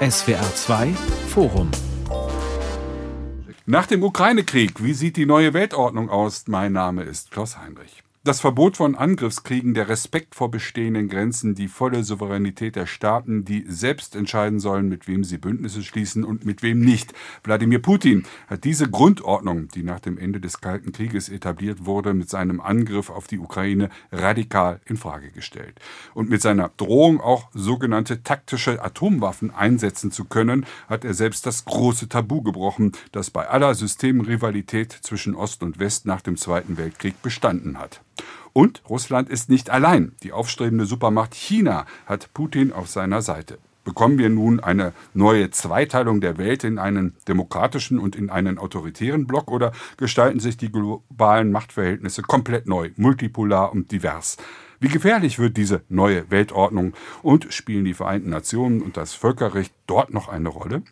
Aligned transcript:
SWR 0.00 0.54
2 0.54 0.94
Forum 1.26 1.72
nach 3.66 3.86
dem 3.86 4.04
Ukraine-Krieg, 4.04 4.82
wie 4.82 4.94
sieht 4.94 5.16
die 5.16 5.26
neue 5.26 5.54
Weltordnung 5.54 6.08
aus? 6.08 6.46
Mein 6.46 6.72
Name 6.72 7.02
ist 7.02 7.32
Klaus 7.32 7.58
Heinrich. 7.58 8.04
Das 8.28 8.40
Verbot 8.40 8.76
von 8.76 8.94
Angriffskriegen, 8.94 9.72
der 9.72 9.88
Respekt 9.88 10.34
vor 10.34 10.50
bestehenden 10.50 11.08
Grenzen, 11.08 11.54
die 11.54 11.66
volle 11.66 12.04
Souveränität 12.04 12.76
der 12.76 12.84
Staaten, 12.84 13.46
die 13.46 13.64
selbst 13.66 14.14
entscheiden 14.14 14.60
sollen, 14.60 14.90
mit 14.90 15.08
wem 15.08 15.24
sie 15.24 15.38
Bündnisse 15.38 15.82
schließen 15.82 16.24
und 16.24 16.44
mit 16.44 16.62
wem 16.62 16.80
nicht. 16.80 17.14
Wladimir 17.42 17.78
Putin 17.78 18.26
hat 18.46 18.64
diese 18.64 18.90
Grundordnung, 18.90 19.68
die 19.68 19.82
nach 19.82 20.00
dem 20.00 20.18
Ende 20.18 20.40
des 20.40 20.60
Kalten 20.60 20.92
Krieges 20.92 21.30
etabliert 21.30 21.86
wurde, 21.86 22.12
mit 22.12 22.28
seinem 22.28 22.60
Angriff 22.60 23.08
auf 23.08 23.28
die 23.28 23.38
Ukraine 23.38 23.88
radikal 24.12 24.82
in 24.84 24.98
Frage 24.98 25.30
gestellt. 25.30 25.80
Und 26.12 26.28
mit 26.28 26.42
seiner 26.42 26.70
Drohung 26.76 27.22
auch 27.22 27.48
sogenannte 27.54 28.24
taktische 28.24 28.84
Atomwaffen 28.84 29.54
einsetzen 29.54 30.12
zu 30.12 30.26
können, 30.26 30.66
hat 30.86 31.02
er 31.02 31.14
selbst 31.14 31.46
das 31.46 31.64
große 31.64 32.10
Tabu 32.10 32.42
gebrochen, 32.42 32.92
das 33.10 33.30
bei 33.30 33.48
aller 33.48 33.74
Systemrivalität 33.74 34.92
zwischen 34.92 35.34
Ost 35.34 35.62
und 35.62 35.78
West 35.78 36.04
nach 36.04 36.20
dem 36.20 36.36
Zweiten 36.36 36.76
Weltkrieg 36.76 37.22
bestanden 37.22 37.78
hat. 37.78 38.02
Und 38.52 38.82
Russland 38.88 39.28
ist 39.28 39.48
nicht 39.48 39.70
allein. 39.70 40.12
Die 40.22 40.32
aufstrebende 40.32 40.86
Supermacht 40.86 41.34
China 41.34 41.86
hat 42.06 42.32
Putin 42.34 42.72
auf 42.72 42.88
seiner 42.88 43.22
Seite. 43.22 43.58
Bekommen 43.84 44.18
wir 44.18 44.28
nun 44.28 44.60
eine 44.60 44.92
neue 45.14 45.50
Zweiteilung 45.50 46.20
der 46.20 46.36
Welt 46.36 46.62
in 46.62 46.78
einen 46.78 47.14
demokratischen 47.26 47.98
und 47.98 48.16
in 48.16 48.28
einen 48.28 48.58
autoritären 48.58 49.26
Block 49.26 49.50
oder 49.50 49.72
gestalten 49.96 50.40
sich 50.40 50.58
die 50.58 50.70
globalen 50.70 51.52
Machtverhältnisse 51.52 52.20
komplett 52.20 52.66
neu, 52.66 52.90
multipolar 52.96 53.72
und 53.72 53.90
divers? 53.90 54.36
Wie 54.78 54.88
gefährlich 54.88 55.38
wird 55.38 55.56
diese 55.56 55.82
neue 55.88 56.30
Weltordnung 56.30 56.92
und 57.22 57.52
spielen 57.52 57.84
die 57.84 57.94
Vereinten 57.94 58.28
Nationen 58.28 58.82
und 58.82 58.96
das 58.96 59.14
Völkerrecht 59.14 59.72
dort 59.86 60.12
noch 60.12 60.28
eine 60.28 60.50
Rolle? 60.50 60.82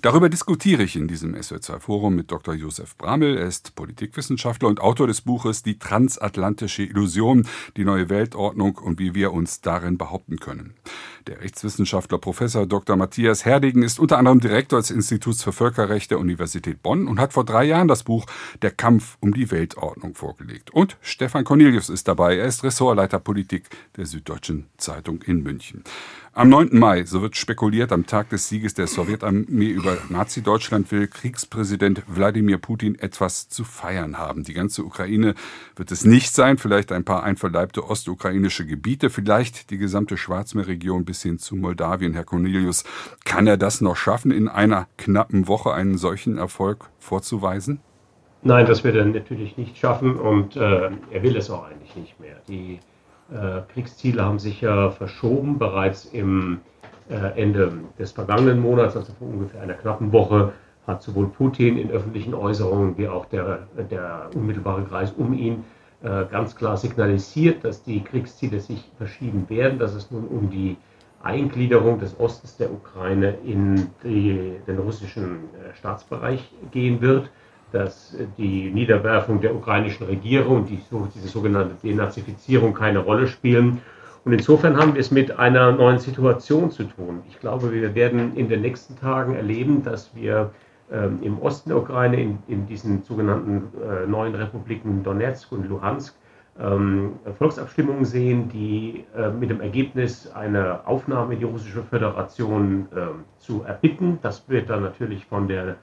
Darüber 0.00 0.28
diskutiere 0.28 0.82
ich 0.82 0.96
in 0.96 1.08
diesem 1.08 1.34
SWR2-Forum 1.34 2.14
mit 2.14 2.30
Dr. 2.30 2.54
Josef 2.54 2.96
Bramel. 2.96 3.36
Er 3.36 3.46
ist 3.46 3.74
Politikwissenschaftler 3.74 4.68
und 4.68 4.80
Autor 4.80 5.06
des 5.06 5.20
Buches 5.20 5.62
Die 5.62 5.78
transatlantische 5.78 6.82
Illusion, 6.82 7.46
die 7.76 7.84
neue 7.84 8.08
Weltordnung 8.08 8.78
und 8.78 8.98
wie 8.98 9.14
wir 9.14 9.32
uns 9.32 9.60
darin 9.60 9.98
behaupten 9.98 10.38
können. 10.38 10.74
Der 11.26 11.40
Rechtswissenschaftler 11.40 12.18
Professor 12.18 12.66
Dr. 12.66 12.96
Matthias 12.96 13.44
Herdegen 13.44 13.82
ist 13.82 14.00
unter 14.00 14.18
anderem 14.18 14.40
Direktor 14.40 14.80
des 14.80 14.90
Instituts 14.90 15.44
für 15.44 15.52
Völkerrecht 15.52 16.10
der 16.10 16.18
Universität 16.18 16.82
Bonn 16.82 17.06
und 17.06 17.20
hat 17.20 17.32
vor 17.32 17.44
drei 17.44 17.64
Jahren 17.64 17.86
das 17.86 18.02
Buch 18.02 18.26
Der 18.60 18.72
Kampf 18.72 19.18
um 19.20 19.32
die 19.32 19.50
Weltordnung 19.52 20.14
vorgelegt. 20.14 20.70
Und 20.70 20.96
Stefan 21.00 21.44
Cornelius 21.44 21.90
ist 21.90 22.08
dabei. 22.08 22.38
Er 22.38 22.46
ist 22.46 22.64
Ressortleiter 22.64 23.20
Politik 23.20 23.68
der 23.96 24.06
Süddeutschen 24.06 24.66
Zeitung 24.78 25.22
in 25.22 25.42
München. 25.42 25.84
Am 26.34 26.48
9. 26.48 26.78
Mai, 26.78 27.04
so 27.04 27.20
wird 27.20 27.36
spekuliert, 27.36 27.92
am 27.92 28.06
Tag 28.06 28.30
des 28.30 28.48
Sieges 28.48 28.72
der 28.72 28.86
Sowjetarmee 28.86 29.68
über 29.68 29.98
Nazi-Deutschland 30.08 30.90
will 30.90 31.06
Kriegspräsident 31.06 32.02
Wladimir 32.06 32.56
Putin 32.56 32.98
etwas 32.98 33.50
zu 33.50 33.64
feiern 33.64 34.16
haben. 34.16 34.42
Die 34.42 34.54
ganze 34.54 34.82
Ukraine 34.82 35.34
wird 35.76 35.92
es 35.92 36.06
nicht 36.06 36.34
sein, 36.34 36.56
vielleicht 36.56 36.90
ein 36.90 37.04
paar 37.04 37.22
einverleibte 37.22 37.86
ostukrainische 37.86 38.64
Gebiete, 38.64 39.10
vielleicht 39.10 39.68
die 39.68 39.76
gesamte 39.76 40.16
Schwarzmeerregion 40.16 41.04
bis 41.12 41.22
hin 41.22 41.38
zu 41.38 41.56
Moldawien. 41.56 42.14
Herr 42.14 42.24
Cornelius, 42.24 42.84
kann 43.26 43.46
er 43.46 43.58
das 43.58 43.82
noch 43.82 43.96
schaffen, 43.96 44.30
in 44.30 44.48
einer 44.48 44.86
knappen 44.96 45.46
Woche 45.46 45.70
einen 45.74 45.98
solchen 45.98 46.38
Erfolg 46.38 46.88
vorzuweisen? 46.98 47.80
Nein, 48.42 48.64
das 48.64 48.82
wird 48.82 48.96
er 48.96 49.04
natürlich 49.04 49.58
nicht 49.58 49.76
schaffen 49.76 50.16
und 50.16 50.56
äh, 50.56 50.90
er 51.10 51.22
will 51.22 51.36
es 51.36 51.50
auch 51.50 51.66
eigentlich 51.66 51.94
nicht 51.96 52.18
mehr. 52.18 52.36
Die 52.48 52.80
äh, 53.30 53.60
Kriegsziele 53.74 54.24
haben 54.24 54.38
sich 54.38 54.62
ja 54.62 54.90
verschoben. 54.90 55.58
Bereits 55.58 56.06
im 56.06 56.60
äh, 57.10 57.38
Ende 57.38 57.74
des 57.98 58.12
vergangenen 58.12 58.58
Monats, 58.58 58.96
also 58.96 59.12
vor 59.18 59.28
ungefähr 59.28 59.60
einer 59.60 59.74
knappen 59.74 60.12
Woche, 60.12 60.54
hat 60.86 61.02
sowohl 61.02 61.26
Putin 61.26 61.76
in 61.76 61.90
öffentlichen 61.90 62.32
Äußerungen 62.32 62.96
wie 62.96 63.06
auch 63.06 63.26
der, 63.26 63.66
der 63.90 64.30
unmittelbare 64.34 64.84
Kreis 64.84 65.12
um 65.12 65.34
ihn 65.34 65.62
äh, 66.02 66.24
ganz 66.30 66.56
klar 66.56 66.78
signalisiert, 66.78 67.62
dass 67.64 67.82
die 67.82 68.00
Kriegsziele 68.00 68.60
sich 68.60 68.90
verschieben 68.96 69.44
werden, 69.50 69.78
dass 69.78 69.92
es 69.92 70.10
nun 70.10 70.26
um 70.26 70.48
die 70.48 70.78
Eingliederung 71.22 71.98
des 71.98 72.18
Ostens 72.18 72.56
der 72.56 72.72
Ukraine 72.72 73.34
in 73.44 73.88
die, 74.02 74.56
den 74.66 74.78
russischen 74.78 75.40
Staatsbereich 75.74 76.50
gehen 76.70 77.00
wird 77.00 77.30
dass 77.72 78.16
die 78.36 78.70
Niederwerfung 78.70 79.40
der 79.40 79.54
ukrainischen 79.54 80.06
Regierung, 80.06 80.66
die, 80.66 80.78
diese 81.14 81.28
sogenannte 81.28 81.74
Denazifizierung 81.82 82.74
keine 82.74 83.00
Rolle 83.00 83.26
spielen. 83.26 83.80
Und 84.24 84.32
insofern 84.32 84.76
haben 84.76 84.94
wir 84.94 85.00
es 85.00 85.10
mit 85.10 85.36
einer 85.38 85.72
neuen 85.72 85.98
Situation 85.98 86.70
zu 86.70 86.84
tun. 86.84 87.22
Ich 87.28 87.40
glaube, 87.40 87.72
wir 87.72 87.94
werden 87.94 88.36
in 88.36 88.48
den 88.48 88.60
nächsten 88.60 88.96
Tagen 88.96 89.34
erleben, 89.34 89.82
dass 89.82 90.14
wir 90.14 90.50
ähm, 90.92 91.18
im 91.22 91.40
Osten 91.40 91.70
der 91.70 91.78
Ukraine, 91.78 92.20
in, 92.20 92.38
in 92.46 92.66
diesen 92.66 93.02
sogenannten 93.02 93.72
äh, 93.82 94.06
neuen 94.06 94.34
Republiken 94.34 95.02
Donetsk 95.02 95.50
und 95.50 95.68
Luhansk, 95.68 96.14
ähm, 96.60 97.12
Volksabstimmungen 97.38 98.04
sehen, 98.04 98.48
die 98.48 99.04
äh, 99.16 99.30
mit 99.30 99.50
dem 99.50 99.60
Ergebnis 99.60 100.30
eine 100.32 100.86
Aufnahme 100.86 101.34
in 101.34 101.40
die 101.40 101.46
russische 101.46 101.82
Föderation 101.82 102.86
äh, 102.94 103.06
zu 103.38 103.62
erbitten. 103.62 104.18
Das 104.22 104.48
wird 104.48 104.68
dann 104.68 104.82
natürlich 104.82 105.24
von 105.26 105.48
der 105.48 105.76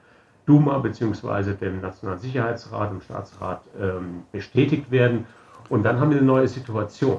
Duma 0.46 0.78
bzw. 0.78 1.54
dem 1.54 1.80
Nationalen 1.80 2.20
Sicherheitsrat, 2.20 2.90
dem 2.90 3.00
Staatsrat 3.00 3.62
ähm, 3.80 4.22
bestätigt 4.32 4.90
werden. 4.90 5.26
Und 5.68 5.82
dann 5.84 6.00
haben 6.00 6.10
wir 6.10 6.18
eine 6.18 6.26
neue 6.26 6.48
Situation. 6.48 7.18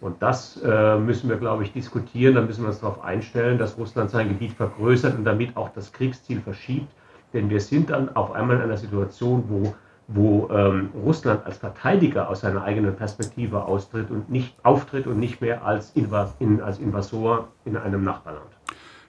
Und 0.00 0.22
das 0.22 0.60
äh, 0.62 0.98
müssen 0.98 1.28
wir, 1.28 1.36
glaube 1.36 1.62
ich, 1.62 1.72
diskutieren. 1.72 2.34
Da 2.34 2.40
müssen 2.40 2.62
wir 2.62 2.68
uns 2.68 2.80
darauf 2.80 3.04
einstellen, 3.04 3.58
dass 3.58 3.76
Russland 3.76 4.10
sein 4.10 4.28
Gebiet 4.28 4.52
vergrößert 4.52 5.16
und 5.16 5.24
damit 5.24 5.56
auch 5.56 5.70
das 5.74 5.92
Kriegsziel 5.92 6.40
verschiebt. 6.40 6.90
Denn 7.32 7.50
wir 7.50 7.60
sind 7.60 7.90
dann 7.90 8.14
auf 8.16 8.32
einmal 8.32 8.56
in 8.56 8.62
einer 8.62 8.78
Situation, 8.78 9.44
wo, 9.48 9.74
wo 10.12 10.48
ähm, 10.50 10.90
Russland 11.04 11.46
als 11.46 11.58
Verteidiger 11.58 12.28
aus 12.28 12.40
seiner 12.40 12.64
eigenen 12.64 12.96
Perspektive 12.96 13.64
austritt 13.64 14.10
und 14.10 14.30
nicht 14.30 14.54
auftritt 14.64 15.06
und 15.06 15.18
nicht 15.18 15.40
mehr 15.40 15.64
als, 15.64 15.92
Invas 15.92 16.34
in, 16.38 16.60
als 16.60 16.78
Invasor 16.78 17.48
in 17.64 17.76
einem 17.76 18.04
Nachbarland. 18.04 18.50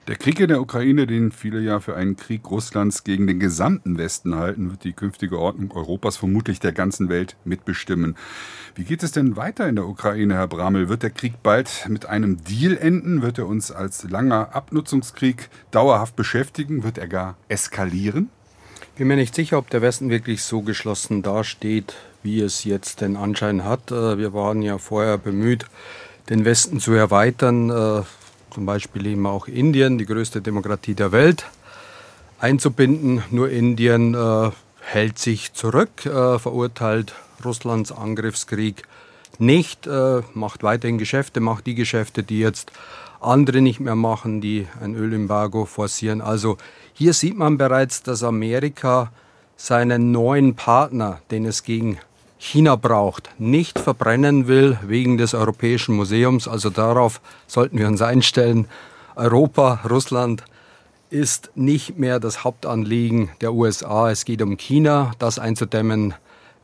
Der 0.08 0.16
Krieg 0.16 0.40
in 0.40 0.48
der 0.48 0.60
Ukraine, 0.60 1.06
den 1.06 1.30
viele 1.30 1.60
ja 1.60 1.78
für 1.78 1.94
einen 1.94 2.16
Krieg 2.16 2.50
Russlands 2.50 3.04
gegen 3.04 3.28
den 3.28 3.38
gesamten 3.38 3.98
Westen 3.98 4.34
halten, 4.34 4.70
wird 4.70 4.82
die 4.82 4.94
künftige 4.94 5.38
Ordnung 5.38 5.70
Europas 5.70 6.16
vermutlich 6.16 6.58
der 6.58 6.72
ganzen 6.72 7.08
Welt 7.08 7.36
mitbestimmen. 7.44 8.16
Wie 8.74 8.82
geht 8.82 9.04
es 9.04 9.12
denn 9.12 9.36
weiter 9.36 9.68
in 9.68 9.76
der 9.76 9.86
Ukraine, 9.86 10.34
Herr 10.34 10.48
Bramel? 10.48 10.88
Wird 10.88 11.04
der 11.04 11.10
Krieg 11.10 11.34
bald 11.44 11.86
mit 11.88 12.06
einem 12.06 12.42
Deal 12.42 12.76
enden? 12.76 13.22
Wird 13.22 13.38
er 13.38 13.46
uns 13.46 13.70
als 13.70 14.02
langer 14.10 14.56
Abnutzungskrieg 14.56 15.48
dauerhaft 15.70 16.16
beschäftigen? 16.16 16.82
Wird 16.82 16.98
er 16.98 17.06
gar 17.06 17.36
eskalieren? 17.48 18.28
Bin 19.02 19.08
mir 19.08 19.16
nicht 19.16 19.34
sicher, 19.34 19.58
ob 19.58 19.68
der 19.68 19.82
Westen 19.82 20.10
wirklich 20.10 20.44
so 20.44 20.60
geschlossen 20.60 21.22
dasteht, 21.22 21.96
wie 22.22 22.40
es 22.40 22.62
jetzt 22.62 23.00
den 23.00 23.16
Anschein 23.16 23.64
hat. 23.64 23.90
Äh, 23.90 24.16
wir 24.16 24.32
waren 24.32 24.62
ja 24.62 24.78
vorher 24.78 25.18
bemüht, 25.18 25.66
den 26.30 26.44
Westen 26.44 26.78
zu 26.78 26.92
erweitern 26.92 27.68
äh, 27.68 28.02
zum 28.54 28.64
Beispiel 28.64 29.04
eben 29.06 29.26
auch 29.26 29.48
Indien, 29.48 29.98
die 29.98 30.06
größte 30.06 30.40
Demokratie 30.40 30.94
der 30.94 31.10
Welt, 31.10 31.46
einzubinden. 32.38 33.24
Nur 33.32 33.50
Indien 33.50 34.14
äh, 34.14 34.52
hält 34.82 35.18
sich 35.18 35.52
zurück, 35.52 36.02
verurteilt 36.02 37.12
Russlands 37.44 37.90
Angriffskrieg 37.90 38.84
nicht, 39.40 39.88
macht 40.34 40.62
weiterhin 40.62 40.98
Geschäfte, 40.98 41.40
macht 41.40 41.66
die 41.66 41.74
Geschäfte, 41.74 42.22
die 42.22 42.38
jetzt 42.38 42.70
andere 43.24 43.60
nicht 43.60 43.80
mehr 43.80 43.96
machen, 43.96 44.40
die 44.40 44.66
ein 44.80 44.94
Ölembargo 44.94 45.64
forcieren. 45.64 46.20
Also 46.20 46.56
hier 46.92 47.12
sieht 47.14 47.36
man 47.36 47.58
bereits, 47.58 48.02
dass 48.02 48.22
Amerika 48.22 49.12
seinen 49.56 50.12
neuen 50.12 50.54
Partner, 50.54 51.20
den 51.30 51.46
es 51.46 51.62
gegen 51.62 51.98
China 52.38 52.76
braucht, 52.76 53.30
nicht 53.38 53.78
verbrennen 53.78 54.48
will 54.48 54.76
wegen 54.84 55.16
des 55.16 55.34
Europäischen 55.34 55.94
Museums. 55.94 56.48
Also 56.48 56.70
darauf 56.70 57.20
sollten 57.46 57.78
wir 57.78 57.86
uns 57.86 58.02
einstellen. 58.02 58.66
Europa, 59.14 59.80
Russland 59.88 60.44
ist 61.10 61.50
nicht 61.54 61.98
mehr 61.98 62.18
das 62.18 62.42
Hauptanliegen 62.42 63.30
der 63.40 63.52
USA. 63.52 64.10
Es 64.10 64.24
geht 64.24 64.42
um 64.42 64.56
China, 64.56 65.12
das 65.18 65.38
einzudämmen. 65.38 66.14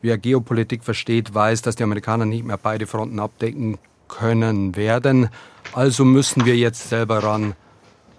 Wer 0.01 0.17
Geopolitik 0.17 0.83
versteht, 0.83 1.33
weiß, 1.33 1.61
dass 1.61 1.75
die 1.75 1.83
Amerikaner 1.83 2.25
nicht 2.25 2.45
mehr 2.45 2.57
beide 2.57 2.87
Fronten 2.87 3.19
abdecken 3.19 3.77
können 4.09 4.75
werden. 4.75 5.29
Also 5.71 6.03
müssen 6.03 6.43
wir 6.45 6.57
jetzt 6.57 6.89
selber 6.89 7.23
ran. 7.23 7.55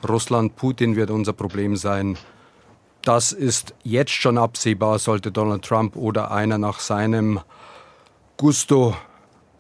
Russland, 0.09 0.57
Putin 0.57 0.97
wird 0.97 1.11
unser 1.11 1.35
Problem 1.35 1.77
sein. 1.77 2.17
Das 3.03 3.33
ist 3.33 3.75
jetzt 3.83 4.13
schon 4.13 4.39
absehbar, 4.39 4.99
sollte 4.99 5.31
Donald 5.31 5.65
Trump 5.65 5.97
oder 5.97 6.31
einer 6.31 6.57
nach 6.57 6.81
seinem 6.81 7.41
Gusto 8.39 8.97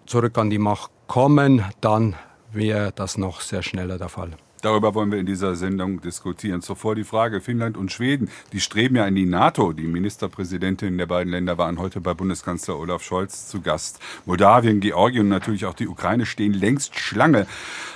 zurück 0.07 0.39
an 0.39 0.49
die 0.49 0.59
Macht 0.59 0.91
kommen, 1.07 1.65
dann 1.81 2.17
wäre 2.53 2.93
das 2.93 3.19
noch 3.19 3.41
sehr 3.41 3.63
schneller 3.63 3.99
der 3.99 4.09
Fall. 4.09 4.31
Darüber 4.61 4.95
wollen 4.95 5.11
wir 5.11 5.19
in 5.19 5.27
dieser 5.27 5.55
Sendung 5.55 6.01
diskutieren. 6.01 6.63
Zuvor 6.63 6.95
die 6.95 7.05
Frage, 7.05 7.41
Finnland 7.41 7.77
und 7.77 7.93
Schweden, 7.93 8.31
die 8.53 8.61
streben 8.61 8.97
ja 8.97 9.07
in 9.07 9.15
die 9.15 9.27
NATO. 9.27 9.73
Die 9.73 9.87
Ministerpräsidentinnen 9.87 10.99
der 10.99 11.07
beiden 11.07 11.33
Länder 11.33 11.59
waren 11.59 11.79
heute 11.79 12.01
bei 12.01 12.15
Bundeskanzler 12.15 12.79
Olaf 12.79 13.03
Scholz 13.03 13.49
zu 13.49 13.61
Gast. 13.61 14.01
Moldawien, 14.27 14.81
Georgien 14.81 15.23
und 15.23 15.29
natürlich 15.29 15.67
auch 15.67 15.75
die 15.75 15.89
Ukraine 15.89 16.27
stehen 16.27 16.53
längst 16.53 16.99
Schlange. 16.99 17.47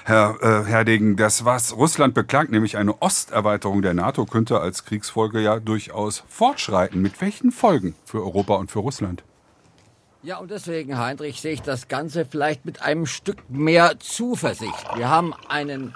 Herr 0.05 0.37
äh, 0.41 0.65
Herdegen, 0.65 1.17
das, 1.17 1.45
was 1.45 1.77
Russland 1.77 2.15
beklagt, 2.15 2.51
nämlich 2.51 2.77
eine 2.77 3.01
Osterweiterung 3.01 3.83
der 3.83 3.95
NATO, 3.95 4.25
könnte 4.25 4.61
als 4.61 4.85
Kriegsfolge 4.85 5.41
ja 5.41 5.61
durchaus 5.61 6.25
fortschreiten. 6.29 7.03
Mit 7.03 7.21
welchen 7.21 7.53
Folgen 7.53 7.95
für 8.05 8.23
Europa 8.23 8.55
und 8.57 8.71
für 8.71 8.81
Russland? 8.81 9.23
Ja, 10.25 10.39
und 10.39 10.51
deswegen, 10.51 10.97
Heinrich, 10.97 11.43
sehe 11.43 11.53
ich 11.53 11.61
das 11.61 11.89
Ganze 11.89 12.25
vielleicht 12.25 12.65
mit 12.65 12.81
einem 12.81 13.05
Stück 13.05 13.51
mehr 13.51 13.99
Zuversicht. 13.99 14.97
Wir 14.97 15.11
haben 15.11 15.35
einen 15.49 15.95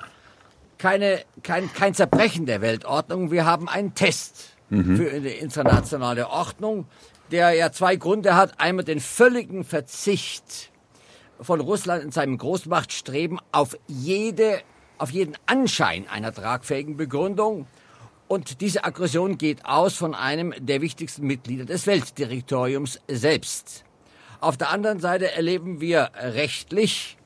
keine, 0.79 1.25
kein, 1.43 1.73
kein 1.73 1.95
Zerbrechen 1.95 2.47
der 2.47 2.61
Weltordnung. 2.61 3.31
Wir 3.31 3.45
haben 3.45 3.69
einen 3.69 3.95
Test 3.95 4.57
mhm. 4.71 4.97
für 4.97 5.11
eine 5.11 5.31
internationale 5.31 6.29
Ordnung, 6.29 6.87
der 7.31 7.53
ja 7.53 7.73
zwei 7.73 7.97
Gründe 7.97 8.37
hat. 8.37 8.61
Einmal 8.61 8.85
den 8.85 9.01
völligen 9.01 9.65
Verzicht 9.65 10.71
von 11.41 11.61
Russland 11.61 12.03
in 12.05 12.11
seinem 12.11 12.39
Großmachtstreben 12.39 13.41
auf 13.53 13.77
jede, 13.87 14.61
auf 14.99 15.11
jeden 15.11 15.37
Anschein 15.47 16.07
einer 16.09 16.33
tragfähigen 16.33 16.97
Begründung. 16.97 17.67
Und 18.29 18.61
diese 18.61 18.85
Aggression 18.85 19.39
geht 19.39 19.65
aus 19.65 19.95
von 19.95 20.15
einem 20.15 20.53
der 20.59 20.81
wichtigsten 20.81 21.27
Mitglieder 21.27 21.65
des 21.65 21.87
Weltdirektoriums 21.87 23.01
selbst. 23.09 23.85
Auf 24.41 24.57
der 24.57 24.71
anderen 24.71 25.01
Seite 25.01 25.33
erleben 25.33 25.81
wir 25.81 26.11
rechtlich 26.15 27.18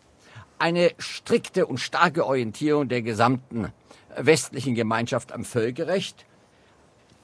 eine 0.62 0.92
strikte 0.98 1.66
und 1.66 1.78
starke 1.78 2.24
Orientierung 2.24 2.88
der 2.88 3.02
gesamten 3.02 3.72
westlichen 4.16 4.76
Gemeinschaft 4.76 5.32
am 5.32 5.44
Völkerrecht, 5.44 6.24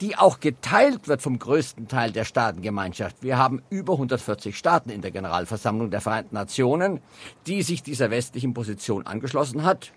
die 0.01 0.17
auch 0.17 0.41
geteilt 0.41 1.07
wird 1.07 1.23
vom 1.23 1.39
größten 1.39 1.87
Teil 1.87 2.11
der 2.11 2.25
Staatengemeinschaft. 2.25 3.23
Wir 3.23 3.39
haben 3.39 3.63
über 3.71 3.93
140 3.93 4.59
Staaten 4.59 4.91
in 4.91 5.03
der 5.03 5.13
Generalversammlung 5.13 5.89
der 5.93 6.01
Vereinten 6.01 6.35
Nationen, 6.35 7.01
die 7.47 7.63
sich 7.63 7.85
dieser 7.85 8.11
westlichen 8.11 8.55
Position 8.55 9.07
angeschlossen 9.07 9.63
hat. 9.63 9.93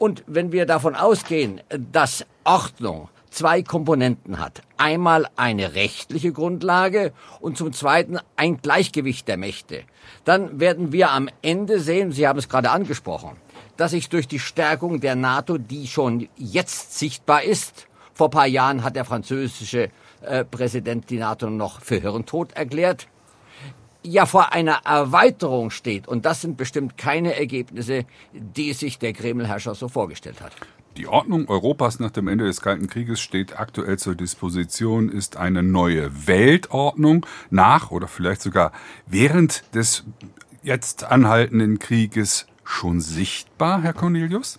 Und 0.00 0.24
wenn 0.26 0.50
wir 0.50 0.66
davon 0.66 0.96
ausgehen, 0.96 1.60
dass 1.92 2.26
Ordnung 2.42 3.08
zwei 3.30 3.62
Komponenten 3.62 4.38
hat. 4.38 4.62
Einmal 4.76 5.26
eine 5.36 5.74
rechtliche 5.74 6.32
Grundlage 6.32 7.12
und 7.40 7.56
zum 7.56 7.72
Zweiten 7.72 8.18
ein 8.36 8.58
Gleichgewicht 8.60 9.28
der 9.28 9.36
Mächte. 9.36 9.82
Dann 10.24 10.60
werden 10.60 10.92
wir 10.92 11.10
am 11.10 11.28
Ende 11.42 11.80
sehen, 11.80 12.12
Sie 12.12 12.26
haben 12.26 12.38
es 12.38 12.48
gerade 12.48 12.70
angesprochen, 12.70 13.36
dass 13.76 13.92
sich 13.92 14.08
durch 14.08 14.28
die 14.28 14.38
Stärkung 14.38 15.00
der 15.00 15.16
NATO, 15.16 15.58
die 15.58 15.86
schon 15.86 16.28
jetzt 16.36 16.98
sichtbar 16.98 17.42
ist, 17.42 17.86
vor 18.12 18.30
paar 18.30 18.46
Jahren 18.46 18.84
hat 18.84 18.96
der 18.96 19.06
französische 19.06 19.88
äh, 20.20 20.44
Präsident 20.44 21.08
die 21.08 21.16
NATO 21.16 21.48
noch 21.48 21.80
für 21.80 22.00
Hirntod 22.00 22.52
erklärt, 22.52 23.06
ja 24.02 24.26
vor 24.26 24.52
einer 24.52 24.80
Erweiterung 24.84 25.70
steht. 25.70 26.06
Und 26.06 26.26
das 26.26 26.42
sind 26.42 26.56
bestimmt 26.56 26.98
keine 26.98 27.34
Ergebnisse, 27.34 28.04
die 28.32 28.72
sich 28.74 28.98
der 28.98 29.14
Kremlherrscher 29.14 29.74
so 29.74 29.88
vorgestellt 29.88 30.42
hat. 30.42 30.52
Die 30.96 31.06
Ordnung 31.06 31.48
Europas 31.48 32.00
nach 32.00 32.10
dem 32.10 32.26
Ende 32.26 32.46
des 32.46 32.60
Kalten 32.60 32.88
Krieges 32.88 33.20
steht 33.20 33.58
aktuell 33.58 33.96
zur 33.96 34.16
Disposition, 34.16 35.08
ist 35.08 35.36
eine 35.36 35.62
neue 35.62 36.26
Weltordnung 36.26 37.24
nach 37.48 37.92
oder 37.92 38.08
vielleicht 38.08 38.42
sogar 38.42 38.72
während 39.06 39.74
des 39.74 40.04
jetzt 40.64 41.04
anhaltenden 41.04 41.78
Krieges 41.78 42.46
schon 42.64 43.00
sichtbar, 43.00 43.82
Herr 43.82 43.92
Cornelius? 43.92 44.58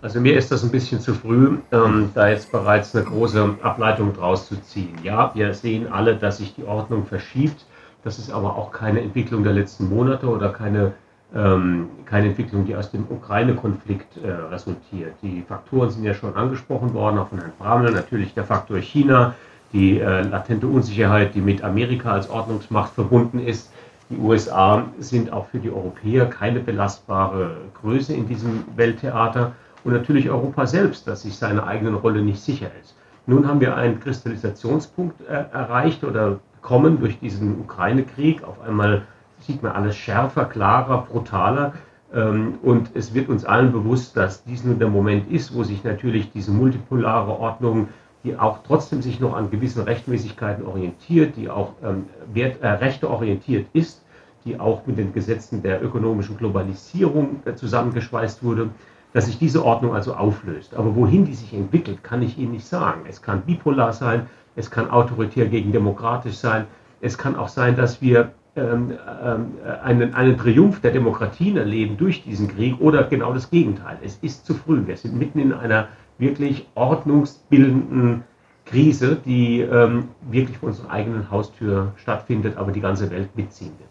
Also 0.00 0.20
mir 0.20 0.38
ist 0.38 0.50
das 0.50 0.62
ein 0.62 0.70
bisschen 0.70 1.00
zu 1.00 1.12
früh, 1.12 1.58
ähm, 1.70 2.10
da 2.14 2.28
jetzt 2.28 2.50
bereits 2.50 2.94
eine 2.94 3.04
große 3.04 3.56
Ableitung 3.62 4.14
draus 4.14 4.48
zu 4.48 4.56
ziehen. 4.62 4.96
Ja, 5.02 5.32
wir 5.34 5.52
sehen 5.52 5.92
alle, 5.92 6.16
dass 6.16 6.38
sich 6.38 6.54
die 6.54 6.64
Ordnung 6.64 7.04
verschiebt. 7.04 7.66
Das 8.04 8.18
ist 8.18 8.30
aber 8.30 8.56
auch 8.56 8.70
keine 8.70 9.02
Entwicklung 9.02 9.42
der 9.42 9.52
letzten 9.52 9.88
Monate 9.88 10.28
oder 10.28 10.50
keine 10.50 10.94
ähm, 11.34 11.88
keine 12.06 12.28
Entwicklung, 12.28 12.64
die 12.64 12.74
aus 12.74 12.90
dem 12.90 13.04
Ukraine-Konflikt 13.08 14.16
äh, 14.16 14.30
resultiert. 14.30 15.14
Die 15.22 15.42
Faktoren 15.46 15.90
sind 15.90 16.04
ja 16.04 16.14
schon 16.14 16.34
angesprochen 16.34 16.94
worden, 16.94 17.18
auch 17.18 17.28
von 17.28 17.38
Herrn 17.38 17.52
Bramel. 17.58 17.92
Natürlich 17.92 18.34
der 18.34 18.44
Faktor 18.44 18.78
China, 18.78 19.34
die 19.72 20.00
äh, 20.00 20.22
latente 20.22 20.66
Unsicherheit, 20.66 21.34
die 21.34 21.40
mit 21.40 21.62
Amerika 21.62 22.12
als 22.12 22.30
Ordnungsmacht 22.30 22.94
verbunden 22.94 23.40
ist. 23.40 23.70
Die 24.10 24.16
USA 24.16 24.84
sind 24.98 25.30
auch 25.30 25.46
für 25.48 25.58
die 25.58 25.70
Europäer 25.70 26.26
keine 26.26 26.60
belastbare 26.60 27.56
Größe 27.80 28.14
in 28.14 28.26
diesem 28.26 28.64
Welttheater. 28.74 29.52
Und 29.84 29.92
natürlich 29.92 30.30
Europa 30.30 30.66
selbst, 30.66 31.06
das 31.06 31.22
sich 31.22 31.36
seiner 31.36 31.66
eigenen 31.66 31.94
Rolle 31.94 32.22
nicht 32.22 32.40
sicher 32.40 32.70
ist. 32.82 32.96
Nun 33.26 33.46
haben 33.46 33.60
wir 33.60 33.76
einen 33.76 34.00
Kristallisationspunkt 34.00 35.20
äh, 35.28 35.44
erreicht 35.52 36.04
oder 36.04 36.40
kommen 36.62 36.98
durch 36.98 37.18
diesen 37.20 37.60
Ukraine-Krieg. 37.60 38.42
Auf 38.42 38.60
einmal 38.62 39.02
sieht 39.40 39.62
man 39.62 39.72
alles 39.72 39.96
schärfer, 39.96 40.44
klarer, 40.44 41.06
brutaler. 41.10 41.74
Ähm, 42.12 42.58
und 42.62 42.90
es 42.94 43.14
wird 43.14 43.28
uns 43.28 43.44
allen 43.44 43.72
bewusst, 43.72 44.16
dass 44.16 44.44
dies 44.44 44.64
nun 44.64 44.78
der 44.78 44.88
Moment 44.88 45.30
ist, 45.30 45.54
wo 45.54 45.62
sich 45.62 45.84
natürlich 45.84 46.32
diese 46.32 46.50
multipolare 46.50 47.38
Ordnung, 47.38 47.88
die 48.24 48.36
auch 48.36 48.60
trotzdem 48.66 49.02
sich 49.02 49.20
noch 49.20 49.34
an 49.34 49.50
gewissen 49.50 49.82
Rechtmäßigkeiten 49.82 50.66
orientiert, 50.66 51.36
die 51.36 51.48
auch 51.48 51.72
ähm, 51.84 52.06
Wert, 52.32 52.62
äh, 52.62 52.68
Rechte 52.68 53.10
orientiert 53.10 53.66
ist, 53.72 54.04
die 54.44 54.58
auch 54.58 54.86
mit 54.86 54.98
den 54.98 55.12
Gesetzen 55.12 55.62
der 55.62 55.82
ökonomischen 55.82 56.36
Globalisierung 56.36 57.42
äh, 57.44 57.54
zusammengeschweißt 57.54 58.42
wurde, 58.42 58.70
dass 59.12 59.26
sich 59.26 59.38
diese 59.38 59.64
Ordnung 59.64 59.94
also 59.94 60.14
auflöst. 60.14 60.74
Aber 60.74 60.94
wohin 60.96 61.24
die 61.24 61.34
sich 61.34 61.54
entwickelt, 61.54 62.02
kann 62.02 62.22
ich 62.22 62.38
Ihnen 62.38 62.52
nicht 62.52 62.66
sagen. 62.66 63.02
Es 63.08 63.22
kann 63.22 63.42
bipolar 63.42 63.92
sein, 63.92 64.26
es 64.56 64.70
kann 64.70 64.90
autoritär 64.90 65.46
gegen 65.46 65.72
demokratisch 65.72 66.36
sein, 66.36 66.66
es 67.00 67.16
kann 67.16 67.36
auch 67.36 67.48
sein, 67.48 67.76
dass 67.76 68.02
wir 68.02 68.32
einen, 68.58 70.14
einen 70.14 70.38
Triumph 70.38 70.80
der 70.80 70.92
Demokratien 70.92 71.56
erleben 71.56 71.96
durch 71.96 72.22
diesen 72.22 72.48
Krieg 72.48 72.80
oder 72.80 73.04
genau 73.04 73.32
das 73.32 73.50
Gegenteil. 73.50 73.98
Es 74.02 74.18
ist 74.22 74.46
zu 74.46 74.54
früh. 74.54 74.86
Wir 74.86 74.96
sind 74.96 75.16
mitten 75.16 75.38
in 75.38 75.52
einer 75.52 75.88
wirklich 76.18 76.66
ordnungsbildenden 76.74 78.24
Krise, 78.64 79.18
die 79.24 79.60
ähm, 79.60 80.08
wirklich 80.30 80.58
vor 80.58 80.68
unserer 80.68 80.90
eigenen 80.90 81.30
Haustür 81.30 81.94
stattfindet, 81.96 82.56
aber 82.56 82.72
die 82.72 82.80
ganze 82.80 83.10
Welt 83.10 83.34
mitziehen 83.34 83.72
wird. 83.78 83.88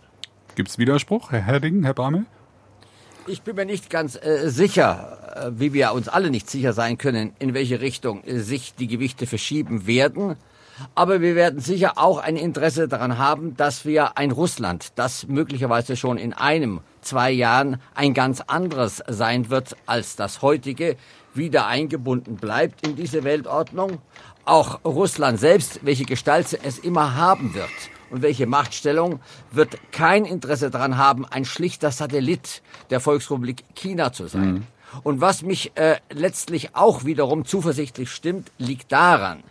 Gibt 0.55 0.69
es 0.69 0.77
Widerspruch, 0.77 1.31
Herr 1.31 1.41
Herding, 1.41 1.83
Herr 1.83 1.93
Bramel? 1.93 2.25
Ich 3.27 3.41
bin 3.41 3.55
mir 3.55 3.65
nicht 3.65 3.89
ganz 3.89 4.15
äh, 4.15 4.49
sicher, 4.49 5.17
äh, 5.35 5.59
wie 5.59 5.73
wir 5.73 5.91
uns 5.93 6.07
alle 6.07 6.29
nicht 6.29 6.49
sicher 6.49 6.73
sein 6.73 6.97
können, 6.97 7.33
in 7.39 7.53
welche 7.53 7.81
Richtung 7.81 8.23
äh, 8.23 8.39
sich 8.39 8.73
die 8.75 8.87
Gewichte 8.87 9.27
verschieben 9.27 9.85
werden. 9.85 10.35
Aber 10.95 11.21
wir 11.21 11.35
werden 11.35 11.59
sicher 11.59 11.93
auch 11.97 12.19
ein 12.19 12.37
Interesse 12.37 12.87
daran 12.87 13.17
haben, 13.17 13.55
dass 13.57 13.85
wir 13.85 14.17
ein 14.17 14.31
Russland, 14.31 14.93
das 14.95 15.27
möglicherweise 15.27 15.95
schon 15.95 16.17
in 16.17 16.33
einem, 16.33 16.81
zwei 17.01 17.31
Jahren 17.31 17.81
ein 17.95 18.13
ganz 18.13 18.41
anderes 18.41 19.03
sein 19.07 19.49
wird 19.49 19.75
als 19.85 20.15
das 20.15 20.41
heutige, 20.41 20.97
wieder 21.33 21.67
eingebunden 21.67 22.35
bleibt 22.35 22.85
in 22.85 22.95
diese 22.95 23.23
Weltordnung. 23.23 23.99
Auch 24.45 24.83
Russland 24.83 25.39
selbst, 25.39 25.79
welche 25.83 26.05
Gestalt 26.05 26.57
es 26.63 26.79
immer 26.79 27.15
haben 27.15 27.53
wird 27.53 27.69
und 28.09 28.21
welche 28.21 28.47
Machtstellung, 28.47 29.19
wird 29.51 29.77
kein 29.91 30.25
Interesse 30.25 30.69
daran 30.69 30.97
haben, 30.97 31.25
ein 31.25 31.45
schlichter 31.45 31.91
Satellit 31.91 32.61
der 32.89 32.99
Volksrepublik 32.99 33.63
China 33.75 34.13
zu 34.13 34.27
sein. 34.27 34.51
Mhm. 34.53 34.63
Und 35.03 35.21
was 35.21 35.41
mich 35.41 35.73
äh, 35.75 35.97
letztlich 36.09 36.75
auch 36.75 37.03
wiederum 37.03 37.45
zuversichtlich 37.45 38.09
stimmt, 38.09 38.51
liegt 38.57 38.91
daran, 38.91 39.43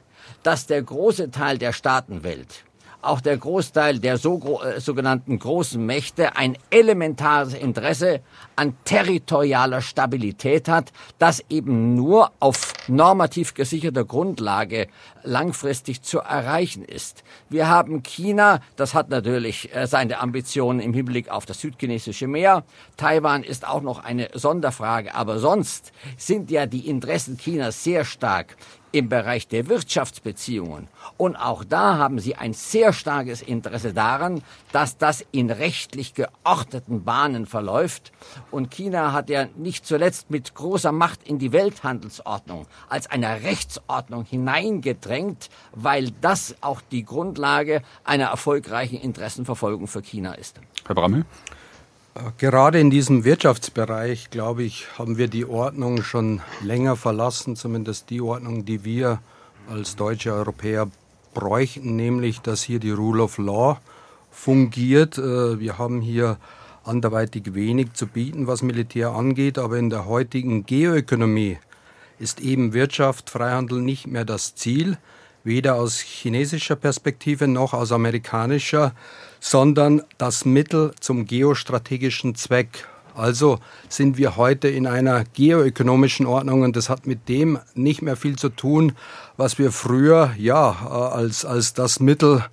dass 0.47 0.67
der 0.69 0.81
große 0.81 1.33
Teil 1.33 1.59
der 1.59 1.73
Staatenwelt, 1.73 2.62
auch 3.03 3.21
der 3.21 3.37
Großteil 3.37 3.99
der 3.99 4.17
so, 4.17 4.61
äh, 4.62 4.81
sogenannten 4.81 5.41
großen 5.41 5.85
Mächte 5.85 6.37
ein 6.37 6.57
elementares 6.71 7.53
Interesse 7.53 8.21
an 8.55 8.76
territorialer 8.85 9.83
Stabilität 9.83 10.69
hat, 10.69 10.93
das 11.19 11.43
eben 11.49 11.97
nur 11.97 12.31
auf 12.38 12.75
normativ 12.87 13.55
gesicherter 13.55 14.05
Grundlage 14.05 14.87
langfristig 15.25 16.03
zu 16.03 16.21
erreichen 16.21 16.85
ist. 16.85 17.25
Wir 17.49 17.69
haben 17.69 18.05
China, 18.05 18.61
das 18.76 18.95
hat 18.95 19.11
natürlich 19.11 19.75
äh, 19.75 19.88
seine 19.88 20.21
Ambitionen 20.21 20.79
im 20.79 20.95
Hinblick 20.95 21.29
auf 21.29 21.45
das 21.45 21.61
südchinesische 21.61 22.29
Meer. 22.29 22.62
Taiwan 22.97 23.43
ist 23.43 23.67
auch 23.67 23.83
noch 23.83 24.05
eine 24.05 24.29
Sonderfrage, 24.33 25.12
aber 25.12 25.41
sonst 25.41 25.93
sind 26.17 26.53
ja 26.53 26.67
die 26.67 26.88
Interessen 26.88 27.37
Chinas 27.37 27.83
sehr 27.83 28.05
stark 28.05 28.57
im 28.97 29.09
Bereich 29.09 29.47
der 29.47 29.69
Wirtschaftsbeziehungen. 29.69 30.88
Und 31.17 31.37
auch 31.37 31.65
da 31.65 31.99
haben 31.99 32.19
sie 32.19 32.35
ein 32.35 32.55
sehr 32.55 32.93
starkes 32.93 33.43
Interesse 33.43 33.93
daran, 33.93 34.43
dass 34.73 34.97
das 34.97 35.25
in 35.33 35.50
rechtlich 35.50 36.15
geordneten 36.15 37.05
Bahnen 37.05 37.47
verläuft. 37.47 38.12
Und 38.50 38.71
China 38.71 39.12
hat 39.12 39.29
ja 39.29 39.47
nicht 39.57 39.87
zuletzt 39.87 40.31
mit 40.31 40.55
großer 40.55 40.93
Macht 40.93 41.23
in 41.25 41.38
die 41.38 41.53
Welthandelsordnung 41.53 42.67
als 42.88 43.07
einer 43.11 43.43
Rechtsordnung 43.43 44.25
hineingedrängt, 44.25 45.50
weil 45.73 46.11
das 46.21 46.57
auch 46.62 46.81
die 46.81 47.05
Grundlage 47.05 47.83
einer 48.05 48.26
erfolgreichen 48.26 48.97
Interessenverfolgung 48.97 49.87
für 49.88 50.03
China 50.03 50.33
ist. 50.33 50.61
Herr 50.87 50.95
Brammel? 50.95 51.26
Gerade 52.38 52.80
in 52.80 52.88
diesem 52.88 53.25
Wirtschaftsbereich, 53.25 54.30
glaube 54.30 54.62
ich, 54.62 54.87
haben 54.99 55.18
wir 55.18 55.28
die 55.28 55.44
Ordnung 55.44 56.02
schon 56.02 56.40
länger 56.62 56.96
verlassen, 56.96 57.56
zumindest 57.56 58.08
die 58.08 58.23
Ordnung, 58.23 58.64
die 58.64 58.85
wir 58.85 59.20
als 59.68 59.96
deutsche 59.96 60.32
Europäer 60.32 60.88
bräuchten, 61.35 61.94
nämlich 61.94 62.40
dass 62.40 62.62
hier 62.62 62.78
die 62.78 62.90
Rule 62.90 63.23
of 63.23 63.37
Law 63.37 63.80
fungiert. 64.30 65.18
Äh, 65.18 65.61
wir 65.61 65.76
haben 65.76 66.00
hier 66.00 66.38
anderweitig 66.85 67.54
wenig 67.54 67.92
zu 67.92 68.06
bieten, 68.06 68.46
was 68.46 68.62
Militär 68.62 69.11
angeht, 69.11 69.58
aber 69.58 69.76
in 69.76 69.90
der 69.90 70.06
heutigen 70.06 70.64
Geoökonomie 70.64 71.58
ist 72.18 72.40
eben 72.40 72.73
Wirtschaft, 72.73 73.28
Freihandel 73.28 73.82
nicht 73.82 74.06
mehr 74.06 74.25
das 74.25 74.54
Ziel, 74.54 74.96
weder 75.47 75.76
aus 75.76 76.00
chinesischer 76.00 76.76
Perspektive 76.76 77.49
noch 77.49 77.73
aus 77.73 77.93
amerikanischer 77.93 78.93
sondern 79.41 80.03
das 80.19 80.45
Mittel 80.45 80.93
zum 81.00 81.25
geostrategischen 81.25 82.35
Zweck. 82.35 82.87
Also 83.15 83.61
sind 83.88 84.19
wir 84.19 84.37
heute 84.37 84.69
in 84.69 84.87
einer 84.87 85.25
geoökonomischen 85.35 86.26
Ordnung 86.26 86.62
und 86.62 86.76
das 86.76 86.88
hat 86.91 87.07
mit 87.07 87.29
dem 87.29 87.59
nicht 87.75 88.03
mehr 88.03 88.17
viel 88.17 88.37
zu 88.37 88.50
tun, 88.50 88.93
was 89.37 89.59
wir 89.59 89.71
früher 89.71 90.33
ja 90.37 90.73
als, 90.73 91.45
als 91.45 91.73
das 91.73 92.00
Mittel 92.00 92.45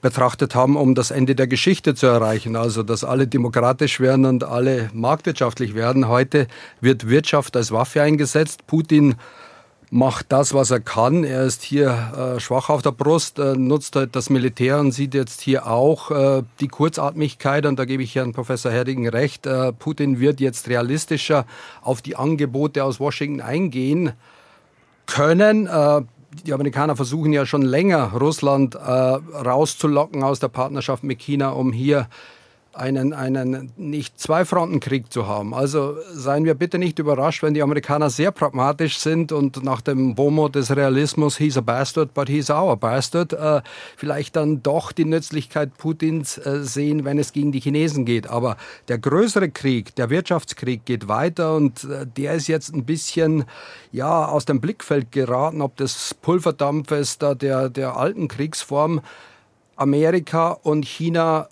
betrachtet 0.00 0.54
haben, 0.54 0.76
um 0.76 0.94
das 0.94 1.10
Ende 1.10 1.34
der 1.34 1.46
Geschichte 1.46 1.94
zu 1.94 2.06
erreichen. 2.06 2.56
Also, 2.56 2.82
dass 2.82 3.04
alle 3.04 3.26
demokratisch 3.26 4.00
werden 4.00 4.24
und 4.24 4.44
alle 4.44 4.88
marktwirtschaftlich 4.94 5.74
werden. 5.74 6.08
Heute 6.08 6.46
wird 6.80 7.08
Wirtschaft 7.08 7.54
als 7.56 7.70
Waffe 7.70 8.00
eingesetzt. 8.00 8.66
Putin 8.66 9.16
macht 9.90 10.26
das, 10.30 10.54
was 10.54 10.70
er 10.70 10.80
kann. 10.80 11.24
Er 11.24 11.42
ist 11.42 11.62
hier 11.62 12.36
äh, 12.36 12.40
schwach 12.40 12.70
auf 12.70 12.80
der 12.80 12.92
Brust, 12.92 13.38
äh, 13.40 13.54
nutzt 13.54 13.96
halt 13.96 14.14
das 14.14 14.30
Militär 14.30 14.78
und 14.78 14.92
sieht 14.92 15.14
jetzt 15.14 15.40
hier 15.40 15.66
auch 15.66 16.10
äh, 16.12 16.42
die 16.60 16.68
Kurzatmigkeit. 16.68 17.66
Und 17.66 17.78
da 17.78 17.84
gebe 17.84 18.02
ich 18.02 18.14
Herrn 18.14 18.32
Professor 18.32 18.70
Herdigen 18.70 19.08
recht. 19.08 19.46
Äh, 19.46 19.72
Putin 19.72 20.20
wird 20.20 20.40
jetzt 20.40 20.68
realistischer 20.68 21.44
auf 21.82 22.02
die 22.02 22.14
Angebote 22.14 22.84
aus 22.84 23.00
Washington 23.00 23.40
eingehen 23.40 24.12
können. 25.06 25.66
Äh, 25.66 26.02
die 26.44 26.52
Amerikaner 26.52 26.94
versuchen 26.94 27.32
ja 27.32 27.44
schon 27.44 27.62
länger, 27.62 28.12
Russland 28.12 28.76
äh, 28.76 28.78
rauszulocken 28.78 30.22
aus 30.22 30.38
der 30.38 30.48
Partnerschaft 30.48 31.02
mit 31.02 31.18
China, 31.18 31.50
um 31.50 31.72
hier 31.72 32.06
einen, 32.72 33.12
einen 33.12 33.72
nicht 33.76 34.20
Zwei-Fronten-Krieg 34.20 35.12
zu 35.12 35.26
haben. 35.26 35.54
Also 35.54 35.96
seien 36.12 36.44
wir 36.44 36.54
bitte 36.54 36.78
nicht 36.78 36.98
überrascht, 36.98 37.42
wenn 37.42 37.54
die 37.54 37.62
Amerikaner 37.62 38.10
sehr 38.10 38.30
pragmatisch 38.30 38.98
sind 38.98 39.32
und 39.32 39.64
nach 39.64 39.80
dem 39.80 40.14
Bomo 40.14 40.48
des 40.48 40.74
Realismus, 40.74 41.38
he's 41.38 41.56
a 41.56 41.60
bastard, 41.60 42.14
but 42.14 42.28
he's 42.28 42.48
our 42.48 42.76
bastard, 42.76 43.32
äh, 43.32 43.62
vielleicht 43.96 44.36
dann 44.36 44.62
doch 44.62 44.92
die 44.92 45.04
Nützlichkeit 45.04 45.76
Putins 45.78 46.38
äh, 46.38 46.62
sehen, 46.62 47.04
wenn 47.04 47.18
es 47.18 47.32
gegen 47.32 47.52
die 47.52 47.60
Chinesen 47.60 48.04
geht. 48.04 48.28
Aber 48.28 48.56
der 48.88 48.98
größere 48.98 49.50
Krieg, 49.50 49.94
der 49.96 50.10
Wirtschaftskrieg 50.10 50.84
geht 50.84 51.08
weiter 51.08 51.56
und 51.56 51.84
äh, 51.84 52.06
der 52.06 52.34
ist 52.34 52.46
jetzt 52.46 52.74
ein 52.74 52.84
bisschen 52.84 53.44
ja, 53.90 54.26
aus 54.26 54.44
dem 54.44 54.60
Blickfeld 54.60 55.10
geraten, 55.10 55.60
ob 55.60 55.76
des 55.76 56.14
Pulverdampfes 56.14 57.18
da 57.18 57.34
der, 57.34 57.68
der 57.68 57.96
alten 57.96 58.28
Kriegsform 58.28 59.00
Amerika 59.76 60.50
und 60.50 60.84
China 60.84 61.48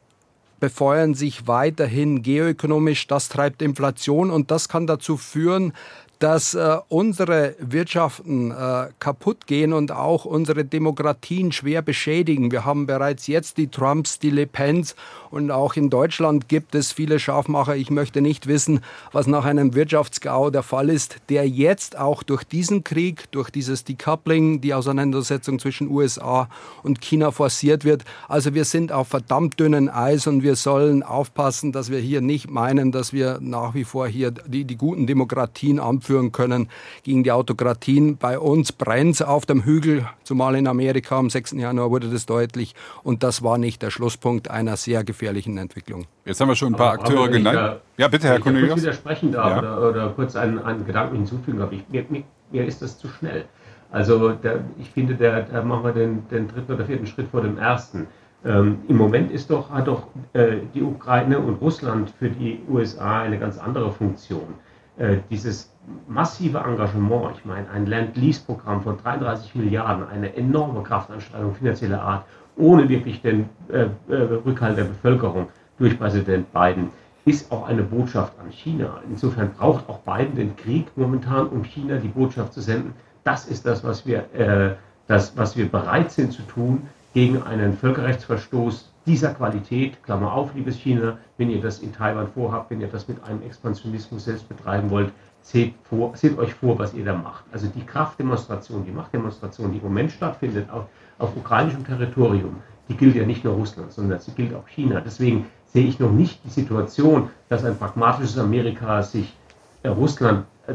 befeuern 0.61 1.15
sich 1.15 1.47
weiterhin 1.47 2.23
geoökonomisch. 2.23 3.07
Das 3.07 3.29
treibt 3.29 3.63
Inflation 3.63 4.31
und 4.31 4.51
das 4.51 4.69
kann 4.69 4.87
dazu 4.87 5.17
führen, 5.17 5.73
dass 6.19 6.55
äh, 6.55 6.79
unsere 6.89 7.55
Wirtschaften 7.61 8.51
äh, 8.51 8.89
kaputt 8.99 9.47
gehen 9.47 9.73
und 9.73 9.93
auch 9.93 10.25
unsere 10.25 10.65
Demokratien 10.65 11.53
schwer 11.53 11.81
beschädigen. 11.81 12.51
Wir 12.51 12.65
haben 12.65 12.87
bereits 12.87 13.29
jetzt 13.29 13.57
die 13.57 13.69
Trumps, 13.69 14.19
die 14.19 14.31
Le 14.31 14.47
Pens 14.47 14.97
und 15.31 15.51
auch 15.51 15.77
in 15.77 15.91
Deutschland 15.91 16.49
gibt 16.49 16.75
es 16.75 16.91
viele 16.91 17.21
Scharfmacher. 17.21 17.77
Ich 17.77 17.91
möchte 17.91 18.21
nicht 18.21 18.47
wissen, 18.47 18.81
was 19.13 19.27
nach 19.27 19.45
einem 19.45 19.75
Wirtschaftsgau 19.75 20.51
der 20.51 20.63
Fall 20.63 20.89
ist, 20.89 21.17
der 21.29 21.49
jetzt 21.49 21.97
auch 21.97 22.23
durch 22.23 22.45
diesen 22.45 22.83
Krieg, 22.83 23.31
durch 23.31 23.51
dieses 23.51 23.85
Decoupling, 23.85 24.61
die 24.61 24.75
Auseinandersetzung 24.75 25.59
zwischen 25.59 25.89
USA 25.89 26.49
und 26.83 27.01
China 27.01 27.31
forciert 27.31 27.85
wird. 27.85 28.05
Also 28.27 28.55
wir 28.55 28.65
sind 28.65 28.91
auf 28.91 29.09
verdammt 29.09 29.61
dünnen 29.61 29.89
Eis 29.89 30.27
und 30.27 30.43
wir 30.43 30.57
sollen 30.57 31.03
aufpassen, 31.03 31.71
dass 31.71 31.91
wir 31.91 32.01
hier 32.01 32.23
nicht 32.23 32.51
meinen, 32.51 32.91
dass 32.91 33.13
wir 33.13 33.39
nach 33.41 33.75
wie 33.75 33.85
vor 33.85 34.09
hier 34.09 34.31
die, 34.31 34.65
die 34.65 34.77
guten 34.77 35.07
Demokratien 35.07 35.79
anführen 35.79 36.08
führen 36.09 36.33
können 36.33 36.69
gegen 37.03 37.23
die 37.23 37.31
Autokratien. 37.33 38.17
Bei 38.17 38.39
uns 38.39 38.73
brennt 38.73 39.23
auf 39.23 39.47
dem 39.47 39.65
Hügel, 39.65 40.07
zumal 40.25 40.57
in 40.57 40.67
Amerika 40.67 41.19
am 41.19 41.29
6. 41.31 41.53
Januar 41.53 41.91
wurde 41.91 42.09
das 42.09 42.25
deutlich. 42.27 42.75
Und 43.03 43.23
das 43.23 43.43
war 43.43 43.59
nicht 43.59 43.83
der 43.83 43.91
Schlusspunkt 43.91 44.51
einer 44.51 44.77
sehr 44.77 45.05
gefährlichen 45.05 45.59
Entwicklung. 45.59 46.07
Jetzt 46.25 46.41
haben 46.41 46.49
wir 46.49 46.57
schon 46.57 46.73
ein 46.73 46.77
paar 46.77 46.95
aber, 46.95 47.03
Akteure 47.03 47.29
genannt. 47.29 47.81
Ja, 47.99 48.09
bitte, 48.09 48.29
Herr 48.29 48.41
Cornelius. 48.41 48.71
Kurz 48.71 48.83
widersprechen 48.83 49.33
darf 49.33 49.51
ja. 49.51 49.59
oder, 49.59 49.91
oder, 49.91 50.09
kurz 50.11 50.35
einen, 50.35 50.59
einen 50.59 50.87
Gedanken 50.87 51.17
hinzufügen 51.17 51.59
darf. 51.59 51.73
Ich, 51.73 51.85
mir, 51.89 52.05
mir, 52.09 52.25
mir 52.51 52.67
ist 52.67 52.81
das 52.81 52.99
zu 52.99 53.09
schnell. 53.09 53.45
Also 53.91 54.31
der, 54.31 54.65
ich 54.79 54.91
finde, 54.91 55.15
da 55.15 55.63
machen 55.63 55.85
wir 55.85 55.93
den, 55.93 56.29
den 56.29 56.49
dritten 56.49 56.73
oder 56.73 56.85
vierten 56.85 57.07
Schritt 57.07 57.29
vor 57.31 57.43
dem 57.43 57.59
ersten. 57.59 58.07
Ähm, 58.45 58.79
Im 58.89 58.97
Moment 58.97 59.31
ist 59.33 59.51
doch, 59.51 59.71
hat 59.71 59.89
doch 59.89 60.07
äh, 60.33 60.59
die 60.75 60.83
Ukraine 60.83 61.39
und 61.39 61.61
Russland 61.61 62.11
für 62.19 62.31
die 62.31 62.61
USA 62.69 63.23
eine 63.23 63.39
ganz 63.39 63.59
andere 63.59 63.91
Funktion. 63.91 64.55
Äh, 64.99 65.19
dieses 65.31 65.73
massive 66.09 66.59
Engagement, 66.59 67.37
ich 67.37 67.45
meine 67.45 67.71
ein 67.71 67.87
Land-Lease-Programm 67.87 68.83
von 68.83 68.99
33 68.99 69.55
Milliarden, 69.55 70.09
eine 70.09 70.35
enorme 70.35 70.83
Kraftanstrengung 70.83 71.55
finanzieller 71.55 72.03
Art, 72.03 72.25
ohne 72.57 72.89
wirklich 72.89 73.23
den 73.23 73.49
äh, 73.69 73.87
äh, 74.09 74.15
Rückhalt 74.45 74.77
der 74.77 74.85
Bevölkerung 74.85 75.49
durch 75.79 75.97
Präsident 75.97 76.53
Biden, 76.53 76.89
ist 77.25 77.53
auch 77.53 77.69
eine 77.69 77.83
Botschaft 77.83 78.33
an 78.41 78.51
China. 78.51 79.01
Insofern 79.09 79.53
braucht 79.53 79.89
auch 79.89 80.01
Biden 80.01 80.35
den 80.35 80.57
Krieg 80.57 80.87
momentan, 80.97 81.47
um 81.47 81.63
China 81.63 81.99
die 81.99 82.09
Botschaft 82.09 82.53
zu 82.53 82.61
senden. 82.61 82.93
Das 83.23 83.47
ist 83.47 83.67
das, 83.67 83.85
was 83.85 84.05
wir, 84.05 84.25
äh, 84.35 84.75
das, 85.07 85.37
was 85.37 85.57
wir 85.57 85.69
bereit 85.69 86.11
sind 86.11 86.33
zu 86.33 86.43
tun 86.43 86.89
gegen 87.15 87.41
einen 87.43 87.75
Völkerrechtsverstoß 87.75 88.91
dieser 89.09 89.35
Qualität, 89.35 90.03
Klammer 90.05 90.33
auf, 90.33 90.55
liebes 90.55 90.77
China, 90.77 91.17
wenn 91.39 91.51
ihr 91.51 91.61
das 91.61 91.81
in 91.81 91.93
Taiwan 91.93 92.29
vorhabt, 92.29 92.71
wenn 92.71 92.81
ihr 92.81 92.89
das 92.89 93.09
mit 93.09 93.23
einem 93.25 93.43
Expansionismus 93.43 94.25
selbst 94.25 94.49
betreiben 94.49 94.91
wollt, 94.91 95.13
seht, 95.41 95.75
vor, 95.83 96.15
seht 96.15 96.39
euch 96.39 96.53
vor, 96.53 96.79
was 96.79 96.93
ihr 96.93 97.05
da 97.05 97.15
macht. 97.15 97.45
Also 97.51 97.69
die 97.69 97.85
Kraftdemonstration, 97.85 98.85
die 98.85 98.93
Machtdemonstration, 98.93 99.73
die 99.73 99.79
im 99.79 99.85
Moment 99.85 100.13
stattfindet 100.13 100.69
auf, 100.71 100.85
auf 101.19 101.35
ukrainischem 101.37 101.87
Territorium, 101.87 102.57
die 102.89 102.97
gilt 102.97 103.17
ja 103.17 103.25
nicht 103.25 103.45
nur 103.45 103.55
Russland, 103.55 103.93
sondern 103.93 104.21
sie 104.21 104.33
gilt 104.33 104.55
auch 104.55 104.69
China. 104.69 105.01
Deswegen 105.01 105.47
sehe 105.67 105.87
ich 105.87 105.99
noch 105.99 106.13
nicht 106.13 106.45
die 106.45 106.51
Situation, 106.51 107.31
dass 107.49 107.65
ein 107.65 107.79
pragmatisches 107.79 108.39
Amerika 108.39 109.03
sich 109.03 109.35
äh, 109.83 109.89
Russland 109.89 110.45
äh, 110.67 110.75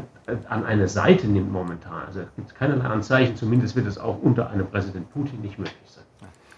an 0.50 0.66
eine 0.66 0.88
Seite 0.88 1.28
nimmt 1.28 1.52
momentan. 1.52 2.04
Also 2.08 2.22
es 2.22 2.36
gibt 2.36 2.56
keinerlei 2.56 2.86
Anzeichen, 2.86 3.36
zumindest 3.36 3.76
wird 3.76 3.86
es 3.86 4.00
auch 4.00 4.20
unter 4.22 4.50
einem 4.50 4.66
Präsident 4.68 5.12
Putin 5.12 5.42
nicht 5.42 5.60
möglich 5.60 5.76
sein. 5.86 6.04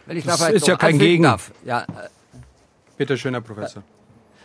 Wenn 0.06 0.18
ich 0.18 0.26
das 0.26 0.40
da 0.40 0.48
ist 0.48 0.68
ja 0.68 0.76
kein 0.76 1.00
Gegen. 1.00 1.24
Darf. 1.24 1.52
Ja, 1.64 1.82
äh, 1.82 2.10
Bitte 2.98 3.18
schön, 3.18 3.34
Herr 3.34 3.42
Professor. 3.42 3.84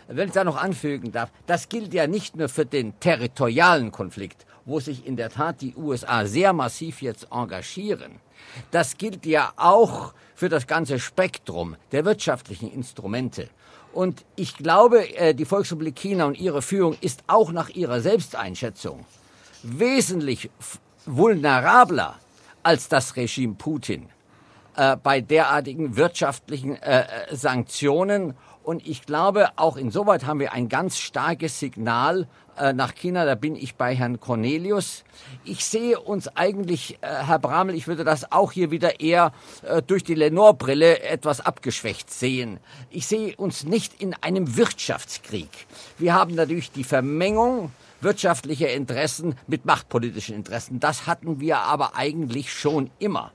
Äh, 0.07 0.15
wenn 0.15 0.27
ich 0.27 0.33
da 0.33 0.43
noch 0.43 0.57
anfügen 0.57 1.11
darf, 1.11 1.29
das 1.47 1.69
gilt 1.69 1.93
ja 1.93 2.07
nicht 2.07 2.35
nur 2.35 2.49
für 2.49 2.65
den 2.65 2.99
territorialen 2.99 3.91
Konflikt, 3.91 4.45
wo 4.65 4.79
sich 4.79 5.05
in 5.05 5.15
der 5.15 5.29
Tat 5.29 5.61
die 5.61 5.75
USA 5.75 6.25
sehr 6.25 6.53
massiv 6.53 7.01
jetzt 7.01 7.27
engagieren. 7.31 8.19
Das 8.71 8.97
gilt 8.97 9.25
ja 9.25 9.53
auch 9.55 10.13
für 10.35 10.49
das 10.49 10.67
ganze 10.67 10.99
Spektrum 10.99 11.75
der 11.91 12.05
wirtschaftlichen 12.05 12.71
Instrumente. 12.71 13.49
Und 13.93 14.25
ich 14.35 14.57
glaube, 14.57 15.15
äh, 15.15 15.33
die 15.33 15.45
Volksrepublik 15.45 15.95
China 15.95 16.25
und 16.25 16.39
ihre 16.39 16.61
Führung 16.61 16.97
ist 17.01 17.23
auch 17.27 17.51
nach 17.51 17.69
ihrer 17.69 18.01
Selbsteinschätzung 18.01 19.05
wesentlich 19.63 20.49
vulnerabler 21.05 22.19
als 22.63 22.87
das 22.87 23.15
Regime 23.15 23.55
Putin 23.55 24.09
äh, 24.75 24.97
bei 24.97 25.21
derartigen 25.21 25.97
wirtschaftlichen 25.97 26.75
äh, 26.75 27.01
äh, 27.01 27.35
Sanktionen. 27.35 28.35
Und 28.63 28.87
ich 28.87 29.05
glaube, 29.05 29.49
auch 29.55 29.75
insoweit 29.75 30.25
haben 30.25 30.39
wir 30.39 30.53
ein 30.53 30.69
ganz 30.69 30.97
starkes 30.97 31.59
Signal 31.59 32.27
äh, 32.57 32.73
nach 32.73 32.93
China. 32.93 33.25
Da 33.25 33.35
bin 33.35 33.55
ich 33.55 33.75
bei 33.75 33.95
Herrn 33.95 34.19
Cornelius. 34.19 35.03
Ich 35.43 35.65
sehe 35.65 35.99
uns 35.99 36.27
eigentlich, 36.35 36.99
äh, 37.01 37.07
Herr 37.25 37.39
Bramel, 37.39 37.75
ich 37.75 37.87
würde 37.87 38.03
das 38.03 38.31
auch 38.31 38.51
hier 38.51 38.69
wieder 38.69 38.99
eher 38.99 39.31
äh, 39.63 39.81
durch 39.81 40.03
die 40.03 40.15
Lenore-Brille 40.15 41.01
etwas 41.01 41.41
abgeschwächt 41.41 42.11
sehen. 42.11 42.59
Ich 42.91 43.07
sehe 43.07 43.35
uns 43.35 43.63
nicht 43.63 44.01
in 44.01 44.13
einem 44.13 44.55
Wirtschaftskrieg. 44.55 45.49
Wir 45.97 46.13
haben 46.13 46.35
natürlich 46.35 46.71
die 46.71 46.83
Vermengung 46.83 47.71
wirtschaftlicher 47.99 48.71
Interessen 48.71 49.35
mit 49.47 49.65
machtpolitischen 49.65 50.35
Interessen. 50.35 50.79
Das 50.79 51.07
hatten 51.07 51.39
wir 51.39 51.59
aber 51.59 51.95
eigentlich 51.95 52.53
schon 52.53 52.89
immer. 52.99 53.31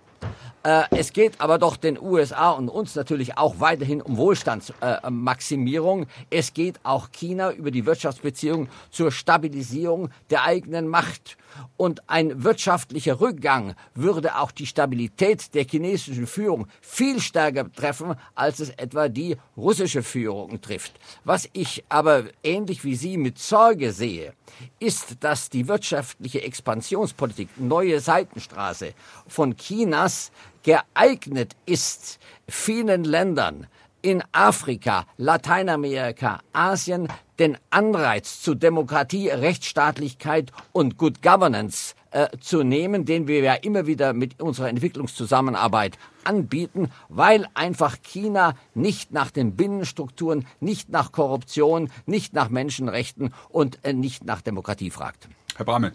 Äh, 0.66 0.84
es 0.90 1.12
geht 1.12 1.40
aber 1.40 1.58
doch 1.58 1.76
den 1.76 1.96
USA 2.00 2.50
und 2.50 2.68
uns 2.68 2.96
natürlich 2.96 3.38
auch 3.38 3.60
weiterhin 3.60 4.02
um 4.02 4.16
Wohlstandsmaximierung. 4.16 6.06
Es 6.28 6.54
geht 6.54 6.80
auch 6.82 7.12
China 7.12 7.52
über 7.52 7.70
die 7.70 7.86
Wirtschaftsbeziehungen 7.86 8.68
zur 8.90 9.12
Stabilisierung 9.12 10.10
der 10.30 10.42
eigenen 10.42 10.88
Macht. 10.88 11.36
Und 11.76 12.08
ein 12.08 12.42
wirtschaftlicher 12.42 13.20
Rückgang 13.20 13.74
würde 13.94 14.36
auch 14.36 14.50
die 14.50 14.66
Stabilität 14.66 15.54
der 15.54 15.64
chinesischen 15.64 16.26
Führung 16.26 16.66
viel 16.80 17.20
stärker 17.20 17.72
treffen, 17.72 18.14
als 18.34 18.60
es 18.60 18.70
etwa 18.70 19.08
die 19.08 19.36
russische 19.56 20.02
Führung 20.02 20.60
trifft. 20.60 20.94
Was 21.24 21.48
ich 21.52 21.84
aber 21.88 22.24
ähnlich 22.42 22.84
wie 22.84 22.96
Sie 22.96 23.16
mit 23.16 23.38
Sorge 23.38 23.92
sehe, 23.92 24.34
ist, 24.78 25.16
dass 25.20 25.50
die 25.50 25.68
wirtschaftliche 25.68 26.42
Expansionspolitik, 26.42 27.48
neue 27.56 28.00
Seitenstraße 28.00 28.94
von 29.26 29.56
Chinas 29.56 30.15
geeignet 30.62 31.54
ist, 31.66 32.18
vielen 32.48 33.04
Ländern 33.04 33.66
in 34.02 34.22
Afrika, 34.32 35.06
Lateinamerika, 35.16 36.40
Asien 36.52 37.08
den 37.38 37.58
Anreiz 37.70 38.40
zu 38.40 38.54
Demokratie, 38.54 39.28
Rechtsstaatlichkeit 39.28 40.52
und 40.72 40.96
Good 40.96 41.22
Governance 41.22 41.94
äh, 42.10 42.28
zu 42.40 42.62
nehmen, 42.62 43.04
den 43.04 43.28
wir 43.28 43.40
ja 43.40 43.54
immer 43.54 43.86
wieder 43.86 44.12
mit 44.12 44.40
unserer 44.40 44.68
Entwicklungszusammenarbeit 44.68 45.98
anbieten, 46.24 46.90
weil 47.08 47.46
einfach 47.54 47.96
China 48.02 48.54
nicht 48.74 49.12
nach 49.12 49.30
den 49.30 49.56
Binnenstrukturen, 49.56 50.46
nicht 50.60 50.88
nach 50.88 51.12
Korruption, 51.12 51.90
nicht 52.06 52.32
nach 52.32 52.48
Menschenrechten 52.48 53.34
und 53.48 53.84
äh, 53.84 53.92
nicht 53.92 54.24
nach 54.24 54.40
Demokratie 54.40 54.90
fragt. 54.90 55.28
Herr 55.56 55.66
Bramel. 55.66 55.92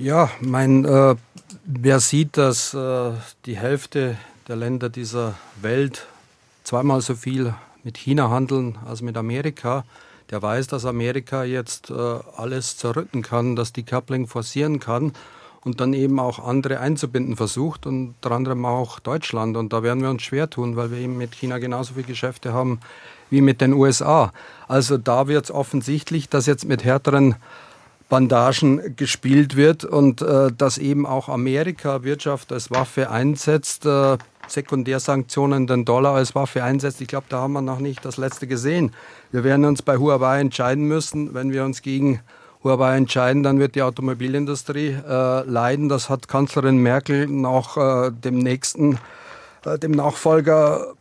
Ja, 0.00 0.30
mein, 0.40 0.84
äh, 0.84 1.16
wer 1.64 1.98
sieht, 1.98 2.36
dass 2.36 2.72
äh, 2.72 3.10
die 3.46 3.56
Hälfte 3.56 4.16
der 4.46 4.54
Länder 4.54 4.90
dieser 4.90 5.34
Welt 5.60 6.06
zweimal 6.62 7.00
so 7.00 7.16
viel 7.16 7.52
mit 7.82 7.96
China 7.96 8.30
handeln 8.30 8.78
als 8.86 9.02
mit 9.02 9.16
Amerika, 9.16 9.84
der 10.30 10.40
weiß, 10.40 10.68
dass 10.68 10.84
Amerika 10.84 11.42
jetzt 11.42 11.90
äh, 11.90 11.94
alles 12.36 12.76
zerrütten 12.76 13.22
kann, 13.22 13.56
dass 13.56 13.72
die 13.72 13.82
Coupling 13.82 14.28
forcieren 14.28 14.78
kann 14.78 15.14
und 15.64 15.80
dann 15.80 15.92
eben 15.94 16.20
auch 16.20 16.38
andere 16.38 16.78
einzubinden 16.78 17.36
versucht, 17.36 17.84
und 17.84 18.14
unter 18.22 18.30
anderem 18.30 18.66
auch 18.66 19.00
Deutschland. 19.00 19.56
Und 19.56 19.72
da 19.72 19.82
werden 19.82 20.04
wir 20.04 20.10
uns 20.10 20.22
schwer 20.22 20.48
tun, 20.48 20.76
weil 20.76 20.92
wir 20.92 20.98
eben 20.98 21.18
mit 21.18 21.34
China 21.34 21.58
genauso 21.58 21.94
viele 21.94 22.06
Geschäfte 22.06 22.52
haben 22.52 22.78
wie 23.30 23.40
mit 23.40 23.60
den 23.60 23.72
USA. 23.72 24.32
Also 24.68 24.96
da 24.96 25.26
wird 25.26 25.46
es 25.46 25.50
offensichtlich, 25.50 26.28
dass 26.28 26.46
jetzt 26.46 26.66
mit 26.66 26.84
härteren 26.84 27.34
Bandagen 28.08 28.96
gespielt 28.96 29.56
wird 29.56 29.84
und 29.84 30.22
äh, 30.22 30.50
dass 30.56 30.78
eben 30.78 31.06
auch 31.06 31.28
Amerika 31.28 32.02
Wirtschaft 32.04 32.52
als 32.52 32.70
Waffe 32.70 33.10
einsetzt, 33.10 33.84
äh, 33.84 34.16
Sekundärsanktionen 34.46 35.66
den 35.66 35.84
Dollar 35.84 36.14
als 36.14 36.34
Waffe 36.34 36.64
einsetzt. 36.64 37.00
Ich 37.02 37.08
glaube, 37.08 37.26
da 37.28 37.40
haben 37.40 37.52
wir 37.52 37.60
noch 37.60 37.80
nicht 37.80 38.04
das 38.04 38.16
letzte 38.16 38.46
gesehen. 38.46 38.92
Wir 39.30 39.44
werden 39.44 39.66
uns 39.66 39.82
bei 39.82 39.98
Huawei 39.98 40.40
entscheiden 40.40 40.84
müssen. 40.84 41.34
Wenn 41.34 41.52
wir 41.52 41.64
uns 41.64 41.82
gegen 41.82 42.20
Huawei 42.64 42.96
entscheiden, 42.96 43.42
dann 43.42 43.58
wird 43.58 43.74
die 43.74 43.82
Automobilindustrie 43.82 44.96
äh, 45.06 45.42
leiden. 45.42 45.88
Das 45.88 46.08
hat 46.08 46.28
Kanzlerin 46.28 46.78
Merkel 46.78 47.26
nach 47.26 47.76
äh, 47.76 48.10
dem 48.10 48.38
nächsten, 48.38 48.98
äh, 49.66 49.78
dem 49.78 49.92
Nachfolger 49.92 50.94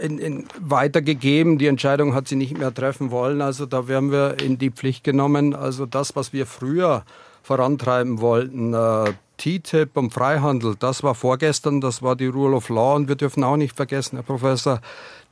in, 0.00 0.18
in 0.18 0.46
weitergegeben. 0.58 1.58
Die 1.58 1.66
Entscheidung 1.66 2.14
hat 2.14 2.28
sie 2.28 2.36
nicht 2.36 2.56
mehr 2.56 2.72
treffen 2.72 3.10
wollen. 3.10 3.42
Also 3.42 3.66
da 3.66 3.88
werden 3.88 4.10
wir 4.10 4.40
in 4.40 4.58
die 4.58 4.70
Pflicht 4.70 5.04
genommen. 5.04 5.54
Also 5.54 5.86
das, 5.86 6.16
was 6.16 6.32
wir 6.32 6.46
früher 6.46 7.04
vorantreiben 7.42 8.20
wollten, 8.20 8.74
äh, 8.74 9.12
TTIP 9.38 9.96
und 9.96 10.12
Freihandel, 10.12 10.76
das 10.78 11.02
war 11.02 11.14
vorgestern, 11.14 11.80
das 11.80 12.02
war 12.02 12.14
die 12.14 12.26
Rule 12.26 12.56
of 12.56 12.68
Law 12.68 12.96
und 12.96 13.08
wir 13.08 13.16
dürfen 13.16 13.42
auch 13.42 13.56
nicht 13.56 13.74
vergessen, 13.74 14.16
Herr 14.16 14.22
Professor, 14.22 14.80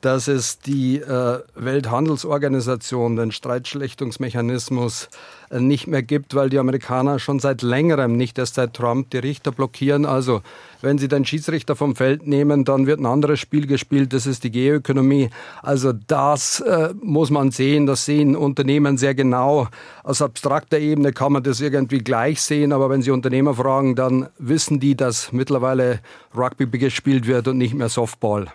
dass 0.00 0.28
es 0.28 0.58
die 0.60 0.96
äh, 0.96 1.40
Welthandelsorganisation, 1.54 3.16
den 3.16 3.32
Streitschlichtungsmechanismus, 3.32 5.10
nicht 5.50 5.86
mehr 5.86 6.02
gibt, 6.02 6.34
weil 6.34 6.50
die 6.50 6.58
Amerikaner 6.58 7.18
schon 7.18 7.38
seit 7.38 7.62
längerem, 7.62 8.16
nicht 8.16 8.38
erst 8.38 8.54
seit 8.54 8.74
Trump, 8.74 9.10
die 9.10 9.18
Richter 9.18 9.52
blockieren. 9.52 10.06
Also 10.06 10.42
wenn 10.80 10.98
sie 10.98 11.08
den 11.08 11.24
Schiedsrichter 11.24 11.76
vom 11.76 11.96
Feld 11.96 12.26
nehmen, 12.26 12.64
dann 12.64 12.86
wird 12.86 13.00
ein 13.00 13.06
anderes 13.06 13.40
Spiel 13.40 13.66
gespielt, 13.66 14.12
das 14.12 14.26
ist 14.26 14.44
die 14.44 14.50
Geoökonomie. 14.50 15.30
Also 15.62 15.92
das 15.92 16.60
äh, 16.60 16.94
muss 17.00 17.30
man 17.30 17.50
sehen, 17.50 17.86
das 17.86 18.04
sehen 18.04 18.36
Unternehmen 18.36 18.98
sehr 18.98 19.14
genau. 19.14 19.68
Aus 20.04 20.22
abstrakter 20.22 20.78
Ebene 20.78 21.12
kann 21.12 21.32
man 21.32 21.42
das 21.42 21.60
irgendwie 21.60 21.98
gleich 21.98 22.40
sehen, 22.40 22.72
aber 22.72 22.90
wenn 22.90 23.02
Sie 23.02 23.10
Unternehmer 23.10 23.54
fragen, 23.54 23.96
dann 23.96 24.28
wissen 24.38 24.80
die, 24.80 24.94
dass 24.94 25.32
mittlerweile 25.32 26.00
Rugby 26.36 26.66
gespielt 26.78 27.26
wird 27.26 27.48
und 27.48 27.58
nicht 27.58 27.74
mehr 27.74 27.88
Softball. 27.88 28.46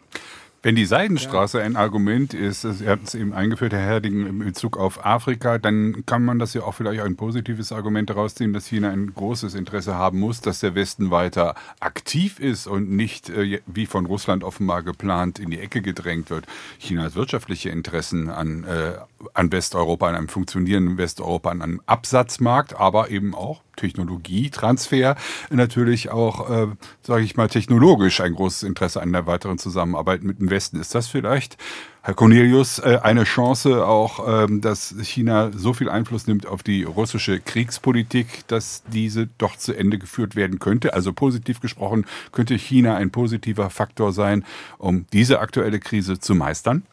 Wenn 0.63 0.75
die 0.75 0.85
Seidenstraße 0.85 1.59
ja. 1.59 1.65
ein 1.65 1.75
Argument 1.75 2.33
ist, 2.33 2.61
Sie 2.61 2.87
hatten 2.87 3.03
es 3.03 3.13
eben 3.15 3.33
eingeführt, 3.33 3.73
Herr 3.73 3.81
Herding, 3.81 4.25
in 4.25 4.39
Bezug 4.39 4.77
auf 4.77 5.05
Afrika, 5.05 5.57
dann 5.57 6.05
kann 6.05 6.23
man 6.23 6.39
das 6.39 6.53
ja 6.53 6.61
auch 6.63 6.71
vielleicht 6.71 7.01
ein 7.01 7.17
positives 7.17 7.73
Argument 7.73 8.09
daraus 8.09 8.35
ziehen, 8.35 8.53
dass 8.53 8.67
China 8.67 8.89
ein 8.89 9.13
großes 9.13 9.55
Interesse 9.55 9.95
haben 9.95 10.21
muss, 10.21 10.39
dass 10.39 10.61
der 10.61 10.73
Westen 10.73 11.11
weiter 11.11 11.55
aktiv 11.81 12.39
ist 12.39 12.67
und 12.67 12.89
nicht, 12.89 13.29
äh, 13.29 13.59
wie 13.65 13.85
von 13.85 14.05
Russland 14.05 14.45
offenbar 14.45 14.83
geplant, 14.83 15.37
in 15.37 15.49
die 15.49 15.59
Ecke 15.59 15.81
gedrängt 15.81 16.29
wird. 16.29 16.45
China 16.77 17.03
hat 17.03 17.15
wirtschaftliche 17.15 17.69
Interessen 17.69 18.29
an, 18.29 18.63
äh, 18.63 18.93
an 19.33 19.51
Westeuropa, 19.51 20.07
an 20.07 20.15
einem 20.15 20.29
funktionierenden 20.29 20.97
Westeuropa, 20.97 21.51
an 21.51 21.61
einem 21.61 21.81
Absatzmarkt, 21.87 22.79
aber 22.79 23.09
eben 23.09 23.35
auch 23.35 23.63
Technologietransfer, 23.75 25.15
natürlich 25.49 26.09
auch, 26.09 26.49
äh, 26.49 26.67
sage 27.01 27.23
ich 27.23 27.35
mal, 27.35 27.47
technologisch 27.47 28.21
ein 28.21 28.33
großes 28.33 28.63
Interesse 28.63 29.01
an 29.01 29.11
der 29.11 29.27
weiteren 29.27 29.57
Zusammenarbeit 29.57 30.23
mit 30.23 30.39
dem 30.39 30.49
Westen. 30.49 30.79
Ist 30.79 30.95
das 30.95 31.07
vielleicht, 31.07 31.57
Herr 32.01 32.13
Cornelius, 32.13 32.79
äh, 32.79 32.99
eine 33.01 33.23
Chance 33.23 33.85
auch, 33.85 34.43
ähm, 34.45 34.61
dass 34.61 34.95
China 35.01 35.51
so 35.53 35.73
viel 35.73 35.89
Einfluss 35.89 36.27
nimmt 36.27 36.45
auf 36.45 36.63
die 36.63 36.83
russische 36.83 37.39
Kriegspolitik, 37.39 38.47
dass 38.47 38.83
diese 38.91 39.27
doch 39.37 39.55
zu 39.55 39.73
Ende 39.73 39.97
geführt 39.97 40.35
werden 40.35 40.59
könnte? 40.59 40.93
Also 40.93 41.13
positiv 41.13 41.59
gesprochen, 41.59 42.05
könnte 42.31 42.55
China 42.55 42.95
ein 42.95 43.11
positiver 43.11 43.69
Faktor 43.69 44.11
sein, 44.11 44.45
um 44.77 45.05
diese 45.13 45.39
aktuelle 45.39 45.79
Krise 45.79 46.19
zu 46.19 46.35
meistern? 46.35 46.83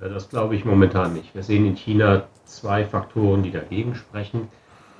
Äh, 0.00 0.08
das 0.08 0.28
glaube 0.28 0.56
ich 0.56 0.64
momentan 0.64 1.14
nicht. 1.14 1.34
Wir 1.34 1.42
sehen 1.42 1.66
in 1.66 1.76
China 1.76 2.26
zwei 2.44 2.84
Faktoren, 2.84 3.42
die 3.42 3.50
dagegen 3.50 3.94
sprechen. 3.94 4.48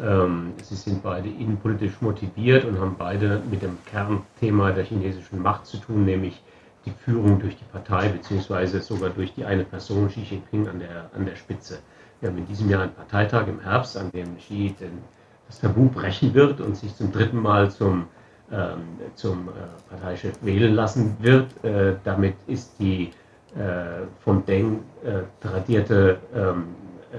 Ähm, 0.01 0.53
sie 0.63 0.75
sind 0.75 1.03
beide 1.03 1.29
innenpolitisch 1.29 2.01
motiviert 2.01 2.65
und 2.65 2.79
haben 2.79 2.97
beide 2.99 3.41
mit 3.51 3.63
dem 3.63 3.79
Kernthema 3.87 4.73
der 4.73 4.85
chinesischen 4.85 5.41
Macht 5.41 5.67
zu 5.67 5.79
tun, 5.79 6.05
nämlich 6.05 6.43
die 6.85 6.91
Führung 6.91 7.41
durch 7.41 7.57
die 7.57 7.65
Partei 7.65 8.09
beziehungsweise 8.09 8.81
sogar 8.81 9.11
durch 9.11 9.33
die 9.35 9.45
eine 9.45 9.65
Person 9.65 10.09
Xi 10.09 10.21
Jinping 10.21 10.69
an 10.69 10.79
der, 10.79 11.11
an 11.15 11.25
der 11.25 11.35
Spitze. 11.35 11.79
Wir 12.21 12.31
haben 12.31 12.39
in 12.39 12.47
diesem 12.47 12.71
Jahr 12.71 12.83
einen 12.83 12.95
Parteitag 12.95 13.49
im 13.49 13.61
Herbst, 13.61 13.97
an 13.97 14.11
dem 14.13 14.37
Xi 14.37 14.75
den, 14.79 15.03
das 15.47 15.61
Tabu 15.61 15.89
brechen 15.89 16.35
wird 16.35 16.61
und 16.61 16.77
sich 16.77 16.95
zum 16.95 17.13
dritten 17.13 17.41
Mal 17.41 17.71
zum, 17.71 18.07
ähm, 18.53 18.81
zum 19.15 19.49
äh, 19.49 19.53
Parteichef 19.91 20.35
wählen 20.43 20.75
lassen 20.75 21.17
wird. 21.21 21.65
Äh, 21.65 21.97
damit 22.05 22.35
ist 22.47 22.79
die 22.79 23.13
äh, 23.57 24.07
von 24.21 24.45
Deng 24.45 24.81
äh, 25.05 25.23
tradierte 25.41 26.19
ähm, 26.35 26.65
äh, 27.13 27.17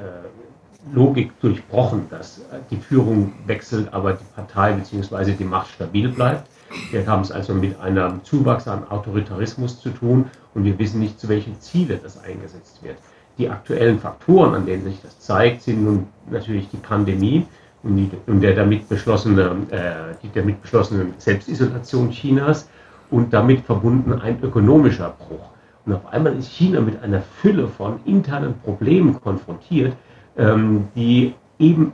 Logik 0.94 1.40
durchbrochen, 1.42 2.08
dass 2.10 2.42
die 2.72 2.78
Führung 2.78 3.34
wechselt, 3.46 3.94
aber 3.94 4.14
die 4.14 4.26
Partei 4.36 4.74
bzw. 4.74 5.34
die 5.34 5.44
Macht 5.44 5.70
stabil 5.70 6.10
bleibt. 6.10 6.48
Wir 6.92 7.06
haben 7.08 7.22
es 7.22 7.32
also 7.32 7.54
mit 7.54 7.80
einem 7.80 8.24
Zuwachs 8.24 8.68
an 8.68 8.88
Autoritarismus 8.90 9.80
zu 9.80 9.90
tun 9.90 10.26
und 10.54 10.66
wir 10.66 10.78
wissen 10.80 11.00
nicht, 11.00 11.20
zu 11.20 11.30
welchen 11.30 11.60
Zielen 11.62 12.00
das 12.04 12.22
eingesetzt 12.24 12.84
wird. 12.84 12.98
Die 13.38 13.50
aktuellen 13.50 14.00
Faktoren, 14.00 14.56
an 14.56 14.66
denen 14.66 14.84
sich 14.84 15.02
das 15.02 15.20
zeigt, 15.20 15.62
sind 15.62 15.84
nun 15.84 16.08
natürlich 16.30 16.70
die 16.70 16.78
Pandemie 16.78 17.46
und, 17.84 17.96
die, 17.96 18.10
und 18.26 18.42
der, 18.42 18.56
damit 18.56 18.90
beschlossene, 18.90 19.56
äh, 19.70 20.16
die 20.24 20.32
damit 20.34 20.62
beschlossene 20.62 21.08
Selbstisolation 21.20 22.10
Chinas 22.10 22.68
und 23.12 23.32
damit 23.32 23.66
verbunden 23.66 24.14
ein 24.14 24.42
ökonomischer 24.42 25.16
Bruch. 25.20 25.50
Und 25.86 25.94
auf 25.94 26.06
einmal 26.12 26.36
ist 26.36 26.50
China 26.50 26.82
mit 26.82 27.02
einer 27.02 27.22
Fülle 27.22 27.68
von 27.68 28.00
internen 28.06 28.56
Problemen 28.60 29.22
konfrontiert, 29.22 29.94
ähm, 30.38 30.88
die 30.96 31.34
eben 31.60 31.94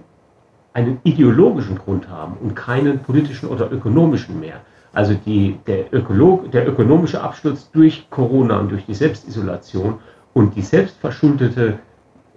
einen 0.74 1.00
ideologischen 1.04 1.78
Grund 1.78 2.10
haben 2.10 2.36
und 2.42 2.56
keinen 2.56 3.00
politischen 3.00 3.50
oder 3.50 3.72
ökonomischen 3.72 4.40
mehr. 4.40 4.62
Also 4.92 5.16
die, 5.26 5.58
der, 5.66 5.92
Ökolog, 5.94 6.52
der 6.52 6.68
ökonomische 6.68 7.22
Absturz 7.22 7.70
durch 7.72 8.08
Corona 8.10 8.60
und 8.60 8.72
durch 8.72 8.86
die 8.86 8.94
Selbstisolation 8.94 10.00
und 10.34 10.56
die 10.56 10.62
selbstverschuldete 10.62 11.80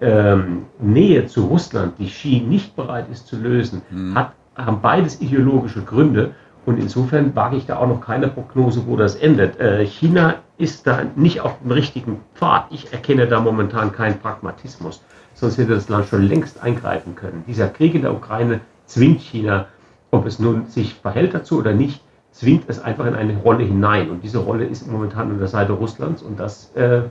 ähm, 0.00 0.66
Nähe 0.78 1.26
zu 1.26 1.46
Russland, 1.46 1.94
die 1.98 2.06
Xi 2.06 2.42
nicht 2.46 2.76
bereit 2.76 3.06
ist 3.10 3.26
zu 3.26 3.36
lösen, 3.36 3.82
mhm. 3.90 4.14
hat, 4.14 4.32
haben 4.54 4.80
beides 4.80 5.20
ideologische 5.20 5.82
Gründe. 5.82 6.34
Und 6.64 6.78
insofern 6.78 7.34
wage 7.36 7.56
ich 7.56 7.66
da 7.66 7.78
auch 7.78 7.86
noch 7.86 8.00
keine 8.00 8.28
Prognose, 8.28 8.86
wo 8.86 8.96
das 8.96 9.14
endet. 9.14 9.60
Äh, 9.60 9.86
China 9.86 10.36
ist 10.58 10.86
da 10.86 11.02
nicht 11.14 11.40
auf 11.40 11.58
dem 11.60 11.70
richtigen 11.70 12.20
Pfad. 12.34 12.66
Ich 12.70 12.92
erkenne 12.92 13.26
da 13.26 13.40
momentan 13.40 13.92
keinen 13.92 14.18
Pragmatismus 14.18 15.02
sonst 15.36 15.58
hätte 15.58 15.74
das 15.74 15.88
Land 15.88 16.08
schon 16.08 16.22
längst 16.22 16.62
eingreifen 16.62 17.14
können. 17.14 17.44
Dieser 17.46 17.68
Krieg 17.68 17.94
in 17.94 18.02
der 18.02 18.12
Ukraine 18.12 18.60
zwingt 18.86 19.20
China, 19.20 19.66
ob 20.10 20.26
es 20.26 20.38
nun 20.38 20.66
sich 20.66 20.94
verhält 20.94 21.34
dazu 21.34 21.58
oder 21.58 21.72
nicht, 21.72 22.00
zwingt 22.32 22.64
es 22.68 22.80
einfach 22.80 23.06
in 23.06 23.14
eine 23.14 23.36
Rolle 23.36 23.64
hinein. 23.64 24.10
Und 24.10 24.22
diese 24.22 24.38
Rolle 24.38 24.64
ist 24.64 24.90
momentan 24.90 25.30
an 25.30 25.38
der 25.38 25.48
Seite 25.48 25.72
Russlands 25.72 26.22
und 26.22 26.40
das 26.40 26.74
äh, 26.74 27.02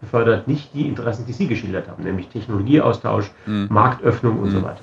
befördert 0.00 0.46
nicht 0.46 0.74
die 0.74 0.86
Interessen, 0.86 1.26
die 1.26 1.32
Sie 1.32 1.46
geschildert 1.46 1.88
haben, 1.88 2.04
nämlich 2.04 2.28
Technologieaustausch, 2.28 3.30
mhm. 3.46 3.68
Marktöffnung 3.70 4.38
und 4.38 4.50
mhm. 4.50 4.58
so 4.58 4.62
weiter. 4.62 4.80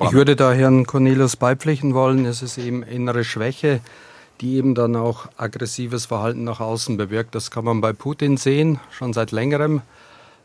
Ich 0.00 0.12
würde 0.12 0.36
da 0.36 0.52
Herrn 0.52 0.86
Cornelius 0.86 1.36
beipflichten 1.36 1.92
wollen. 1.92 2.24
Es 2.24 2.40
ist 2.40 2.56
eben 2.56 2.82
innere 2.82 3.24
Schwäche, 3.24 3.80
die 4.40 4.56
eben 4.56 4.74
dann 4.74 4.96
auch 4.96 5.26
aggressives 5.36 6.06
Verhalten 6.06 6.44
nach 6.44 6.60
außen 6.60 6.96
bewirkt. 6.96 7.34
Das 7.34 7.50
kann 7.50 7.64
man 7.64 7.82
bei 7.82 7.92
Putin 7.92 8.38
sehen, 8.38 8.80
schon 8.90 9.12
seit 9.12 9.32
längerem. 9.32 9.82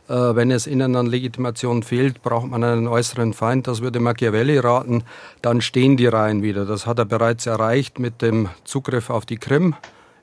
Äh, 0.09 0.35
wenn 0.35 0.51
es 0.51 0.67
innen 0.67 0.95
an 0.95 1.07
Legitimation 1.07 1.83
fehlt, 1.83 2.21
braucht 2.21 2.47
man 2.47 2.63
einen 2.63 2.87
äußeren 2.87 3.33
Feind. 3.33 3.67
Das 3.67 3.81
würde 3.81 3.99
Machiavelli 3.99 4.57
raten. 4.59 5.03
Dann 5.41 5.61
stehen 5.61 5.97
die 5.97 6.07
Reihen 6.07 6.41
wieder. 6.43 6.65
Das 6.65 6.85
hat 6.85 6.99
er 6.99 7.05
bereits 7.05 7.45
erreicht 7.45 7.99
mit 7.99 8.21
dem 8.21 8.49
Zugriff 8.63 9.09
auf 9.09 9.25
die 9.25 9.37
Krim. 9.37 9.75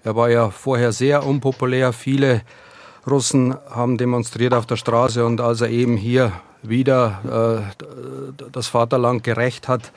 Er 0.02 0.16
war 0.16 0.30
ja 0.30 0.50
vorher 0.50 0.92
sehr 0.92 1.26
unpopulär. 1.26 1.92
Viele 1.92 2.42
Russen 3.06 3.54
haben 3.70 3.98
demonstriert 3.98 4.54
auf 4.54 4.66
der 4.66 4.76
Straße 4.76 5.24
und 5.24 5.40
als 5.40 5.60
er 5.60 5.68
eben 5.68 5.96
hier 5.96 6.32
wieder 6.62 7.66
äh, 7.76 8.44
das 8.52 8.68
Vaterland 8.68 9.22
gerecht 9.22 9.68
hat, 9.68 9.92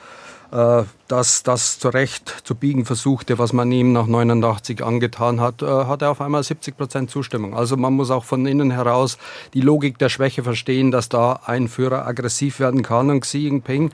dass 0.50 1.42
das 1.42 1.78
zu 1.78 1.88
Recht 1.88 2.42
zu 2.44 2.54
biegen 2.54 2.84
versuchte, 2.86 3.38
was 3.38 3.52
man 3.52 3.70
ihm 3.70 3.92
nach 3.92 4.06
89 4.06 4.82
angetan 4.82 5.40
hat, 5.40 5.62
äh, 5.62 5.66
hat 5.66 6.02
er 6.02 6.10
auf 6.10 6.20
einmal 6.20 6.42
70 6.42 6.76
Prozent 6.76 7.10
Zustimmung. 7.10 7.54
Also 7.54 7.76
man 7.76 7.92
muss 7.92 8.10
auch 8.10 8.24
von 8.24 8.46
innen 8.46 8.70
heraus 8.70 9.18
die 9.52 9.60
Logik 9.60 9.98
der 9.98 10.08
Schwäche 10.08 10.42
verstehen, 10.42 10.90
dass 10.90 11.08
da 11.08 11.40
ein 11.44 11.68
Führer 11.68 12.06
aggressiv 12.06 12.60
werden 12.60 12.82
kann 12.82 13.10
und 13.10 13.20
Xi 13.20 13.38
Jinping 13.38 13.90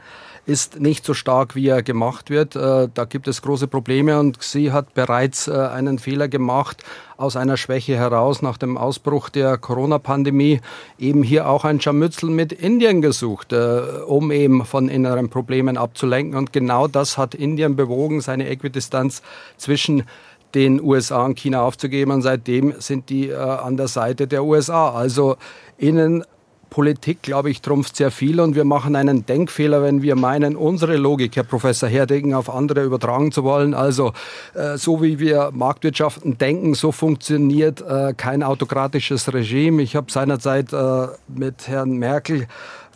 ist 0.47 0.81
nicht 0.81 1.05
so 1.05 1.15
stark, 1.15 1.55
wie 1.55 1.69
er 1.69 1.83
gemacht 1.83 2.29
wird. 2.29 2.55
Äh, 2.55 2.89
da 2.93 3.05
gibt 3.05 3.29
es 3.29 3.43
große 3.43 3.67
Probleme 3.67 4.19
und 4.19 4.39
Xi 4.39 4.67
hat 4.67 4.93
bereits 4.95 5.49
äh, 5.49 5.53
einen 5.53 5.99
Fehler 5.99 6.29
gemacht 6.29 6.85
aus 7.17 7.37
einer 7.37 7.57
Schwäche 7.57 7.97
heraus 7.97 8.43
nach 8.43 8.59
dem 8.59 8.77
Ausbruch 8.77 9.29
der 9.29 9.57
Corona-Pandemie 9.57 10.61
eben 10.99 11.23
hier 11.23 11.49
auch 11.49 11.65
ein 11.65 11.81
Scharmützel 11.81 12.29
mit 12.31 12.53
Indien 12.53 13.01
gesucht, 13.01 13.53
äh, 13.53 13.81
um 14.07 14.31
eben 14.31 14.65
von 14.65 14.89
inneren 14.89 15.31
Problemen 15.31 15.79
abzulenken. 15.79 16.37
Und 16.37 16.53
genau 16.53 16.89
das 16.89 17.17
hat 17.17 17.35
Indien 17.35 17.77
bewogen, 17.77 18.21
seine 18.21 18.49
Äquidistanz 18.49 19.23
zwischen 19.57 20.03
den 20.55 20.81
USA 20.81 21.25
und 21.25 21.39
China 21.39 21.63
aufzugeben. 21.63 22.13
Und 22.13 22.23
seitdem 22.23 22.75
sind 22.79 23.09
die 23.09 23.29
äh, 23.29 23.37
an 23.37 23.77
der 23.77 23.89
Seite 23.89 24.27
der 24.27 24.45
USA. 24.45 24.91
Also 24.91 25.37
innen 25.79 26.25
Politik, 26.75 27.23
glaube 27.23 27.51
ich, 27.51 27.63
trumpft 27.63 27.95
sehr 27.95 28.11
viel 28.11 28.41
und 28.41 28.57
wir 28.57 28.65
machen 28.65 28.97
einen 28.97 29.25
Denkfehler, 29.25 29.81
wenn 29.81 30.03
wir 30.03 30.17
meinen, 30.17 30.57
unsere 30.57 30.97
Logik, 30.97 31.37
Herr 31.37 31.45
Professor 31.45 31.89
Herdegen, 31.89 32.35
auf 32.35 32.53
andere 32.53 32.83
übertragen 32.83 33.31
zu 33.31 33.45
wollen. 33.45 33.75
Also 33.75 34.13
äh, 34.55 34.77
so 34.77 35.01
wie 35.01 35.21
wir 35.21 35.53
Marktwirtschaften 35.53 36.37
denken, 36.37 36.75
so 36.75 36.91
funktioniert 36.91 37.81
äh, 37.81 38.13
kein 38.17 38.43
autokratisches 38.43 39.33
Regime. 39.33 39.83
Ich 39.83 39.95
habe 39.95 40.11
seinerzeit 40.11 40.73
äh, 40.73 41.07
mit 41.29 41.69
Herrn 41.69 41.93
Merkel 41.93 42.49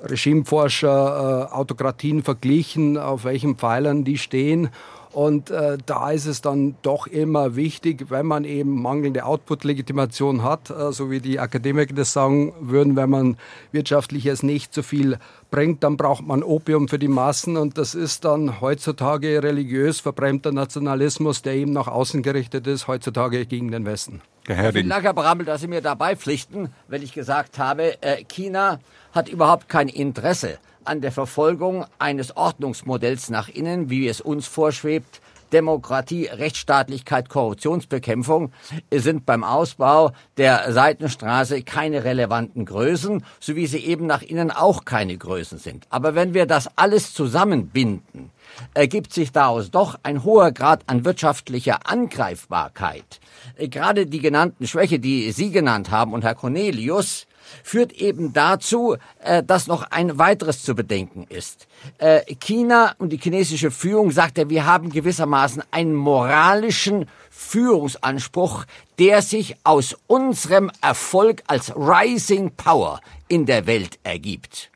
Regimeforscher 0.03 1.49
äh, 1.49 1.55
Autokratien 1.55 2.25
verglichen, 2.25 2.99
auf 2.99 3.23
welchen 3.23 3.55
Pfeilern 3.55 4.03
die 4.03 4.19
stehen. 4.19 4.71
Und 5.13 5.51
äh, 5.51 5.79
da 5.87 6.11
ist 6.11 6.27
es 6.27 6.43
dann 6.43 6.77
doch 6.83 7.07
immer 7.07 7.57
wichtig, 7.57 8.11
wenn 8.11 8.27
man 8.27 8.45
eben 8.45 8.81
mangelnde 8.83 9.25
Output-Legitimation 9.25 10.43
hat, 10.43 10.71
äh, 10.71 10.93
so 10.93 11.11
wie 11.11 11.21
die 11.21 11.41
Akademiker 11.41 11.95
das 11.95 12.13
sagen 12.13 12.53
würden, 12.61 12.95
wenn 12.95 13.09
man 13.09 13.37
wirtschaftliches 13.73 14.43
nicht 14.43 14.75
so 14.75 14.83
viel 14.83 15.19
bringt, 15.51 15.83
dann 15.83 15.97
braucht 15.97 16.27
man 16.27 16.43
Opium 16.43 16.89
für 16.89 16.99
die 16.99 17.09
Massen 17.09 17.57
und 17.57 17.79
das 17.79 17.95
ist 17.95 18.27
dann 18.27 18.61
heutzutage 18.61 19.43
religiös 19.43 20.01
verbrämter 20.01 20.53
Nationalismus, 20.53 21.41
der 21.41 21.55
eben 21.55 21.73
nach 21.73 21.89
außen 21.89 22.23
gerichtet 22.23 22.67
ist, 22.67 22.87
heutzutage 22.87 23.47
gegen 23.47 23.71
den 23.71 23.87
Westen. 23.87 24.21
Vielen 24.45 24.89
Dank, 24.89 25.05
Herr 25.05 25.15
Brammel, 25.15 25.45
dass 25.45 25.61
Sie 25.61 25.69
mir 25.69 25.83
dabei 25.83 26.17
pflichten, 26.17 26.71
wenn 26.89 27.03
ich 27.03 27.13
gesagt 27.13 27.59
habe, 27.59 28.03
äh, 28.03 28.25
China 28.25 28.81
hat 29.13 29.29
überhaupt 29.29 29.69
kein 29.69 29.89
Interesse 29.89 30.59
an 30.89 31.01
der 31.01 31.13
Verfolgung 31.13 31.85
eines 31.99 32.37
Ordnungsmodells 32.37 33.31
nach 33.31 33.49
innen, 33.49 33.91
wie 33.91 34.09
es 34.09 34.21
uns 34.21 34.47
vorschwebt, 34.47 35.21
Demokratie, 35.53 36.27
Rechtsstaatlichkeit, 36.27 37.29
Korruptionsbekämpfung 37.29 38.53
sind 38.91 39.25
beim 39.25 39.45
Ausbau 39.45 40.13
der 40.37 40.73
Seitenstraße 40.73 41.63
keine 41.63 42.05
relevanten 42.05 42.65
Größen, 42.65 43.25
so 43.41 43.57
wie 43.57 43.67
sie 43.67 43.79
eben 43.79 44.07
nach 44.07 44.23
innen 44.23 44.51
auch 44.51 44.85
keine 44.85 45.17
Größen 45.17 45.59
sind. 45.59 45.87
Aber 45.91 46.15
wenn 46.15 46.35
wir 46.35 46.47
das 46.47 46.69
alles 46.77 47.15
zusammenbinden, 47.15 48.31
ergibt 48.75 49.13
sich 49.13 49.33
daraus 49.33 49.71
doch 49.71 49.99
ein 50.03 50.25
hoher 50.25 50.53
Grad 50.53 50.83
an 50.87 51.05
wirtschaftlicher 51.05 51.87
Angreifbarkeit. 51.89 53.21
Gerade 53.59 54.07
die 54.07 54.21
genannten 54.21 54.67
Schwäche, 54.67 54.99
die 54.99 55.33
Sie 55.33 55.51
genannt 55.51 55.91
haben 55.91 56.13
und 56.13 56.25
Herr 56.25 56.35
Cornelius, 56.35 57.27
führt 57.63 57.93
eben 57.93 58.33
dazu, 58.33 58.97
äh, 59.23 59.43
dass 59.43 59.67
noch 59.67 59.83
ein 59.91 60.19
weiteres 60.19 60.63
zu 60.63 60.75
bedenken 60.75 61.27
ist. 61.29 61.67
Äh, 61.99 62.35
China 62.37 62.95
und 62.99 63.11
die 63.11 63.19
chinesische 63.19 63.71
Führung 63.71 64.11
sagt 64.11 64.39
ja, 64.39 64.49
wir 64.49 64.67
haben 64.67 64.91
gewissermaßen 64.91 65.63
einen 65.71 65.95
moralischen 65.95 67.07
Führungsanspruch, 67.31 68.65
der 68.99 69.23
sich 69.23 69.57
aus 69.65 69.97
unserem 70.07 70.71
Erfolg 70.81 71.43
als 71.47 71.75
Rising 71.77 72.51
Power 72.57 73.01
in 73.29 73.47
der 73.47 73.67
Welt 73.67 73.99
ergibt. 74.03 74.71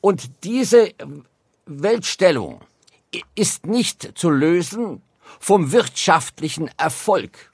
Und 0.00 0.44
diese 0.44 0.92
Weltstellung 1.66 2.60
ist 3.34 3.66
nicht 3.66 4.18
zu 4.18 4.30
lösen 4.30 5.02
vom 5.38 5.72
wirtschaftlichen 5.72 6.70
Erfolg. 6.76 7.49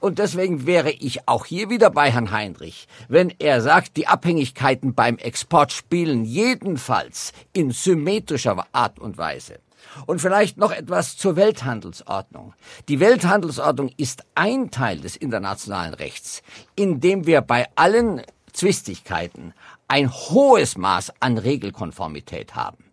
Und 0.00 0.18
deswegen 0.18 0.66
wäre 0.66 0.90
ich 0.90 1.28
auch 1.28 1.44
hier 1.44 1.70
wieder 1.70 1.90
bei 1.90 2.10
Herrn 2.10 2.30
Heinrich, 2.30 2.86
wenn 3.08 3.32
er 3.38 3.60
sagt, 3.60 3.96
die 3.96 4.06
Abhängigkeiten 4.06 4.94
beim 4.94 5.18
Export 5.18 5.72
spielen 5.72 6.24
jedenfalls 6.24 7.32
in 7.52 7.70
symmetrischer 7.70 8.66
Art 8.72 8.98
und 8.98 9.18
Weise. 9.18 9.58
Und 10.06 10.20
vielleicht 10.20 10.58
noch 10.58 10.70
etwas 10.70 11.16
zur 11.16 11.36
Welthandelsordnung. 11.36 12.54
Die 12.88 13.00
Welthandelsordnung 13.00 13.90
ist 13.96 14.24
ein 14.34 14.70
Teil 14.70 15.00
des 15.00 15.16
internationalen 15.16 15.94
Rechts, 15.94 16.42
in 16.76 17.00
dem 17.00 17.26
wir 17.26 17.40
bei 17.40 17.66
allen 17.74 18.22
Zwistigkeiten 18.52 19.54
ein 19.88 20.10
hohes 20.10 20.76
Maß 20.76 21.12
an 21.20 21.38
Regelkonformität 21.38 22.54
haben 22.54 22.91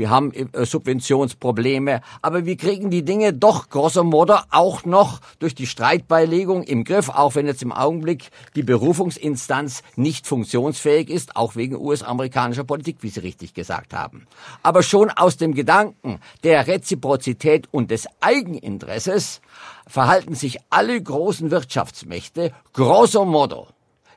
wir 0.00 0.08
haben 0.08 0.32
äh, 0.32 0.64
Subventionsprobleme, 0.64 2.00
aber 2.22 2.46
wir 2.46 2.56
kriegen 2.56 2.90
die 2.90 3.04
Dinge 3.04 3.34
doch 3.34 3.68
grosso 3.68 4.02
modo 4.02 4.38
auch 4.50 4.86
noch 4.86 5.20
durch 5.38 5.54
die 5.54 5.66
Streitbeilegung 5.66 6.62
im 6.62 6.84
Griff, 6.84 7.10
auch 7.10 7.34
wenn 7.34 7.46
jetzt 7.46 7.62
im 7.62 7.70
Augenblick 7.70 8.30
die 8.56 8.62
Berufungsinstanz 8.62 9.82
nicht 9.96 10.26
funktionsfähig 10.26 11.10
ist, 11.10 11.36
auch 11.36 11.54
wegen 11.54 11.76
US-amerikanischer 11.76 12.64
Politik, 12.64 12.96
wie 13.02 13.10
Sie 13.10 13.20
richtig 13.20 13.52
gesagt 13.52 13.92
haben. 13.92 14.26
Aber 14.62 14.82
schon 14.82 15.10
aus 15.10 15.36
dem 15.36 15.54
Gedanken 15.54 16.20
der 16.44 16.66
Reziprozität 16.66 17.68
und 17.70 17.90
des 17.90 18.06
Eigeninteresses 18.20 19.42
verhalten 19.86 20.34
sich 20.34 20.58
alle 20.70 21.00
großen 21.00 21.50
Wirtschaftsmächte 21.50 22.52
grosso 22.72 23.26
modo 23.26 23.68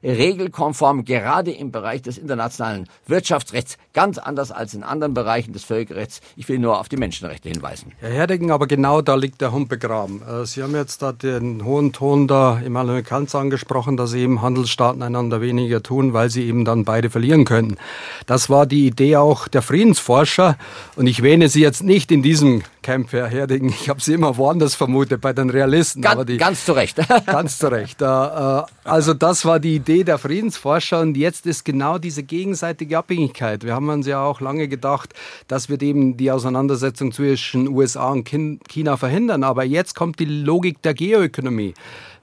regelkonform, 0.03 1.05
gerade 1.05 1.51
im 1.51 1.71
Bereich 1.71 2.01
des 2.01 2.17
internationalen 2.17 2.87
Wirtschaftsrechts, 3.07 3.77
ganz 3.93 4.17
anders 4.17 4.51
als 4.51 4.73
in 4.73 4.83
anderen 4.83 5.13
Bereichen 5.13 5.53
des 5.53 5.63
Völkerrechts. 5.63 6.21
Ich 6.35 6.47
will 6.49 6.59
nur 6.59 6.79
auf 6.79 6.89
die 6.89 6.97
Menschenrechte 6.97 7.49
hinweisen. 7.49 7.93
Herr 7.99 8.11
Herdegen, 8.11 8.51
aber 8.51 8.67
genau 8.67 9.01
da 9.01 9.15
liegt 9.15 9.41
der 9.41 9.51
Hund 9.51 9.69
begraben. 9.69 10.21
Äh, 10.21 10.45
Sie 10.45 10.61
haben 10.61 10.75
jetzt 10.75 11.01
da 11.01 11.11
den 11.11 11.63
hohen 11.65 11.93
Ton 11.93 12.27
da 12.27 12.59
Immanuel 12.59 13.03
Kant 13.03 13.33
angesprochen, 13.33 13.97
dass 13.97 14.13
eben 14.13 14.41
Handelsstaaten 14.41 15.01
einander 15.01 15.41
weniger 15.41 15.81
tun, 15.81 16.13
weil 16.13 16.29
sie 16.29 16.47
eben 16.47 16.65
dann 16.65 16.83
beide 16.83 17.09
verlieren 17.09 17.45
könnten. 17.45 17.77
Das 18.25 18.49
war 18.49 18.65
die 18.65 18.87
Idee 18.87 19.17
auch 19.17 19.47
der 19.47 19.61
Friedensforscher 19.61 20.57
und 20.95 21.07
ich 21.07 21.23
wähne 21.23 21.49
sie 21.49 21.61
jetzt 21.61 21.83
nicht 21.83 22.11
in 22.11 22.21
diesem 22.21 22.63
Camp, 22.83 23.11
Herding. 23.11 23.69
Ich 23.69 23.89
habe 23.89 23.99
sie 23.99 24.13
immer 24.13 24.37
woanders 24.37 24.75
vermutet, 24.75 25.21
bei 25.21 25.33
den 25.33 25.49
Realisten. 25.49 26.01
Ganz, 26.01 26.13
aber 26.13 26.25
die, 26.25 26.37
ganz 26.37 26.65
zu 26.65 26.73
Recht. 26.73 26.97
ganz 27.25 27.57
zu 27.57 27.71
Recht. 27.71 28.01
Äh, 28.01 28.05
also 28.05 29.13
das 29.15 29.45
war 29.45 29.59
die 29.59 29.75
Idee 29.75 30.03
der 30.03 30.19
Friedensforscher 30.19 30.99
und 30.99 31.17
jetzt 31.17 31.47
ist 31.47 31.63
genau 31.65 31.97
diese 31.97 32.21
gegenseitige 32.21 32.97
Abhängigkeit. 32.97 33.63
Wir 33.63 33.73
haben 33.73 33.89
uns 33.89 34.05
ja 34.05 34.23
auch 34.23 34.41
lange 34.41 34.67
gedacht, 34.67 35.13
das 35.47 35.69
wird 35.69 35.81
eben 35.81 36.17
die 36.17 36.29
Auseinandersetzung 36.29 37.11
zwischen 37.11 37.67
USA 37.67 38.09
und 38.09 38.25
China 38.25 38.97
verhindern. 38.97 39.43
Aber 39.43 39.63
jetzt 39.63 39.95
kommt 39.95 40.19
die 40.19 40.25
Logik 40.25 40.81
der 40.81 40.93
Geoökonomie. 40.93 41.73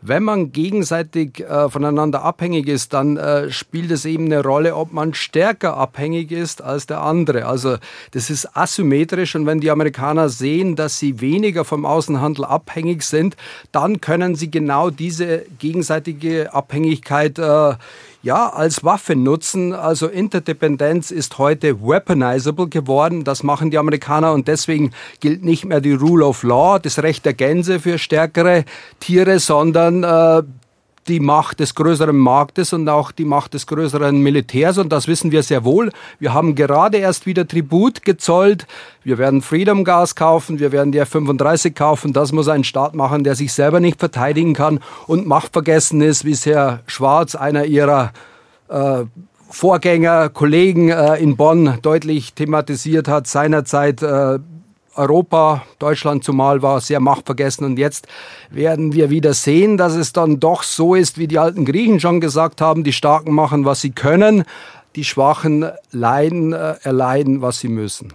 Wenn 0.03 0.23
man 0.23 0.53
gegenseitig 0.53 1.41
äh, 1.41 1.69
voneinander 1.69 2.23
abhängig 2.23 2.69
ist, 2.69 2.95
dann 2.95 3.19
äh, 3.19 3.51
spielt 3.51 3.91
es 3.91 4.07
eben 4.07 4.27
eine 4.27 4.43
Rolle, 4.43 4.75
ob 4.75 4.93
man 4.93 5.13
stärker 5.13 5.77
abhängig 5.77 6.33
ist 6.33 6.63
als 6.63 6.87
der 6.87 7.03
andere. 7.03 7.45
Also 7.45 7.77
das 8.13 8.31
ist 8.31 8.57
asymmetrisch 8.57 9.35
und 9.35 9.45
wenn 9.45 9.61
die 9.61 9.71
Amerikaner 9.71 10.31
sehen, 10.31 10.75
dass 10.75 10.99
sie 10.99 11.21
weniger 11.21 11.67
vom 11.67 11.85
Außenhandel 11.85 12.47
abhängig 12.47 13.03
sind, 13.03 13.37
dann 13.73 14.01
können 14.01 14.37
sie 14.37 14.51
genau 14.51 14.89
diese 14.89 15.45
gegenseitige 15.59 16.55
Abhängigkeit 16.55 17.39
äh, 17.39 17.75
ja, 18.23 18.49
als 18.49 18.85
Waffe 18.85 19.17
nutzen. 19.17 19.73
Also 19.73 20.07
Interdependenz 20.07 21.11
ist 21.11 21.39
heute 21.39 21.81
weaponizable 21.81 22.69
geworden. 22.69 23.25
Das 23.25 23.43
machen 23.43 23.71
die 23.71 23.79
Amerikaner 23.79 24.33
und 24.33 24.49
deswegen 24.49 24.93
gilt 25.21 25.43
nicht 25.43 25.65
mehr 25.65 25.81
die 25.81 25.95
Rule 25.95 26.27
of 26.27 26.43
Law, 26.43 26.79
das 26.79 27.03
Recht 27.03 27.25
der 27.25 27.35
Gänse 27.35 27.81
für 27.81 27.99
stärkere 27.99 28.65
Tiere, 29.01 29.39
sondern 29.39 30.05
äh, 30.05 30.43
die 31.09 31.21
Macht 31.21 31.61
des 31.61 31.75
größeren 31.75 32.17
Marktes 32.17 32.73
und 32.73 32.89
auch 32.89 33.11
die 33.11 33.25
Macht 33.25 33.55
des 33.55 33.67
größeren 33.67 34.21
Militärs. 34.21 34.79
Und 34.79 34.91
das 34.93 35.09
wissen 35.09 35.33
wir 35.33 35.43
sehr 35.43 35.65
wohl. 35.65 35.91
Wir 36.19 36.35
haben 36.35 36.55
gerade 36.55 36.99
erst 36.99 37.27
wieder 37.27 37.49
Tribut 37.49 38.05
gezollt. 38.05 38.67
Wir 39.03 39.19
werden 39.19 39.43
Freedom 39.43 39.85
Gas 39.85 40.15
kaufen, 40.15 40.59
wir 40.59 40.73
werden 40.73 40.93
die 40.93 40.99
F-35 40.99 41.73
kaufen. 41.73 42.13
Das 42.13 42.33
muss 42.33 42.49
ein 42.49 42.65
Staat 42.65 42.95
machen, 42.95 43.25
der 43.25 43.35
sich 43.35 43.53
selber 43.53 43.81
nicht 43.81 43.99
verteidigen 43.99 44.55
kann 44.55 44.81
und 45.07 45.27
machtvergessen 45.27 46.01
ist, 46.03 46.25
wie 46.25 46.33
es 46.33 46.45
Herr 46.45 46.81
Schwarz, 46.87 47.35
einer 47.35 47.65
ihrer 47.65 48.13
äh, 48.69 49.05
Vorgänger, 49.49 50.29
Kollegen 50.29 50.91
äh, 50.91 51.17
in 51.17 51.37
Bonn 51.37 51.79
deutlich 51.83 52.35
thematisiert 52.35 53.09
hat, 53.09 53.27
seinerzeit 53.27 54.03
äh, 54.03 54.39
Europa, 54.95 55.65
Deutschland 55.79 56.25
zumal 56.25 56.63
war 56.63 56.81
sehr 56.81 57.01
machtvergessen. 57.01 57.65
Und 57.65 57.79
jetzt 57.79 58.07
werden 58.51 58.93
wir 58.93 59.11
wieder 59.11 59.35
sehen, 59.35 59.77
dass 59.77 59.95
es 59.95 60.13
dann 60.13 60.41
doch 60.41 60.63
so 60.63 60.95
ist, 60.95 61.19
wie 61.19 61.29
die 61.29 61.39
alten 61.39 61.65
Griechen 61.65 62.01
schon 62.01 62.21
gesagt 62.21 62.61
haben, 62.61 62.85
die 62.85 62.93
Starken 62.93 63.33
machen, 63.33 63.65
was 63.65 63.81
sie 63.81 63.91
können, 63.91 64.45
die 64.97 65.05
Schwachen 65.05 65.71
leiden, 65.93 66.53
äh, 66.53 66.75
erleiden, 66.83 67.43
was 67.43 67.61
sie 67.61 67.69
müssen. 67.69 68.13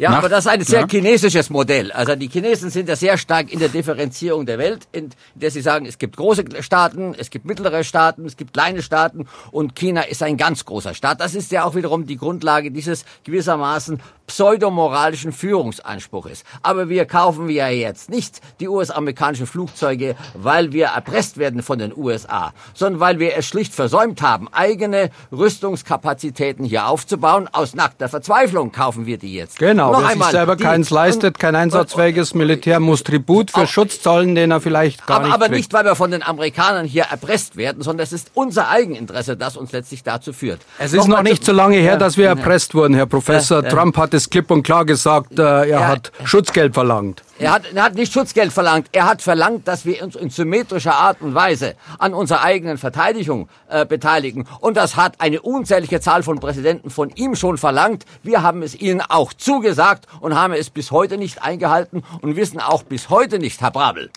Ja, 0.00 0.12
Nach, 0.12 0.18
aber 0.18 0.30
das 0.30 0.46
ist 0.46 0.50
ein 0.50 0.64
sehr 0.64 0.80
ja. 0.80 0.86
chinesisches 0.88 1.50
Modell. 1.50 1.92
Also 1.92 2.16
die 2.16 2.28
Chinesen 2.28 2.70
sind 2.70 2.88
ja 2.88 2.96
sehr 2.96 3.18
stark 3.18 3.52
in 3.52 3.58
der 3.58 3.68
Differenzierung 3.68 4.46
der 4.46 4.56
Welt, 4.58 4.88
in 4.92 5.10
der 5.34 5.50
sie 5.50 5.60
sagen, 5.60 5.84
es 5.84 5.98
gibt 5.98 6.16
große 6.16 6.44
Staaten, 6.60 7.14
es 7.18 7.28
gibt 7.28 7.44
mittlere 7.44 7.84
Staaten, 7.84 8.24
es 8.24 8.38
gibt 8.38 8.54
kleine 8.54 8.80
Staaten 8.80 9.26
und 9.50 9.76
China 9.76 10.00
ist 10.00 10.22
ein 10.22 10.38
ganz 10.38 10.64
großer 10.64 10.94
Staat. 10.94 11.20
Das 11.20 11.34
ist 11.34 11.52
ja 11.52 11.64
auch 11.64 11.74
wiederum 11.74 12.06
die 12.06 12.16
Grundlage 12.16 12.70
dieses 12.70 13.04
gewissermaßen 13.24 14.00
pseudomoralischen 14.26 15.32
Führungsanspruches. 15.32 16.44
Aber 16.62 16.88
wir 16.88 17.04
kaufen 17.04 17.50
ja 17.50 17.68
jetzt 17.68 18.08
nicht 18.08 18.40
die 18.60 18.68
US-amerikanischen 18.68 19.46
Flugzeuge, 19.46 20.14
weil 20.34 20.72
wir 20.72 20.86
erpresst 20.86 21.36
werden 21.36 21.62
von 21.62 21.78
den 21.78 21.92
USA, 21.94 22.54
sondern 22.72 23.00
weil 23.00 23.18
wir 23.18 23.36
es 23.36 23.46
schlicht 23.46 23.74
versäumt 23.74 24.22
haben, 24.22 24.48
eigene 24.52 25.10
Rüstungskapazitäten 25.32 26.64
hier 26.64 26.86
aufzubauen. 26.86 27.48
Aus 27.52 27.74
nackter 27.74 28.08
Verzweiflung 28.08 28.70
kaufen 28.70 29.04
wir 29.04 29.18
die 29.18 29.34
jetzt. 29.34 29.58
Genau, 29.58 29.89
wer 29.98 30.08
einmal, 30.08 30.28
sich 30.28 30.38
selber 30.38 30.56
die, 30.56 30.64
keins 30.64 30.90
leistet, 30.90 31.38
kein 31.38 31.54
einsatzfähiges 31.56 32.34
Militär, 32.34 32.80
muss 32.80 33.02
Tribut 33.02 33.50
für 33.50 33.62
auch, 33.62 33.66
Schutz 33.66 34.00
zollen, 34.00 34.34
den 34.34 34.50
er 34.50 34.60
vielleicht 34.60 35.06
gar 35.06 35.16
aber, 35.16 35.26
nicht 35.26 35.34
Aber 35.34 35.44
kriegt. 35.46 35.56
nicht, 35.56 35.72
weil 35.72 35.84
wir 35.84 35.94
von 35.94 36.10
den 36.10 36.22
Amerikanern 36.22 36.86
hier 36.86 37.04
erpresst 37.04 37.56
werden, 37.56 37.82
sondern 37.82 38.04
es 38.04 38.12
ist 38.12 38.30
unser 38.34 38.68
Eigeninteresse, 38.68 39.36
das 39.36 39.56
uns 39.56 39.72
letztlich 39.72 40.02
dazu 40.02 40.32
führt. 40.32 40.60
Es 40.78 40.92
ist 40.92 41.08
noch, 41.08 41.16
noch 41.16 41.22
nicht 41.22 41.44
so 41.44 41.52
lange 41.52 41.76
her, 41.76 41.96
dass 41.96 42.16
wir 42.16 42.26
erpresst 42.26 42.74
wurden, 42.74 42.94
Herr 42.94 43.06
Professor. 43.06 43.62
Trump 43.62 43.96
hat 43.96 44.14
es 44.14 44.30
klipp 44.30 44.50
und 44.50 44.62
klar 44.62 44.84
gesagt, 44.84 45.38
äh, 45.38 45.70
er, 45.70 45.88
hat 45.88 46.12
Schutzgeld 46.24 46.74
verlangt. 46.74 47.22
Er 47.40 47.52
hat, 47.52 47.72
er 47.74 47.82
hat 47.82 47.94
nicht 47.94 48.12
Schutzgeld 48.12 48.52
verlangt. 48.52 48.88
Er 48.92 49.06
hat 49.06 49.22
verlangt, 49.22 49.66
dass 49.66 49.86
wir 49.86 50.02
uns 50.04 50.14
in 50.14 50.28
symmetrischer 50.28 50.94
Art 50.94 51.22
und 51.22 51.34
Weise 51.34 51.74
an 51.98 52.12
unserer 52.12 52.42
eigenen 52.42 52.76
Verteidigung 52.76 53.48
äh, 53.70 53.86
beteiligen. 53.86 54.46
Und 54.60 54.76
das 54.76 54.94
hat 54.96 55.22
eine 55.22 55.40
unzählige 55.40 56.02
Zahl 56.02 56.22
von 56.22 56.38
Präsidenten 56.38 56.90
von 56.90 57.08
ihm 57.14 57.34
schon 57.36 57.56
verlangt. 57.56 58.04
Wir 58.22 58.42
haben 58.42 58.62
es 58.62 58.78
ihnen 58.78 59.00
auch 59.00 59.32
zugesagt 59.32 60.06
und 60.20 60.34
haben 60.34 60.52
es 60.52 60.68
bis 60.68 60.90
heute 60.90 61.16
nicht 61.16 61.42
eingehalten 61.42 62.02
und 62.20 62.36
wissen 62.36 62.60
auch 62.60 62.82
bis 62.82 63.08
heute 63.08 63.38
nicht, 63.38 63.62
Herr 63.62 63.70
Brabel, 63.70 64.10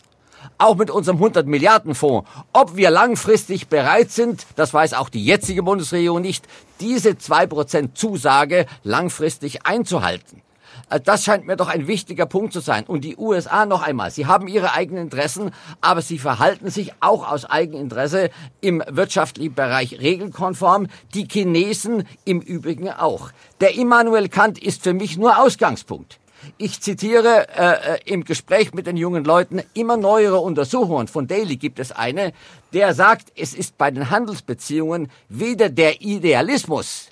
auch 0.58 0.76
mit 0.76 0.92
unserem 0.92 1.16
100 1.16 1.48
Milliarden 1.48 1.96
Fonds. 1.96 2.30
Ob 2.52 2.76
wir 2.76 2.90
langfristig 2.90 3.70
bereit 3.70 4.12
sind, 4.12 4.46
das 4.58 4.74
weiß 4.74 4.96
auch 4.96 5.08
die 5.08 5.24
jetzige 5.24 5.64
Bundesregierung 5.64 6.22
nicht, 6.22 6.46
diese 6.82 7.12
2% 7.12 7.94
Zusage 7.94 8.66
langfristig 8.84 9.66
einzuhalten. 9.66 10.42
Äh, 10.90 11.00
das 11.00 11.24
scheint 11.24 11.48
mir 11.48 11.56
doch 11.56 11.70
ein 11.70 11.88
wichtiger 11.88 12.26
Punkt 12.26 12.54
zu 12.54 12.60
sein. 12.60 12.86
Und 12.86 13.02
die 13.02 13.18
USA 13.18 13.66
noch 13.66 13.82
einmal, 13.82 14.12
sie 14.12 14.26
haben 14.26 14.48
ihre 14.48 14.74
eigenen 14.74 15.04
Interessen, 15.04 15.52
aber 15.82 16.02
sie 16.02 16.20
verhalten 16.20 16.70
sich 16.70 16.94
auch 17.00 17.30
aus 17.30 17.46
Eigeninteresse 17.46 18.30
im 18.62 18.84
wirtschaftlichen 18.88 19.54
Bereich 19.54 20.00
regelkonform. 20.00 20.88
Die 21.14 21.28
Chinesen 21.30 22.08
im 22.26 22.42
Übrigen 22.42 22.90
auch. 22.90 23.32
Der 23.62 23.76
Immanuel 23.76 24.30
Kant 24.30 24.62
ist 24.62 24.84
für 24.84 24.94
mich 24.94 25.18
nur 25.18 25.40
Ausgangspunkt. 25.40 26.20
Ich 26.58 26.82
zitiere 26.82 27.48
äh, 27.56 27.94
äh, 27.96 28.00
im 28.06 28.26
Gespräch 28.26 28.74
mit 28.74 28.88
den 28.88 28.98
jungen 28.98 29.24
Leuten 29.24 29.62
immer 29.74 29.98
neuere 29.98 30.40
Untersuchungen. 30.40 31.08
Von 31.08 31.28
Daly 31.28 31.56
gibt 31.56 31.80
es 31.80 31.92
eine, 31.92 32.34
der 32.74 32.94
sagt, 32.94 33.32
es 33.36 33.54
ist 33.54 33.78
bei 33.78 33.92
den 33.92 34.10
Handelsbeziehungen 34.10 35.10
weder 35.30 35.70
der 35.70 36.02
Idealismus 36.02 37.10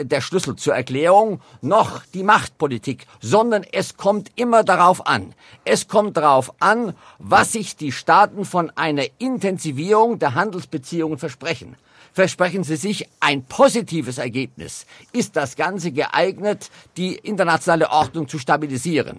der 0.00 0.20
Schlüssel 0.20 0.56
zur 0.56 0.74
Erklärung, 0.74 1.40
noch 1.62 2.02
die 2.14 2.22
Machtpolitik, 2.22 3.06
sondern 3.20 3.64
es 3.72 3.96
kommt 3.96 4.30
immer 4.36 4.64
darauf 4.64 5.06
an. 5.06 5.34
Es 5.64 5.88
kommt 5.88 6.16
darauf 6.16 6.52
an, 6.60 6.94
was 7.18 7.52
sich 7.52 7.76
die 7.76 7.92
Staaten 7.92 8.44
von 8.44 8.70
einer 8.70 9.04
Intensivierung 9.18 10.18
der 10.18 10.34
Handelsbeziehungen 10.34 11.18
versprechen 11.18 11.76
versprechen 12.14 12.62
Sie 12.62 12.76
sich 12.76 13.08
ein 13.20 13.42
positives 13.44 14.18
Ergebnis. 14.18 14.86
Ist 15.12 15.34
das 15.36 15.56
Ganze 15.56 15.90
geeignet, 15.90 16.70
die 16.96 17.16
internationale 17.16 17.90
Ordnung 17.90 18.28
zu 18.28 18.38
stabilisieren? 18.38 19.18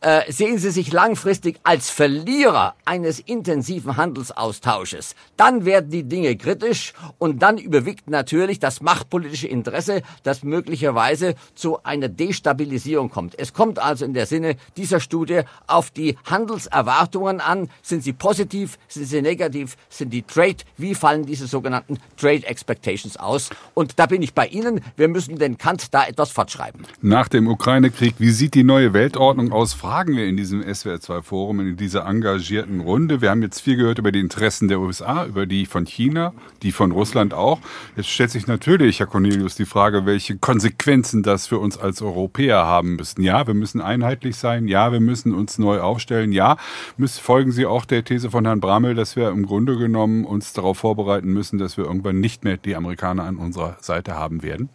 Äh, 0.00 0.30
sehen 0.30 0.58
Sie 0.58 0.70
sich 0.70 0.92
langfristig 0.92 1.58
als 1.62 1.90
Verlierer 1.90 2.74
eines 2.84 3.20
intensiven 3.20 3.96
Handelsaustausches, 3.96 5.14
dann 5.36 5.64
werden 5.64 5.90
die 5.90 6.04
Dinge 6.04 6.36
kritisch 6.36 6.92
und 7.18 7.42
dann 7.42 7.58
überwiegt 7.58 8.08
natürlich 8.08 8.58
das 8.58 8.80
machtpolitische 8.80 9.48
Interesse, 9.48 10.02
das 10.22 10.42
möglicherweise 10.42 11.34
zu 11.54 11.82
einer 11.82 12.08
Destabilisierung 12.08 13.10
kommt. 13.10 13.38
Es 13.38 13.52
kommt 13.52 13.78
also 13.78 14.04
in 14.04 14.14
der 14.14 14.26
Sinne 14.26 14.56
dieser 14.76 15.00
Studie 15.00 15.42
auf 15.66 15.90
die 15.90 16.16
Handelserwartungen 16.24 17.40
an. 17.40 17.68
Sind 17.82 18.04
sie 18.04 18.12
positiv, 18.12 18.78
sind 18.88 19.06
sie 19.06 19.22
negativ, 19.22 19.76
sind 19.88 20.12
die 20.12 20.22
Trade, 20.22 20.58
wie 20.76 20.94
fallen 20.94 21.26
diese 21.26 21.46
sogenannten 21.46 21.98
Trade 22.16 22.46
Expectations 22.46 23.16
aus? 23.16 23.50
Und 23.74 23.98
da 23.98 24.06
bin 24.06 24.22
ich 24.22 24.34
bei 24.34 24.46
Ihnen. 24.46 24.80
Wir 24.96 25.08
müssen 25.08 25.38
den 25.38 25.58
Kant 25.58 25.94
da 25.94 26.06
etwas 26.06 26.30
fortschreiben. 26.30 26.82
Nach 27.00 27.28
dem 27.28 27.48
Ukraine-Krieg, 27.48 28.16
wie 28.18 28.30
sieht 28.30 28.54
die 28.54 28.64
neue 28.64 28.92
Weltordnung 28.92 29.52
aus? 29.52 29.77
Fragen 29.78 30.16
wir 30.16 30.26
in 30.26 30.36
diesem 30.36 30.60
SWR2-Forum, 30.60 31.60
in 31.60 31.76
dieser 31.76 32.04
engagierten 32.04 32.80
Runde? 32.80 33.20
Wir 33.20 33.30
haben 33.30 33.42
jetzt 33.42 33.60
viel 33.60 33.76
gehört 33.76 34.00
über 34.00 34.10
die 34.10 34.18
Interessen 34.18 34.66
der 34.66 34.80
USA, 34.80 35.24
über 35.24 35.46
die 35.46 35.66
von 35.66 35.86
China, 35.86 36.34
die 36.62 36.72
von 36.72 36.90
Russland 36.90 37.32
auch. 37.32 37.60
Jetzt 37.96 38.08
stellt 38.08 38.32
sich 38.32 38.48
natürlich, 38.48 38.98
Herr 38.98 39.06
Cornelius, 39.06 39.54
die 39.54 39.66
Frage, 39.66 40.04
welche 40.04 40.36
Konsequenzen 40.36 41.22
das 41.22 41.46
für 41.46 41.58
uns 41.60 41.78
als 41.78 42.02
Europäer 42.02 42.58
haben 42.58 42.96
müssen. 42.96 43.22
Ja, 43.22 43.46
wir 43.46 43.54
müssen 43.54 43.80
einheitlich 43.80 44.36
sein. 44.36 44.66
Ja, 44.66 44.90
wir 44.90 45.00
müssen 45.00 45.32
uns 45.32 45.58
neu 45.58 45.80
aufstellen. 45.80 46.32
Ja, 46.32 46.56
müssen, 46.96 47.22
folgen 47.22 47.52
Sie 47.52 47.64
auch 47.64 47.84
der 47.84 48.02
These 48.02 48.32
von 48.32 48.44
Herrn 48.44 48.58
Bramel, 48.58 48.96
dass 48.96 49.14
wir 49.14 49.28
im 49.28 49.46
Grunde 49.46 49.78
genommen 49.78 50.24
uns 50.24 50.52
darauf 50.54 50.78
vorbereiten 50.78 51.32
müssen, 51.32 51.56
dass 51.58 51.76
wir 51.76 51.84
irgendwann 51.84 52.18
nicht 52.18 52.42
mehr 52.42 52.56
die 52.56 52.74
Amerikaner 52.74 53.22
an 53.22 53.36
unserer 53.36 53.76
Seite 53.80 54.16
haben 54.16 54.42
werden? 54.42 54.70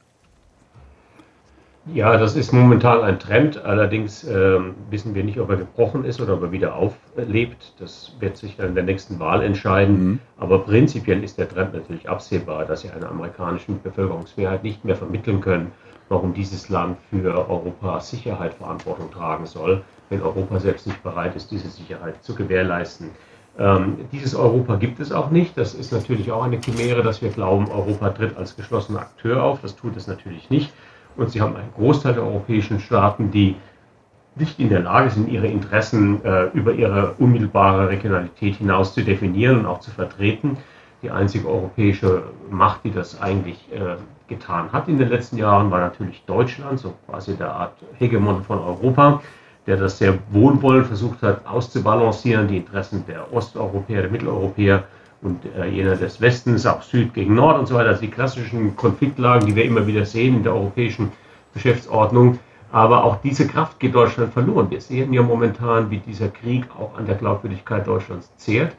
Ja, 1.86 2.16
das 2.16 2.38
ist 2.38 2.54
momentan 2.54 3.02
ein 3.02 3.20
Trend. 3.20 3.64
Allerdings 3.66 4.24
äh, 4.24 4.60
wissen 4.90 5.16
wir 5.16 5.24
nicht, 5.24 5.40
ob 5.40 5.50
er 5.50 5.58
gebrochen 5.58 6.06
ist 6.06 6.22
oder 6.22 6.36
ob 6.36 6.44
er 6.44 6.52
wieder 6.54 6.76
auflebt. 6.76 7.74
Das 7.78 8.16
wird 8.20 8.38
sich 8.38 8.56
dann 8.56 8.70
in 8.70 8.76
der 8.76 8.86
nächsten 8.86 9.20
Wahl 9.20 9.44
entscheiden. 9.44 10.04
Mhm. 10.04 10.20
Aber 10.38 10.60
prinzipiell 10.60 11.24
ist 11.24 11.38
der 11.38 11.50
Trend 11.50 11.74
natürlich 11.74 12.08
absehbar, 12.08 12.64
dass 12.66 12.82
sie 12.82 12.90
einer 12.90 13.10
amerikanischen 13.10 13.82
Bevölkerungsmehrheit 13.82 14.64
nicht 14.64 14.86
mehr 14.86 14.96
vermitteln 14.96 15.42
können, 15.42 15.72
warum 16.08 16.34
dieses 16.34 16.70
Land 16.70 16.98
für 17.10 17.50
Europas 17.50 18.10
Sicherheit 18.10 18.54
Verantwortung 18.54 19.12
tragen 19.12 19.46
soll, 19.46 19.82
wenn 20.10 20.22
Europa 20.22 20.60
selbst 20.60 20.88
nicht 20.88 21.04
bereit 21.04 21.36
ist, 21.36 21.52
diese 21.52 21.68
Sicherheit 21.68 22.24
zu 22.24 22.34
gewährleisten. 22.34 23.10
Ähm, 23.60 23.98
dieses 24.12 24.36
Europa 24.36 24.78
gibt 24.78 25.02
es 25.02 25.12
auch 25.12 25.32
nicht. 25.32 25.58
Das 25.58 25.74
ist 25.74 25.92
natürlich 25.92 26.32
auch 26.32 26.44
eine 26.44 26.60
Chimäre, 26.62 27.04
dass 27.04 27.22
wir 27.22 27.30
glauben, 27.30 27.70
Europa 27.70 28.10
tritt 28.12 28.38
als 28.38 28.56
geschlossener 28.56 29.02
Akteur 29.02 29.44
auf. 29.44 29.60
Das 29.62 29.76
tut 29.76 29.98
es 29.98 30.08
natürlich 30.08 30.50
nicht. 30.50 30.72
Und 31.16 31.32
Sie 31.32 31.42
haben 31.42 31.56
einen 31.56 31.72
Großteil 31.76 32.14
der 32.14 32.24
europäischen 32.24 32.80
Staaten, 32.80 33.32
die 33.32 33.56
nicht 34.36 34.60
in 34.60 34.70
der 34.70 34.82
Lage 34.82 35.10
sind, 35.12 35.30
ihre 35.30 35.48
Interessen 35.48 36.24
äh, 36.26 36.46
über 36.54 36.74
ihre 36.74 37.14
unmittelbare 37.20 37.90
Regionalität 37.90 38.56
hinaus 38.56 38.94
zu 38.94 39.04
definieren 39.04 39.60
und 39.60 39.66
auch 39.66 39.80
zu 39.80 39.92
vertreten. 39.92 40.58
Die 41.04 41.12
einzige 41.12 41.48
europäische 41.48 42.24
Macht, 42.50 42.84
die 42.84 42.92
das 42.92 43.22
eigentlich 43.22 43.68
äh, 43.72 43.98
getan 44.28 44.72
hat 44.72 44.88
in 44.88 44.98
den 44.98 45.10
letzten 45.10 45.38
Jahren, 45.38 45.70
war 45.70 45.82
natürlich 45.82 46.24
Deutschland, 46.26 46.80
so 46.80 46.94
quasi 47.08 47.36
der 47.36 47.52
Art 47.52 47.74
Hegemon 48.00 48.44
von 48.44 48.60
Europa, 48.60 49.22
der 49.68 49.78
das 49.78 49.98
sehr 49.98 50.18
wohlwollend 50.32 50.88
versucht 50.88 51.22
hat 51.22 51.46
auszubalancieren, 51.46 52.48
die 52.48 52.58
Interessen 52.58 53.04
der 53.08 53.32
Osteuropäer, 53.34 54.02
der 54.02 54.12
Mitteleuropäer 54.12 54.84
und 55.24 55.40
äh, 55.58 55.68
jener 55.68 55.96
des 55.96 56.22
Westens, 56.22 56.66
auch 56.66 56.82
Süd 56.82 57.14
gegen 57.14 57.36
Nord 57.36 57.60
und 57.60 57.68
so 57.68 57.76
weiter, 57.76 57.90
also 57.90 58.02
die 58.02 58.12
klassischen 58.12 58.76
Konfliktlagen, 58.76 59.48
die 59.48 59.56
wir 59.56 59.66
immer 59.66 59.88
wieder 59.88 60.06
sehen 60.06 60.36
in 60.36 60.44
der 60.44 60.54
europäischen 60.54 61.12
Geschäftsordnung. 61.54 62.40
Aber 62.72 63.04
auch 63.04 63.18
diese 63.22 63.48
Kraft 63.48 63.80
geht 63.80 63.94
Deutschland 63.94 64.34
verloren. 64.34 64.70
Wir 64.72 64.82
sehen 64.82 65.14
ja 65.14 65.22
momentan, 65.22 65.92
wie 65.92 66.00
dieser 66.00 66.30
Krieg 66.30 66.66
auch 66.78 66.98
an 66.98 67.06
der 67.06 67.16
Glaubwürdigkeit 67.16 67.86
Deutschlands 67.86 68.32
zehrt, 68.38 68.76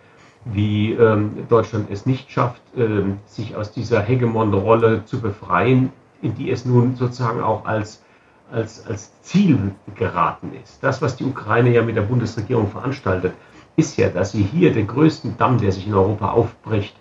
wie 0.47 0.93
ähm, 0.93 1.47
Deutschland 1.49 1.89
es 1.91 2.05
nicht 2.05 2.31
schafft, 2.31 2.61
ähm, 2.77 3.19
sich 3.27 3.57
aus 3.57 3.71
dieser 3.71 4.03
Hegemon-Rolle 4.03 5.05
zu 5.05 5.21
befreien, 5.21 5.93
in 6.23 6.35
die 6.35 6.51
es 6.51 6.65
nun 6.65 6.97
sozusagen 6.97 7.41
auch 7.41 7.65
als, 7.67 8.03
als, 8.51 8.85
als 8.87 9.13
Ziel 9.23 9.73
geraten 9.95 10.51
ist. 10.63 10.83
Das, 10.83 11.01
was 11.01 11.15
die 11.15 11.25
Ukraine 11.25 11.71
ja 11.71 11.83
mit 11.83 11.95
der 11.95 12.03
Bundesregierung 12.03 12.69
veranstaltet, 12.69 13.33
ist 13.77 13.97
ja, 13.97 14.09
dass 14.09 14.33
sie 14.33 14.43
hier 14.43 14.73
den 14.73 14.87
größten 14.87 15.37
Damm, 15.39 15.59
der 15.59 15.73
sich 15.73 15.87
in 15.87 15.95
Europa 15.95 16.31
aufbricht, 16.31 16.95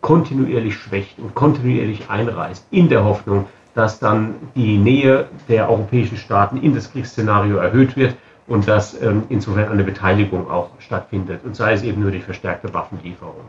kontinuierlich 0.00 0.74
schwächt 0.74 1.18
und 1.18 1.34
kontinuierlich 1.34 2.08
einreißt, 2.08 2.66
in 2.70 2.88
der 2.88 3.04
Hoffnung, 3.04 3.46
dass 3.74 3.98
dann 3.98 4.34
die 4.54 4.78
Nähe 4.78 5.28
der 5.48 5.68
europäischen 5.68 6.16
Staaten 6.16 6.56
in 6.56 6.74
das 6.74 6.90
Kriegsszenario 6.92 7.56
erhöht 7.56 7.96
wird 7.96 8.16
und 8.46 8.66
dass 8.66 9.00
ähm, 9.00 9.24
insofern 9.28 9.68
eine 9.70 9.84
Beteiligung 9.84 10.50
auch 10.50 10.70
stattfindet 10.80 11.44
und 11.44 11.54
sei 11.54 11.72
es 11.72 11.82
eben 11.82 12.00
nur 12.00 12.10
die 12.10 12.20
verstärkte 12.20 12.72
Waffenlieferung. 12.74 13.44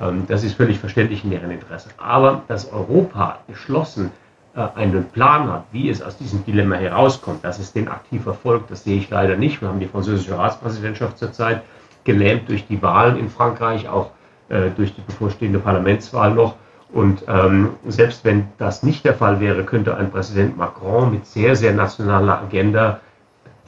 Ähm, 0.00 0.24
das 0.26 0.42
ist 0.42 0.54
völlig 0.54 0.78
verständlich 0.78 1.22
in 1.22 1.30
deren 1.30 1.50
Interesse. 1.50 1.90
Aber 1.98 2.42
dass 2.48 2.72
Europa 2.72 3.38
geschlossen 3.46 4.10
äh, 4.56 4.66
einen 4.74 5.04
Plan 5.10 5.52
hat, 5.52 5.64
wie 5.70 5.88
es 5.88 6.02
aus 6.02 6.16
diesem 6.16 6.44
Dilemma 6.44 6.76
herauskommt, 6.76 7.44
dass 7.44 7.60
es 7.60 7.72
den 7.72 7.88
aktiv 7.88 8.24
verfolgt, 8.24 8.70
das 8.70 8.82
sehe 8.82 8.96
ich 8.96 9.08
leider 9.08 9.36
nicht. 9.36 9.60
Wir 9.60 9.68
haben 9.68 9.80
die 9.80 9.86
französische 9.86 10.36
Ratspräsidentschaft 10.36 11.18
zurzeit 11.18 11.62
gelähmt 12.04 12.48
durch 12.48 12.66
die 12.66 12.80
Wahlen 12.82 13.18
in 13.18 13.28
Frankreich, 13.28 13.88
auch 13.88 14.10
äh, 14.48 14.70
durch 14.70 14.94
die 14.94 15.02
bevorstehende 15.02 15.58
Parlamentswahl 15.58 16.34
noch. 16.34 16.56
Und 16.92 17.22
ähm, 17.28 17.70
selbst 17.86 18.24
wenn 18.24 18.48
das 18.58 18.82
nicht 18.82 19.04
der 19.04 19.14
Fall 19.14 19.40
wäre, 19.40 19.64
könnte 19.64 19.96
ein 19.96 20.10
Präsident 20.10 20.56
Macron 20.56 21.12
mit 21.12 21.26
sehr, 21.26 21.54
sehr 21.54 21.72
nationaler 21.72 22.40
Agenda 22.42 23.00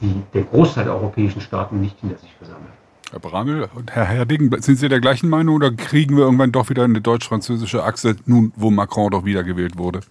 die, 0.01 0.21
den 0.33 0.47
Großteil 0.49 0.85
der 0.85 0.93
europäischen 0.93 1.39
Staaten 1.39 1.79
nicht 1.79 1.99
hinter 2.01 2.17
sich 2.17 2.33
versammeln. 2.37 2.67
Herr 3.11 3.19
Bramel 3.19 3.69
und 3.75 3.91
Herr 3.91 4.05
Herding, 4.05 4.53
sind 4.59 4.77
Sie 4.77 4.89
der 4.89 4.99
gleichen 4.99 5.29
Meinung 5.29 5.55
oder 5.55 5.71
kriegen 5.71 6.17
wir 6.17 6.23
irgendwann 6.23 6.51
doch 6.51 6.69
wieder 6.69 6.83
eine 6.83 6.99
deutsch-französische 6.99 7.83
Achse, 7.83 8.15
nun 8.25 8.51
wo 8.55 8.71
Macron 8.71 9.11
doch 9.11 9.23
wiedergewählt 9.23 9.77
wurde? 9.77 10.01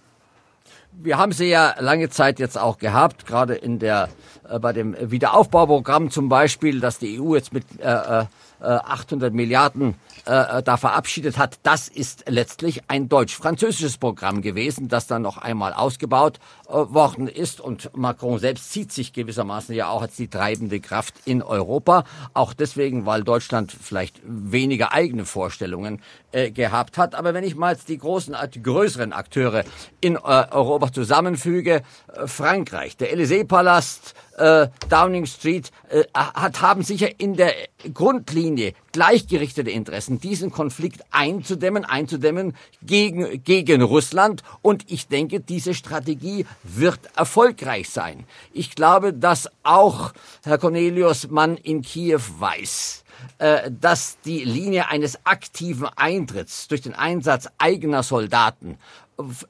Wir 0.93 1.17
haben 1.17 1.33
sie 1.33 1.49
ja 1.49 1.75
lange 1.79 2.09
Zeit 2.09 2.39
jetzt 2.39 2.57
auch 2.57 2.77
gehabt, 2.77 3.25
gerade 3.25 3.55
in 3.55 3.77
der 3.77 4.07
äh, 4.49 4.59
bei 4.59 4.73
dem 4.73 4.95
Wiederaufbauprogramm 4.99 6.11
zum 6.11 6.29
Beispiel, 6.29 6.79
dass 6.79 6.99
die 6.99 7.19
EU 7.19 7.35
jetzt 7.35 7.53
mit 7.53 7.65
äh, 7.79 8.21
äh 8.21 8.25
800 8.63 9.33
Milliarden 9.33 9.95
äh, 10.25 10.59
äh, 10.59 10.63
da 10.63 10.77
verabschiedet 10.77 11.37
hat, 11.37 11.59
das 11.63 11.89
ist 11.89 12.25
letztlich 12.29 12.83
ein 12.87 13.09
deutsch-französisches 13.09 13.97
Programm 13.97 14.41
gewesen, 14.41 14.87
das 14.87 15.05
dann 15.05 15.21
noch 15.21 15.37
einmal 15.37 15.73
ausgebaut 15.73 16.39
äh, 16.67 16.71
worden 16.71 17.27
ist. 17.27 17.59
Und 17.59 17.91
Macron 17.95 18.39
selbst 18.39 18.71
sieht 18.71 18.93
sich 18.93 19.11
gewissermaßen 19.11 19.75
ja 19.75 19.89
auch 19.89 20.01
als 20.01 20.15
die 20.15 20.29
treibende 20.29 20.79
Kraft 20.79 21.15
in 21.25 21.43
Europa. 21.43 22.05
Auch 22.33 22.53
deswegen, 22.53 23.05
weil 23.05 23.23
Deutschland 23.23 23.71
vielleicht 23.73 24.21
weniger 24.23 24.93
eigene 24.93 25.25
Vorstellungen 25.25 26.01
äh, 26.31 26.51
gehabt 26.51 26.97
hat. 26.97 27.15
Aber 27.15 27.33
wenn 27.33 27.43
ich 27.43 27.55
mal 27.55 27.77
die 27.87 27.97
großen, 27.97 28.35
die 28.53 28.63
größeren 28.63 29.11
Akteure 29.11 29.65
in 29.99 30.15
äh, 30.15 30.19
Europa 30.19 30.91
zusammenfüge, 30.93 31.83
äh, 32.13 32.27
Frankreich, 32.27 32.95
der 32.95 33.13
Élysée-Palast, 33.13 34.15
äh, 34.37 34.67
Downing 34.89 35.25
Street 35.25 35.71
äh, 35.89 36.03
hat, 36.13 36.61
haben 36.61 36.83
sicher 36.83 37.19
in 37.19 37.35
der 37.35 37.53
Grundlinie 37.93 38.73
gleichgerichtete 38.91 39.71
Interessen, 39.71 40.19
diesen 40.19 40.51
Konflikt 40.51 41.01
einzudämmen, 41.11 41.85
einzudämmen 41.85 42.55
gegen, 42.81 43.43
gegen 43.43 43.81
Russland. 43.81 44.43
Und 44.61 44.91
ich 44.91 45.07
denke, 45.07 45.39
diese 45.39 45.73
Strategie 45.73 46.45
wird 46.63 46.99
erfolgreich 47.15 47.89
sein. 47.89 48.25
Ich 48.53 48.75
glaube, 48.75 49.13
dass 49.13 49.49
auch 49.63 50.13
Herr 50.43 50.57
Cornelius 50.57 51.29
Mann 51.29 51.57
in 51.57 51.81
Kiew 51.81 52.21
weiß, 52.39 53.03
äh, 53.39 53.71
dass 53.71 54.17
die 54.25 54.43
Linie 54.43 54.89
eines 54.89 55.25
aktiven 55.25 55.87
Eintritts 55.95 56.67
durch 56.67 56.81
den 56.81 56.93
Einsatz 56.93 57.47
eigener 57.57 58.03
Soldaten 58.03 58.77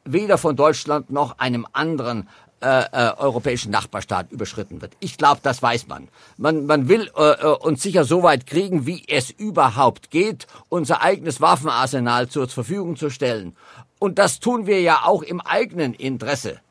weder 0.04 0.38
von 0.38 0.56
Deutschland 0.56 1.10
noch 1.10 1.40
einem 1.40 1.66
anderen 1.72 2.28
äh, 2.64 2.86
äh, 2.94 3.18
europäischen 3.18 3.72
Nachbarstaat 3.72 4.32
überschritten 4.32 4.82
wird. 4.82 4.94
Ich 5.02 5.18
glaube, 5.18 5.42
das 5.44 5.62
weiß 5.62 5.88
man. 5.88 6.08
Man, 6.38 6.66
man 6.66 6.88
will 6.88 7.12
äh, 7.18 7.32
äh, 7.32 7.58
uns 7.58 7.84
sicher 7.84 8.06
so 8.06 8.24
weit 8.24 8.48
kriegen, 8.48 8.86
wie 8.86 9.04
es 9.08 9.32
überhaupt 9.32 10.12
geht, 10.12 10.48
unser 10.70 11.02
eigenes 11.02 11.42
Waffenarsenal 11.42 12.30
zur 12.30 12.48
Verfügung 12.48 12.96
zu 12.96 13.10
stellen. 13.10 13.58
Und 14.00 14.18
das 14.18 14.40
tun 14.40 14.66
wir 14.66 14.80
ja 14.80 15.02
auch 15.04 15.24
im 15.24 15.42
eigenen 15.42 15.94
Interesse. 15.94 16.62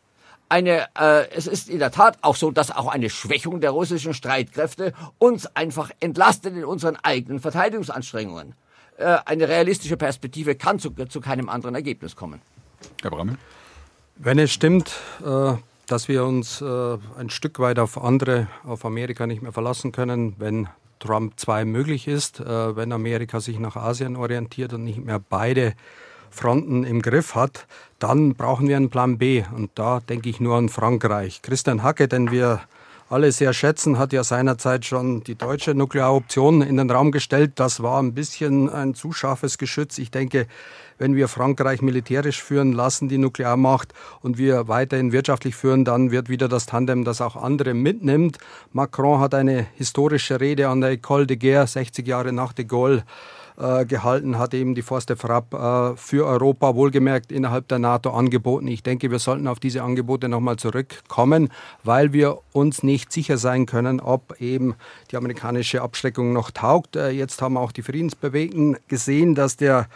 Eine, 0.49 0.87
äh, 0.99 1.29
es 1.31 1.47
ist 1.47 1.69
in 1.69 1.79
der 1.79 1.91
Tat 1.91 2.17
auch 2.23 2.37
so, 2.37 2.51
dass 2.51 2.71
auch 2.71 2.89
eine 2.89 3.11
Schwächung 3.11 3.61
der 3.61 3.73
russischen 3.73 4.15
Streitkräfte 4.15 4.95
uns 5.19 5.45
einfach 5.55 5.91
entlastet 6.01 6.57
in 6.57 6.65
unseren 6.65 6.97
eigenen 6.97 7.41
Verteidigungsanstrengungen. 7.41 8.55
Äh, 8.97 9.19
eine 9.27 9.47
realistische 9.47 9.99
Perspektive 9.99 10.55
kann 10.55 10.79
zu, 10.79 10.91
zu 10.91 11.21
keinem 11.21 11.51
anderen 11.51 11.75
Ergebnis 11.75 12.17
kommen. 12.17 12.41
Herr 13.03 13.11
Brammel? 13.11 13.37
Wenn 14.17 14.39
es 14.39 14.53
stimmt, 14.53 14.91
äh, 15.25 15.55
dass 15.93 16.09
wir 16.09 16.25
uns 16.25 16.63
äh, 16.63 16.97
ein 17.19 17.29
Stück 17.29 17.59
weit 17.59 17.79
auf 17.79 18.03
andere, 18.03 18.47
auf 18.65 18.87
Amerika 18.87 19.27
nicht 19.27 19.43
mehr 19.43 19.53
verlassen 19.53 19.93
können, 19.93 20.35
wenn 20.39 20.69
Trump 21.01 21.35
2 21.39 21.67
möglich 21.67 22.09
ist, 22.09 22.41
äh, 22.41 22.75
wenn 22.75 22.93
Amerika 22.93 23.41
sich 23.41 23.59
nach 23.59 23.77
Asien 23.77 24.17
orientiert 24.17 24.73
und 24.73 24.85
nicht 24.85 25.05
mehr 25.05 25.21
beide 25.21 25.75
Fronten 26.31 26.85
im 26.85 27.03
Griff 27.03 27.35
hat, 27.35 27.67
dann 27.99 28.35
brauchen 28.35 28.69
wir 28.69 28.77
einen 28.79 28.89
Plan 28.89 29.19
B. 29.19 29.45
Und 29.55 29.71
da 29.75 30.01
denke 30.01 30.31
ich 30.31 30.41
nur 30.41 30.57
an 30.57 30.71
Frankreich. 30.71 31.43
Christian 31.43 31.83
Hacke, 31.83 32.09
den 32.09 32.31
wir 32.31 32.63
alle 33.13 33.31
sehr 33.31 33.53
schätzen, 33.53 33.99
hat 33.99 34.15
ja 34.15 34.25
seinerzeit 34.25 34.87
schon 34.87 35.23
die 35.23 35.35
deutsche 35.35 35.75
Nuklearoption 35.75 36.63
in 36.63 36.79
den 36.79 36.91
Raum 36.91 37.13
gestellt. 37.13 37.53
Das 37.57 37.83
war 37.83 38.01
ein 38.03 38.15
bisschen 38.15 38.71
ein 38.71 38.95
zu 38.95 39.13
scharfes 39.13 39.59
Geschütz. 39.59 39.99
Ich 39.99 40.11
denke, 40.11 40.47
wenn 40.97 41.15
wir 41.15 41.29
Frankreich 41.29 41.83
militärisch 41.83 42.43
führen 42.43 42.73
lassen, 42.73 43.09
die 43.09 43.19
Nuklearmacht, 43.19 43.93
und 44.23 44.39
wir 44.39 44.67
weiterhin 44.67 45.13
wirtschaftlich 45.13 45.55
führen, 45.55 45.85
dann 45.85 46.11
wird 46.11 46.31
wieder 46.31 46.49
das 46.49 46.65
Tandem, 46.65 47.05
das 47.05 47.21
auch 47.21 47.37
andere 47.37 47.75
mitnimmt. 47.75 48.39
Macron 48.73 49.21
hat 49.21 49.35
eine 49.35 49.67
historische 49.75 50.41
Rede 50.41 50.69
an 50.69 50.81
der 50.81 50.93
École 50.93 51.27
de 51.27 51.37
Guerre, 51.37 51.67
60 51.67 52.07
Jahre 52.07 52.33
nach 52.33 52.55
de 52.55 52.65
Gaulle, 52.65 53.05
äh, 53.57 53.85
gehalten, 53.85 54.39
hat 54.39 54.55
eben 54.55 54.75
die 54.75 54.83
Forste 54.83 55.17
Frapp 55.17 55.55
äh, 55.55 55.97
für 55.97 56.27
Europa 56.27 56.75
wohlgemerkt 56.75 57.33
innerhalb 57.33 57.69
der 57.69 57.79
NATO 57.79 58.11
angeboten. 58.11 58.67
Ich 58.69 58.83
denke, 58.83 59.11
wir 59.11 59.19
sollten 59.19 59.47
auf 59.47 59.61
diese 59.61 59.83
Angebote 59.83 60.29
nochmal 60.29 60.57
zurückkommen, 60.57 61.51
weil 61.85 62.13
wir 62.13 62.39
uns 62.53 62.83
nicht 62.83 63.13
sicher 63.13 63.39
sein 63.39 63.67
können, 63.67 64.01
ob 64.01 64.41
eben 64.41 64.75
die 65.11 65.17
amerikanische 65.17 65.83
Abschreckung 65.83 66.33
noch 66.33 66.51
taugt. 66.51 66.97
Äh, 66.97 67.11
jetzt 67.11 67.43
haben 67.43 67.57
auch 67.57 67.73
die 67.73 67.83
Friedensbewegten 67.83 68.77
gesehen, 68.89 69.35
dass 69.35 69.57
der 69.57 69.87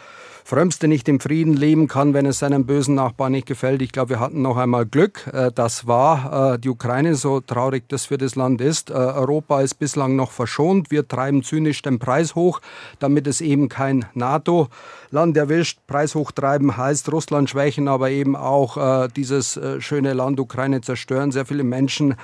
Frömmste 0.47 0.87
nicht 0.87 1.09
im 1.09 1.19
Frieden 1.19 1.57
leben 1.57 1.89
kann, 1.89 2.13
wenn 2.13 2.25
es 2.25 2.39
seinem 2.39 2.65
bösen 2.65 2.95
Nachbarn 2.95 3.33
nicht 3.33 3.47
gefällt. 3.47 3.81
Ich 3.81 3.91
glaube, 3.91 4.11
wir 4.11 4.21
hatten 4.21 4.41
noch 4.41 4.55
einmal 4.55 4.85
Glück. 4.85 5.27
Äh, 5.33 5.51
das 5.53 5.87
war 5.87 6.53
äh, 6.53 6.57
die 6.57 6.69
Ukraine, 6.69 7.15
so 7.15 7.41
traurig 7.41 7.83
das 7.89 8.05
für 8.05 8.17
das 8.17 8.35
Land 8.35 8.61
ist. 8.61 8.89
Äh, 8.89 8.93
Europa 8.93 9.59
ist 9.59 9.73
bislang 9.73 10.15
noch 10.15 10.31
verschont. 10.31 10.89
Wir 10.89 11.05
treiben 11.05 11.43
zynisch 11.43 11.81
den 11.81 11.99
Preis 11.99 12.33
hoch, 12.33 12.61
damit 12.99 13.27
es 13.27 13.41
eben 13.41 13.67
kein 13.67 14.05
NATO-Land 14.13 15.35
erwischt. 15.35 15.79
Preis 15.85 16.15
hochtreiben 16.15 16.77
heißt 16.77 17.11
Russland 17.11 17.49
schwächen, 17.49 17.89
aber 17.89 18.09
eben 18.09 18.37
auch 18.37 19.07
dieses 19.09 19.59
schöne 19.79 20.13
Land 20.13 20.39
Ukraine 20.39 20.79
zerstören. 20.79 21.31
Sehr 21.33 21.45
viele 21.45 21.65
Menschen 21.65 22.15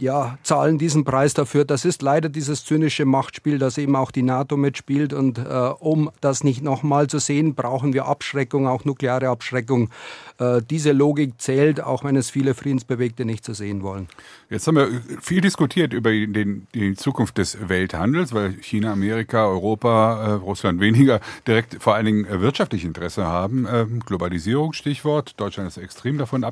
ja, 0.00 0.38
zahlen 0.42 0.78
diesen 0.78 1.04
Preis 1.04 1.34
dafür. 1.34 1.64
Das 1.64 1.84
ist 1.84 2.02
leider 2.02 2.28
dieses 2.28 2.64
zynische 2.64 3.04
Machtspiel, 3.04 3.58
das 3.58 3.78
eben 3.78 3.94
auch 3.94 4.10
die 4.10 4.22
NATO 4.22 4.56
mitspielt. 4.56 5.12
Und 5.12 5.38
äh, 5.38 5.42
um 5.42 6.10
das 6.20 6.42
nicht 6.42 6.62
nochmal 6.62 7.06
zu 7.06 7.18
sehen, 7.18 7.54
brauchen 7.54 7.92
wir 7.92 8.06
Abschreckung, 8.06 8.66
auch 8.66 8.84
nukleare 8.84 9.28
Abschreckung. 9.28 9.90
Äh, 10.38 10.62
diese 10.68 10.90
Logik 10.90 11.40
zählt, 11.40 11.80
auch 11.80 12.02
wenn 12.02 12.16
es 12.16 12.28
viele 12.28 12.54
Friedensbewegte 12.54 13.24
nicht 13.24 13.44
so 13.44 13.52
sehen 13.52 13.82
wollen. 13.82 14.08
Jetzt 14.50 14.66
haben 14.66 14.74
wir 14.74 14.88
viel 15.20 15.40
diskutiert 15.40 15.92
über 15.92 16.10
den, 16.10 16.66
die 16.74 16.96
Zukunft 16.96 17.38
des 17.38 17.68
Welthandels, 17.68 18.32
weil 18.32 18.54
China, 18.54 18.92
Amerika, 18.92 19.46
Europa, 19.46 20.26
äh, 20.26 20.30
Russland 20.32 20.80
weniger 20.80 21.20
direkt 21.46 21.80
vor 21.80 21.94
allen 21.94 22.06
Dingen 22.06 22.24
äh, 22.24 22.40
wirtschaftlich 22.40 22.84
Interesse 22.84 23.24
haben. 23.24 23.64
Ähm, 23.70 24.00
Globalisierung, 24.00 24.72
Stichwort. 24.72 25.38
Deutschland 25.38 25.68
ist 25.68 25.76
extrem 25.76 26.18
davon 26.18 26.44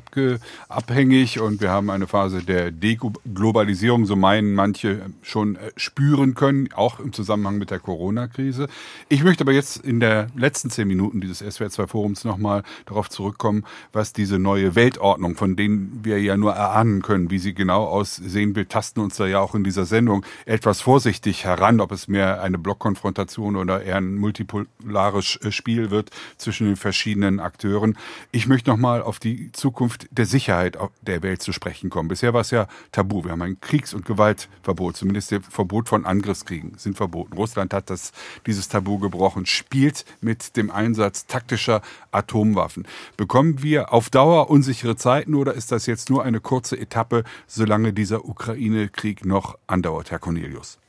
abhängig 0.69 1.41
und 1.41 1.59
wir 1.59 1.69
haben 1.69 1.89
eine 1.89 2.07
Phase 2.07 2.41
der 2.41 2.71
Deglobalisierung, 2.71 4.05
so 4.05 4.15
meinen 4.15 4.53
manche, 4.53 5.01
schon 5.21 5.57
spüren 5.75 6.35
können, 6.35 6.69
auch 6.73 7.01
im 7.01 7.11
Zusammenhang 7.11 7.57
mit 7.57 7.69
der 7.69 7.79
Corona-Krise. 7.79 8.67
Ich 9.09 9.25
möchte 9.25 9.43
aber 9.43 9.51
jetzt 9.51 9.77
in 9.77 9.99
der 9.99 10.27
letzten 10.35 10.69
zehn 10.69 10.87
Minuten 10.87 11.19
dieses 11.19 11.43
SWR2-Forums 11.43 12.23
nochmal 12.23 12.63
darauf 12.85 13.09
zurückkommen, 13.09 13.65
was 13.91 14.13
diese 14.13 14.39
neue 14.39 14.75
Weltordnung, 14.75 15.35
von 15.35 15.55
denen 15.55 15.99
wir 16.03 16.21
ja 16.21 16.37
nur 16.37 16.53
erahnen 16.53 17.01
können, 17.01 17.29
wie 17.29 17.39
sie 17.39 17.53
genau 17.53 17.85
aussehen 17.85 18.55
will, 18.55 18.65
tasten 18.65 18.99
uns 18.99 19.15
da 19.15 19.25
ja 19.25 19.39
auch 19.39 19.55
in 19.55 19.63
dieser 19.63 19.85
Sendung 19.85 20.25
etwas 20.45 20.81
vorsichtig 20.81 21.43
heran, 21.45 21.79
ob 21.79 21.91
es 21.91 22.07
mehr 22.07 22.41
eine 22.41 22.57
Blockkonfrontation 22.57 23.55
oder 23.55 23.83
eher 23.83 23.97
ein 23.97 24.15
multipolares 24.15 25.39
äh, 25.41 25.51
Spiel 25.51 25.91
wird 25.91 26.09
zwischen 26.37 26.67
den 26.67 26.75
verschiedenen 26.75 27.39
Akteuren. 27.39 27.97
Ich 28.31 28.47
möchte 28.47 28.69
nochmal 28.69 29.01
auf 29.01 29.19
die 29.19 29.51
Zukunft 29.51 30.07
der 30.11 30.25
Sicherheit 30.25 30.77
der 31.01 31.23
Welt 31.23 31.41
zu 31.41 31.51
sprechen 31.51 31.89
kommen. 31.89 32.09
Bisher 32.09 32.33
war 32.33 32.41
es 32.41 32.51
ja 32.51 32.67
tabu. 32.91 33.23
Wir 33.23 33.31
haben 33.31 33.41
ein 33.41 33.59
Kriegs- 33.61 33.93
und 33.93 34.05
Gewaltverbot, 34.05 34.97
zumindest 34.97 35.31
das 35.31 35.41
Verbot 35.49 35.89
von 35.89 36.05
Angriffskriegen 36.05 36.77
sind 36.77 36.97
verboten. 36.97 37.33
Russland 37.33 37.73
hat 37.73 37.89
das, 37.89 38.11
dieses 38.45 38.67
Tabu 38.69 38.99
gebrochen, 38.99 39.45
spielt 39.45 40.05
mit 40.21 40.55
dem 40.57 40.71
Einsatz 40.71 41.25
taktischer 41.25 41.81
Atomwaffen. 42.11 42.87
Bekommen 43.17 43.62
wir 43.63 43.93
auf 43.93 44.09
Dauer 44.09 44.49
unsichere 44.49 44.95
Zeiten 44.95 45.33
oder 45.35 45.53
ist 45.53 45.71
das 45.71 45.85
jetzt 45.85 46.09
nur 46.09 46.23
eine 46.23 46.39
kurze 46.39 46.77
Etappe, 46.77 47.23
solange 47.47 47.93
dieser 47.93 48.25
Ukraine-Krieg 48.25 49.25
noch 49.25 49.57
andauert, 49.67 50.11
Herr 50.11 50.19
Cornelius? 50.19 50.79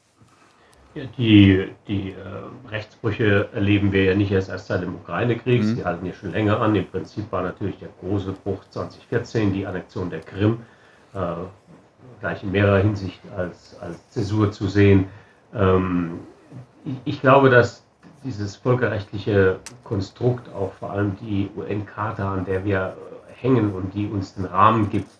Die, 1.18 1.68
die 1.88 2.10
äh, 2.10 2.70
Rechtsbrüche 2.70 3.48
erleben 3.52 3.90
wir 3.90 4.04
ja 4.04 4.14
nicht 4.14 4.30
erst, 4.30 4.48
erst 4.48 4.68
seit 4.68 4.82
dem 4.82 4.94
Ukraine-Krieg. 4.94 5.62
Mhm. 5.62 5.76
Sie 5.76 5.84
halten 5.84 6.06
ja 6.06 6.12
schon 6.12 6.30
länger 6.30 6.60
an. 6.60 6.76
Im 6.76 6.86
Prinzip 6.86 7.30
war 7.32 7.42
natürlich 7.42 7.78
der 7.78 7.88
große 8.00 8.32
Bruch 8.32 8.62
2014, 8.70 9.52
die 9.52 9.66
Annexion 9.66 10.08
der 10.08 10.20
Krim, 10.20 10.58
äh, 11.14 11.18
gleich 12.20 12.44
in 12.44 12.52
mehrerer 12.52 12.78
Hinsicht 12.78 13.20
als, 13.36 13.76
als 13.80 14.08
Zäsur 14.10 14.52
zu 14.52 14.68
sehen. 14.68 15.06
Ähm, 15.52 16.20
ich, 16.84 16.94
ich, 17.04 17.20
glaube, 17.20 17.50
dass 17.50 17.83
dieses 18.24 18.56
völkerrechtliche 18.56 19.58
Konstrukt, 19.84 20.48
auch 20.54 20.72
vor 20.74 20.90
allem 20.90 21.16
die 21.20 21.50
UN-Charta, 21.56 22.32
an 22.32 22.44
der 22.44 22.64
wir 22.64 22.96
hängen 23.34 23.72
und 23.72 23.94
die 23.94 24.06
uns 24.06 24.34
den 24.34 24.46
Rahmen 24.46 24.90
gibt, 24.90 25.10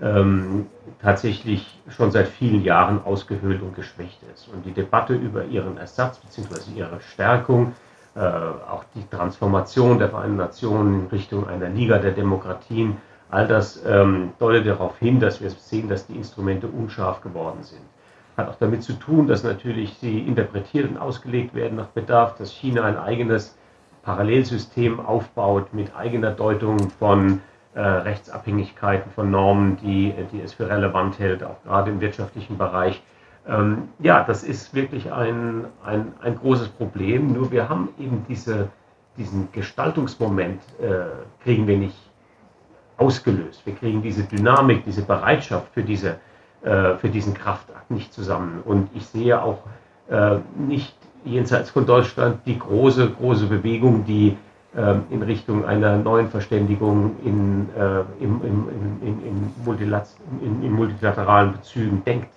ähm, 0.00 0.66
tatsächlich 1.00 1.78
schon 1.88 2.10
seit 2.10 2.28
vielen 2.28 2.62
Jahren 2.62 3.02
ausgehöhlt 3.04 3.62
und 3.62 3.74
geschwächt 3.74 4.18
ist. 4.34 4.48
Und 4.48 4.64
die 4.64 4.72
Debatte 4.72 5.14
über 5.14 5.44
ihren 5.44 5.76
Ersatz 5.78 6.18
bzw. 6.18 6.72
ihre 6.74 7.00
Stärkung, 7.00 7.72
äh, 8.14 8.20
auch 8.20 8.84
die 8.94 9.06
Transformation 9.08 9.98
der 9.98 10.10
Vereinten 10.10 10.36
Nationen 10.36 11.00
in 11.00 11.06
Richtung 11.08 11.46
einer 11.46 11.68
Liga 11.68 11.98
der 11.98 12.12
Demokratien, 12.12 12.96
all 13.30 13.46
das 13.46 13.82
ähm, 13.86 14.32
deutet 14.38 14.66
darauf 14.66 14.98
hin, 14.98 15.20
dass 15.20 15.40
wir 15.40 15.50
sehen, 15.50 15.88
dass 15.88 16.06
die 16.06 16.14
Instrumente 16.14 16.66
unscharf 16.66 17.20
geworden 17.20 17.62
sind. 17.62 17.82
Hat 18.36 18.48
auch 18.48 18.56
damit 18.56 18.82
zu 18.82 18.92
tun, 18.94 19.26
dass 19.26 19.42
natürlich 19.42 19.94
sie 19.98 20.20
interpretiert 20.20 20.90
und 20.90 20.98
ausgelegt 20.98 21.54
werden 21.54 21.76
nach 21.76 21.86
Bedarf, 21.88 22.36
dass 22.36 22.52
China 22.52 22.84
ein 22.84 22.98
eigenes 22.98 23.56
Parallelsystem 24.02 25.00
aufbaut 25.00 25.72
mit 25.72 25.94
eigener 25.96 26.30
Deutung 26.30 26.90
von 26.90 27.40
äh, 27.74 27.80
Rechtsabhängigkeiten 27.80 29.10
von 29.12 29.30
Normen, 29.30 29.76
die, 29.78 30.14
die 30.32 30.40
es 30.40 30.54
für 30.54 30.68
relevant 30.68 31.18
hält, 31.18 31.42
auch 31.42 31.62
gerade 31.64 31.90
im 31.90 32.00
wirtschaftlichen 32.00 32.56
Bereich. 32.56 33.02
Ähm, 33.48 33.88
ja, 33.98 34.24
das 34.24 34.42
ist 34.42 34.74
wirklich 34.74 35.12
ein, 35.12 35.66
ein, 35.84 36.12
ein 36.22 36.36
großes 36.36 36.68
Problem. 36.68 37.32
Nur 37.32 37.50
wir 37.50 37.68
haben 37.68 37.90
eben 37.98 38.24
diese, 38.28 38.68
diesen 39.16 39.50
Gestaltungsmoment, 39.52 40.62
äh, 40.80 41.42
kriegen 41.42 41.66
wir 41.66 41.76
nicht 41.76 41.98
ausgelöst. 42.96 43.64
Wir 43.64 43.74
kriegen 43.74 44.02
diese 44.02 44.24
Dynamik, 44.24 44.84
diese 44.84 45.02
Bereitschaft 45.02 45.72
für, 45.74 45.82
diese, 45.82 46.16
für 46.98 47.08
diesen 47.08 47.32
Kraftakt 47.34 47.90
nicht 47.90 48.12
zusammen. 48.12 48.60
Und 48.64 48.88
ich 48.94 49.06
sehe 49.06 49.40
auch 49.40 49.58
äh, 50.10 50.38
nicht 50.56 50.96
jenseits 51.24 51.70
von 51.70 51.86
Deutschland 51.86 52.40
die 52.46 52.58
große, 52.58 53.10
große 53.10 53.46
Bewegung, 53.46 54.04
die 54.04 54.36
ähm, 54.76 55.04
in 55.10 55.22
Richtung 55.22 55.64
einer 55.64 55.96
neuen 55.96 56.28
Verständigung 56.28 57.16
in, 57.24 57.68
äh, 57.76 58.00
im, 58.22 58.42
im, 58.42 58.68
in, 59.00 60.62
in, 60.62 60.72
multilateralen 60.72 61.52
Bezügen 61.52 62.02
denkt. 62.04 62.28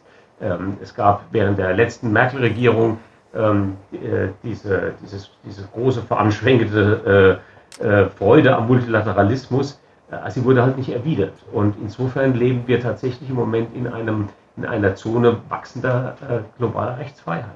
Ähm, 0.42 0.78
es 0.82 0.96
gab 0.96 1.26
während 1.32 1.60
der 1.60 1.74
letzten 1.74 2.14
Merkel-Regierung 2.14 2.98
ähm, 3.36 3.76
äh, 3.92 4.30
diese, 4.42 4.94
dieses, 5.04 5.32
diese 5.46 5.64
große 5.74 6.02
veranschwenkte 6.02 7.40
äh, 7.82 7.86
äh, 7.86 8.06
Freude 8.10 8.56
am 8.56 8.68
Multilateralismus. 8.68 9.80
Äh, 10.12 10.32
sie 10.32 10.44
wurde 10.44 10.64
halt 10.64 10.78
nicht 10.78 10.90
erwidert. 10.90 11.36
Und 11.52 11.76
insofern 11.82 12.34
leben 12.34 12.64
wir 12.68 12.82
tatsächlich 12.82 13.30
im 13.30 13.36
Moment 13.36 13.76
in, 13.76 13.88
einem, 13.88 14.30
in 14.58 14.66
einer 14.66 14.96
Zone 14.96 15.38
wachsender 15.50 16.16
äh, 16.28 16.58
globaler 16.58 16.98
Rechtsfreiheit. 16.98 17.50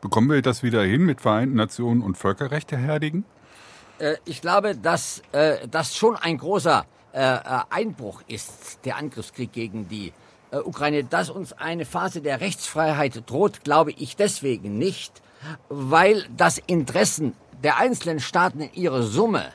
Bekommen 0.00 0.30
wir 0.30 0.42
das 0.42 0.62
wieder 0.62 0.82
hin 0.82 1.06
mit 1.06 1.20
Vereinten 1.22 1.56
Nationen 1.56 2.02
und 2.02 2.18
Völkerrechte, 2.18 2.76
Herr 2.76 2.86
Herdigen? 2.86 3.24
Äh, 3.98 4.16
ich 4.24 4.40
glaube, 4.40 4.74
dass 4.76 5.22
äh, 5.32 5.66
das 5.68 5.96
schon 5.96 6.16
ein 6.16 6.38
großer 6.38 6.84
äh, 7.12 7.38
Einbruch 7.70 8.22
ist, 8.26 8.84
der 8.84 8.96
Angriffskrieg 8.96 9.52
gegen 9.52 9.88
die 9.88 10.12
Ukraine. 10.64 11.02
Dass 11.02 11.30
uns 11.30 11.52
eine 11.52 11.84
Phase 11.84 12.20
der 12.20 12.40
Rechtsfreiheit 12.40 13.28
droht, 13.28 13.64
glaube 13.64 13.90
ich 13.90 14.14
deswegen 14.14 14.78
nicht, 14.78 15.20
weil 15.68 16.24
das 16.36 16.58
Interessen 16.58 17.32
der 17.64 17.78
einzelnen 17.78 18.20
Staaten 18.20 18.60
in 18.60 18.72
ihrer 18.74 19.02
Summe 19.02 19.46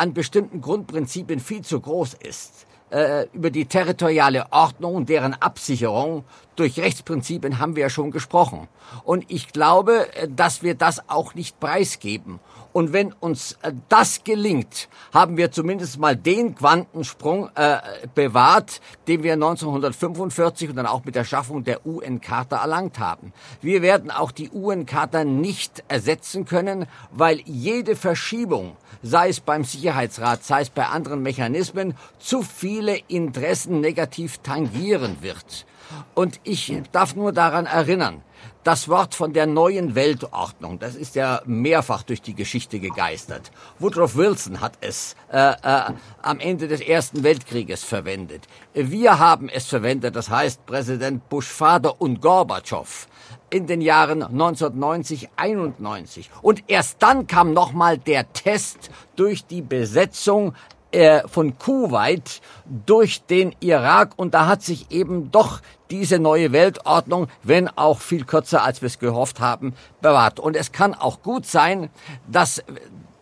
an 0.00 0.14
bestimmten 0.14 0.62
Grundprinzipien 0.62 1.40
viel 1.40 1.62
zu 1.62 1.78
groß 1.78 2.14
ist. 2.14 2.66
Äh, 2.90 3.26
über 3.34 3.50
die 3.50 3.66
territoriale 3.66 4.50
Ordnung 4.50 5.04
deren 5.04 5.34
Absicherung 5.34 6.24
durch 6.56 6.80
Rechtsprinzipien 6.80 7.58
haben 7.58 7.76
wir 7.76 7.82
ja 7.82 7.90
schon 7.90 8.10
gesprochen. 8.10 8.66
Und 9.04 9.26
ich 9.28 9.52
glaube, 9.52 10.08
dass 10.28 10.62
wir 10.62 10.74
das 10.74 11.08
auch 11.08 11.34
nicht 11.34 11.60
preisgeben. 11.60 12.40
Und 12.72 12.92
wenn 12.92 13.12
uns 13.12 13.58
äh, 13.62 13.72
das 13.88 14.22
gelingt, 14.22 14.88
haben 15.12 15.36
wir 15.36 15.50
zumindest 15.50 15.98
mal 15.98 16.16
den 16.16 16.54
Quantensprung 16.54 17.50
äh, 17.54 17.78
bewahrt, 18.14 18.80
den 19.08 19.22
wir 19.22 19.32
1945 19.32 20.70
und 20.70 20.76
dann 20.76 20.86
auch 20.86 21.04
mit 21.04 21.14
der 21.14 21.24
Schaffung 21.24 21.64
der 21.64 21.84
UN-Charta 21.84 22.58
erlangt 22.58 22.98
haben. 22.98 23.32
Wir 23.60 23.82
werden 23.82 24.10
auch 24.10 24.30
die 24.30 24.50
UN-Charta 24.50 25.24
nicht 25.24 25.82
ersetzen 25.88 26.44
können, 26.44 26.86
weil 27.10 27.40
jede 27.44 27.96
Verschiebung, 27.96 28.76
sei 29.02 29.30
es 29.30 29.40
beim 29.40 29.64
Sicherheitsrat, 29.64 30.44
sei 30.44 30.62
es 30.62 30.70
bei 30.70 30.86
anderen 30.86 31.22
Mechanismen, 31.22 31.94
zu 32.18 32.42
viele 32.42 32.98
Interessen 33.08 33.80
negativ 33.80 34.38
tangieren 34.38 35.18
wird. 35.22 35.66
Und 36.14 36.38
ich 36.44 36.72
darf 36.92 37.16
nur 37.16 37.32
daran 37.32 37.66
erinnern, 37.66 38.22
das 38.64 38.88
Wort 38.88 39.14
von 39.14 39.32
der 39.32 39.46
neuen 39.46 39.94
Weltordnung, 39.94 40.78
das 40.78 40.94
ist 40.94 41.14
ja 41.14 41.40
mehrfach 41.46 42.02
durch 42.02 42.20
die 42.20 42.34
Geschichte 42.34 42.78
gegeistert. 42.78 43.50
Woodrow 43.78 44.14
Wilson 44.16 44.60
hat 44.60 44.74
es 44.80 45.16
äh, 45.32 45.52
äh, 45.62 45.92
am 46.22 46.40
Ende 46.40 46.68
des 46.68 46.80
Ersten 46.80 47.22
Weltkrieges 47.22 47.84
verwendet. 47.84 48.46
Wir 48.74 49.18
haben 49.18 49.48
es 49.48 49.66
verwendet, 49.66 50.14
das 50.14 50.28
heißt 50.28 50.66
Präsident 50.66 51.28
Bush 51.28 51.48
Vater 51.48 52.00
und 52.00 52.20
Gorbatschow 52.20 53.08
in 53.50 53.66
den 53.66 53.80
Jahren 53.80 54.22
1990, 54.22 55.28
91. 55.36 56.30
Und 56.42 56.64
erst 56.68 57.02
dann 57.02 57.26
kam 57.26 57.52
nochmal 57.52 57.98
der 57.98 58.32
Test 58.32 58.90
durch 59.16 59.44
die 59.44 59.62
Besetzung 59.62 60.54
äh, 60.92 61.26
von 61.28 61.58
Kuwait 61.58 62.40
durch 62.86 63.22
den 63.22 63.54
Irak 63.60 64.12
und 64.16 64.34
da 64.34 64.46
hat 64.46 64.62
sich 64.62 64.90
eben 64.90 65.30
doch 65.30 65.60
diese 65.90 66.18
neue 66.18 66.52
Weltordnung, 66.52 67.28
wenn 67.42 67.68
auch 67.68 68.00
viel 68.00 68.24
kürzer 68.24 68.62
als 68.62 68.80
wir 68.80 68.86
es 68.86 68.98
gehofft 68.98 69.40
haben, 69.40 69.74
bewahrt. 70.00 70.38
Und 70.38 70.56
es 70.56 70.72
kann 70.72 70.94
auch 70.94 71.22
gut 71.22 71.46
sein, 71.46 71.90
dass 72.28 72.62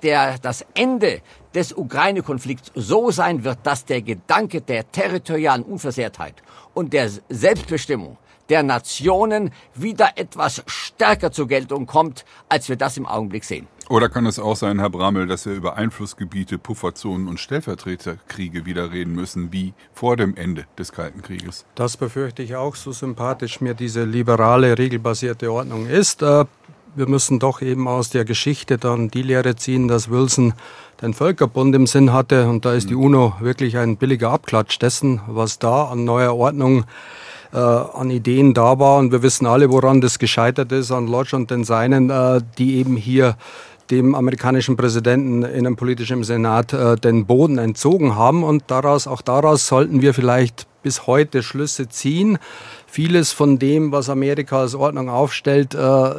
der, 0.03 0.39
das 0.39 0.65
Ende 0.75 1.21
des 1.55 1.73
Ukraine-Konflikts 1.73 2.71
so 2.75 3.11
sein 3.11 3.45
wird, 3.45 3.59
dass 3.65 3.85
der 3.85 4.03
Gedanke 4.03 4.61
der 4.61 4.91
territorialen 4.91 5.65
Unversehrtheit 5.65 6.35
und 6.75 6.93
der 6.93 7.11
Selbstbestimmung 7.29 8.17
der 8.49 8.63
Nationen 8.63 9.51
wieder 9.75 10.11
etwas 10.17 10.63
stärker 10.67 11.33
zur 11.33 11.49
Geltung 11.49 11.87
kommt, 11.87 12.25
als 12.49 12.69
wir 12.69 12.77
das 12.77 12.97
im 12.97 13.07
Augenblick 13.07 13.45
sehen. 13.45 13.67
Oder 13.89 14.11
kann 14.11 14.27
es 14.27 14.39
auch 14.39 14.57
sein, 14.57 14.81
Herr 14.81 14.91
Bramel, 14.91 15.27
dass 15.27 15.47
wir 15.47 15.55
über 15.55 15.77
Einflussgebiete, 15.77 16.59
Pufferzonen 16.59 17.27
und 17.27 17.41
Stellvertreterkriege 17.41 18.67
wieder 18.67 18.93
reden 18.93 19.15
müssen, 19.15 19.51
wie 19.51 19.73
vor 19.95 20.17
dem 20.17 20.37
Ende 20.37 20.67
des 20.79 20.93
Kalten 20.93 21.23
Krieges? 21.23 21.65
Das 21.75 21.97
befürchte 21.97 22.43
ich 22.43 22.55
auch, 22.55 22.75
so 22.75 22.93
sympathisch 22.93 23.63
mir 23.63 23.73
diese 23.73 24.05
liberale, 24.05 24.77
regelbasierte 24.77 25.51
Ordnung 25.51 25.87
ist. 25.87 26.21
Äh, 26.21 26.45
wir 26.97 27.09
müssen 27.09 27.39
doch 27.39 27.63
eben 27.63 27.89
aus 27.89 28.11
der 28.11 28.27
Geschichte 28.27 28.77
dann 28.77 29.09
die 29.09 29.23
Lehre 29.23 29.57
ziehen, 29.57 29.89
dass 29.89 30.11
Wilson 30.11 30.53
den 31.01 31.15
Völkerbund 31.15 31.75
im 31.75 31.87
Sinn 31.87 32.13
hatte. 32.13 32.49
Und 32.49 32.65
da 32.65 32.75
ist 32.75 32.91
die 32.91 32.95
UNO 32.95 33.37
wirklich 33.41 33.79
ein 33.79 33.97
billiger 33.97 34.31
Abklatsch 34.31 34.79
dessen, 34.79 35.21
was 35.27 35.59
da 35.59 35.85
an 35.85 36.05
neuer 36.05 36.37
Ordnung 36.37 36.85
äh, 37.53 37.59
an 37.59 38.11
Ideen 38.11 38.55
da 38.55 38.79
war. 38.79 38.99
Und 38.99 39.13
wir 39.13 39.23
wissen 39.23 39.47
alle, 39.47 39.71
woran 39.71 40.01
das 40.01 40.19
gescheitert 40.19 40.73
ist, 40.73 40.91
an 40.91 41.07
Lodge 41.07 41.37
und 41.37 41.51
den 41.51 41.65
Seinen, 41.65 42.11
äh, 42.11 42.41
die 42.59 42.77
eben 42.77 42.97
hier 42.97 43.37
dem 43.91 44.15
amerikanischen 44.15 44.77
Präsidenten 44.77 45.43
in 45.43 45.67
einem 45.67 45.77
politischen 45.77 46.23
Senat 46.23 46.73
äh, 46.73 46.97
den 46.97 47.27
Boden 47.27 47.59
entzogen 47.59 48.17
haben. 48.17 48.45
Und 48.45 48.65
daraus, 48.67 49.07
auch 49.07 49.23
daraus 49.23 49.67
sollten 49.67 50.03
wir 50.03 50.15
vielleicht 50.15 50.67
bis 50.83 51.07
heute 51.07 51.43
Schlüsse 51.43 51.89
ziehen. 51.89 52.39
Vieles 52.87 53.33
von 53.33 53.59
dem, 53.59 53.93
was 53.93 54.09
Amerika 54.09 54.61
als 54.61 54.75
Ordnung 54.75 55.09
aufstellt, 55.11 55.75
äh, 55.75 56.11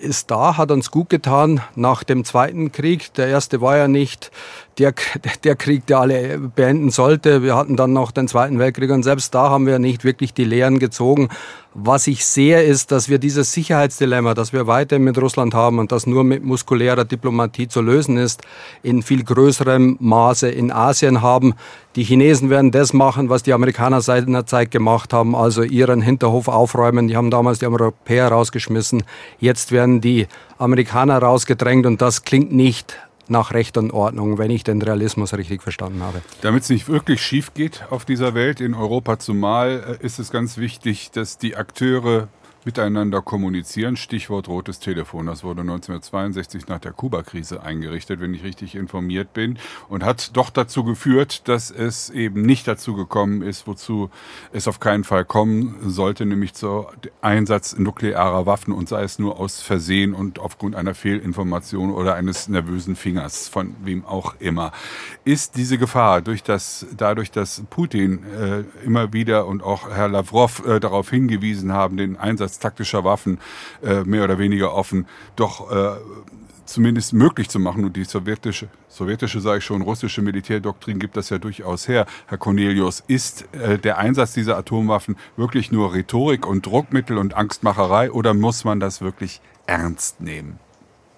ist 0.00 0.30
da, 0.30 0.56
hat 0.56 0.70
uns 0.70 0.90
gut 0.90 1.08
getan 1.08 1.60
nach 1.74 2.04
dem 2.04 2.24
Zweiten 2.24 2.72
Krieg. 2.72 3.12
Der 3.14 3.28
erste 3.28 3.60
war 3.60 3.76
ja 3.76 3.88
nicht 3.88 4.30
der, 4.80 4.94
der 5.44 5.56
Krieg, 5.56 5.86
der 5.86 6.00
alle 6.00 6.38
beenden 6.38 6.90
sollte. 6.90 7.42
Wir 7.42 7.54
hatten 7.54 7.76
dann 7.76 7.92
noch 7.92 8.10
den 8.10 8.26
Zweiten 8.26 8.58
Weltkrieg 8.58 8.90
und 8.90 9.02
selbst 9.02 9.34
da 9.34 9.50
haben 9.50 9.66
wir 9.66 9.78
nicht 9.78 10.04
wirklich 10.04 10.34
die 10.34 10.44
Lehren 10.44 10.78
gezogen. 10.78 11.28
Was 11.72 12.08
ich 12.08 12.24
sehe, 12.24 12.62
ist, 12.62 12.90
dass 12.90 13.08
wir 13.08 13.18
dieses 13.18 13.52
Sicherheitsdilemma, 13.52 14.34
das 14.34 14.52
wir 14.52 14.66
weiter 14.66 14.98
mit 14.98 15.16
Russland 15.18 15.54
haben 15.54 15.78
und 15.78 15.92
das 15.92 16.04
nur 16.04 16.24
mit 16.24 16.42
muskulärer 16.42 17.04
Diplomatie 17.04 17.68
zu 17.68 17.80
lösen 17.80 18.16
ist, 18.16 18.42
in 18.82 19.02
viel 19.02 19.22
größerem 19.22 19.96
Maße 20.00 20.48
in 20.48 20.72
Asien 20.72 21.22
haben. 21.22 21.54
Die 21.94 22.02
Chinesen 22.02 22.50
werden 22.50 22.72
das 22.72 22.92
machen, 22.92 23.28
was 23.28 23.44
die 23.44 23.52
Amerikaner 23.52 24.00
seit 24.00 24.26
einer 24.26 24.46
Zeit 24.46 24.72
gemacht 24.72 25.12
haben, 25.12 25.36
also 25.36 25.62
ihren 25.62 26.00
Hinterhof 26.00 26.48
aufräumen. 26.48 27.06
Die 27.06 27.16
haben 27.16 27.30
damals 27.30 27.60
die 27.60 27.66
Europäer 27.66 28.28
rausgeschmissen. 28.28 29.04
Jetzt 29.38 29.70
werden 29.70 30.00
die 30.00 30.26
Amerikaner 30.58 31.18
rausgedrängt 31.18 31.86
und 31.86 32.02
das 32.02 32.24
klingt 32.24 32.50
nicht 32.50 32.96
nach 33.30 33.52
Recht 33.52 33.76
und 33.76 33.92
Ordnung, 33.92 34.38
wenn 34.38 34.50
ich 34.50 34.64
den 34.64 34.82
Realismus 34.82 35.32
richtig 35.34 35.62
verstanden 35.62 36.02
habe. 36.02 36.20
Damit 36.42 36.64
es 36.64 36.70
nicht 36.70 36.88
wirklich 36.88 37.22
schief 37.22 37.54
geht 37.54 37.84
auf 37.90 38.04
dieser 38.04 38.34
Welt, 38.34 38.60
in 38.60 38.74
Europa 38.74 39.18
zumal, 39.18 39.98
äh, 40.00 40.04
ist 40.04 40.18
es 40.18 40.30
ganz 40.30 40.58
wichtig, 40.58 41.10
dass 41.12 41.38
die 41.38 41.56
Akteure 41.56 42.28
miteinander 42.64 43.22
kommunizieren. 43.22 43.96
Stichwort 43.96 44.48
rotes 44.48 44.80
Telefon. 44.80 45.26
Das 45.26 45.44
wurde 45.44 45.62
1962 45.62 46.68
nach 46.68 46.78
der 46.78 46.92
Kuba-Krise 46.92 47.62
eingerichtet, 47.62 48.20
wenn 48.20 48.34
ich 48.34 48.44
richtig 48.44 48.74
informiert 48.74 49.32
bin, 49.32 49.58
und 49.88 50.04
hat 50.04 50.36
doch 50.36 50.50
dazu 50.50 50.84
geführt, 50.84 51.48
dass 51.48 51.70
es 51.70 52.10
eben 52.10 52.42
nicht 52.42 52.68
dazu 52.68 52.94
gekommen 52.94 53.42
ist, 53.42 53.66
wozu 53.66 54.10
es 54.52 54.68
auf 54.68 54.80
keinen 54.80 55.04
Fall 55.04 55.24
kommen 55.24 55.76
sollte, 55.82 56.26
nämlich 56.26 56.54
zur 56.54 56.92
Einsatz 57.20 57.76
nuklearer 57.78 58.46
Waffen 58.46 58.72
und 58.72 58.88
sei 58.88 59.02
es 59.02 59.18
nur 59.18 59.38
aus 59.38 59.60
Versehen 59.60 60.14
und 60.14 60.38
aufgrund 60.38 60.76
einer 60.76 60.94
Fehlinformation 60.94 61.92
oder 61.92 62.14
eines 62.14 62.48
nervösen 62.48 62.96
Fingers 62.96 63.48
von 63.48 63.74
wem 63.82 64.04
auch 64.04 64.34
immer. 64.38 64.72
Ist 65.24 65.56
diese 65.56 65.78
Gefahr 65.78 66.20
durch 66.20 66.42
das, 66.42 66.86
dadurch, 66.96 67.30
dass 67.30 67.62
Putin 67.70 68.24
äh, 68.24 68.64
immer 68.84 69.12
wieder 69.12 69.46
und 69.46 69.62
auch 69.62 69.88
Herr 69.90 70.08
Lavrov 70.08 70.66
äh, 70.66 70.80
darauf 70.80 71.10
hingewiesen 71.10 71.72
haben, 71.72 71.96
den 71.96 72.16
Einsatz 72.16 72.49
Einsatz 72.50 72.58
taktischer 72.58 73.04
Waffen 73.04 73.38
äh, 73.82 74.02
mehr 74.02 74.24
oder 74.24 74.38
weniger 74.38 74.74
offen 74.74 75.06
doch 75.36 75.70
äh, 75.70 75.96
zumindest 76.64 77.12
möglich 77.12 77.48
zu 77.48 77.58
machen. 77.58 77.84
Und 77.84 77.96
die 77.96 78.04
sowjetische, 78.04 78.68
sowjetische, 78.88 79.40
sage 79.40 79.58
ich 79.58 79.64
schon, 79.64 79.82
russische 79.82 80.22
Militärdoktrin 80.22 80.98
gibt 80.98 81.16
das 81.16 81.30
ja 81.30 81.38
durchaus 81.38 81.88
her, 81.88 82.06
Herr 82.26 82.38
Cornelius. 82.38 83.02
Ist 83.06 83.46
äh, 83.54 83.78
der 83.78 83.98
Einsatz 83.98 84.34
dieser 84.34 84.56
Atomwaffen 84.56 85.16
wirklich 85.36 85.72
nur 85.72 85.94
Rhetorik 85.94 86.46
und 86.46 86.66
Druckmittel 86.66 87.18
und 87.18 87.34
Angstmacherei 87.34 88.10
oder 88.10 88.34
muss 88.34 88.64
man 88.64 88.80
das 88.80 89.00
wirklich 89.00 89.40
ernst 89.66 90.20
nehmen? 90.20 90.58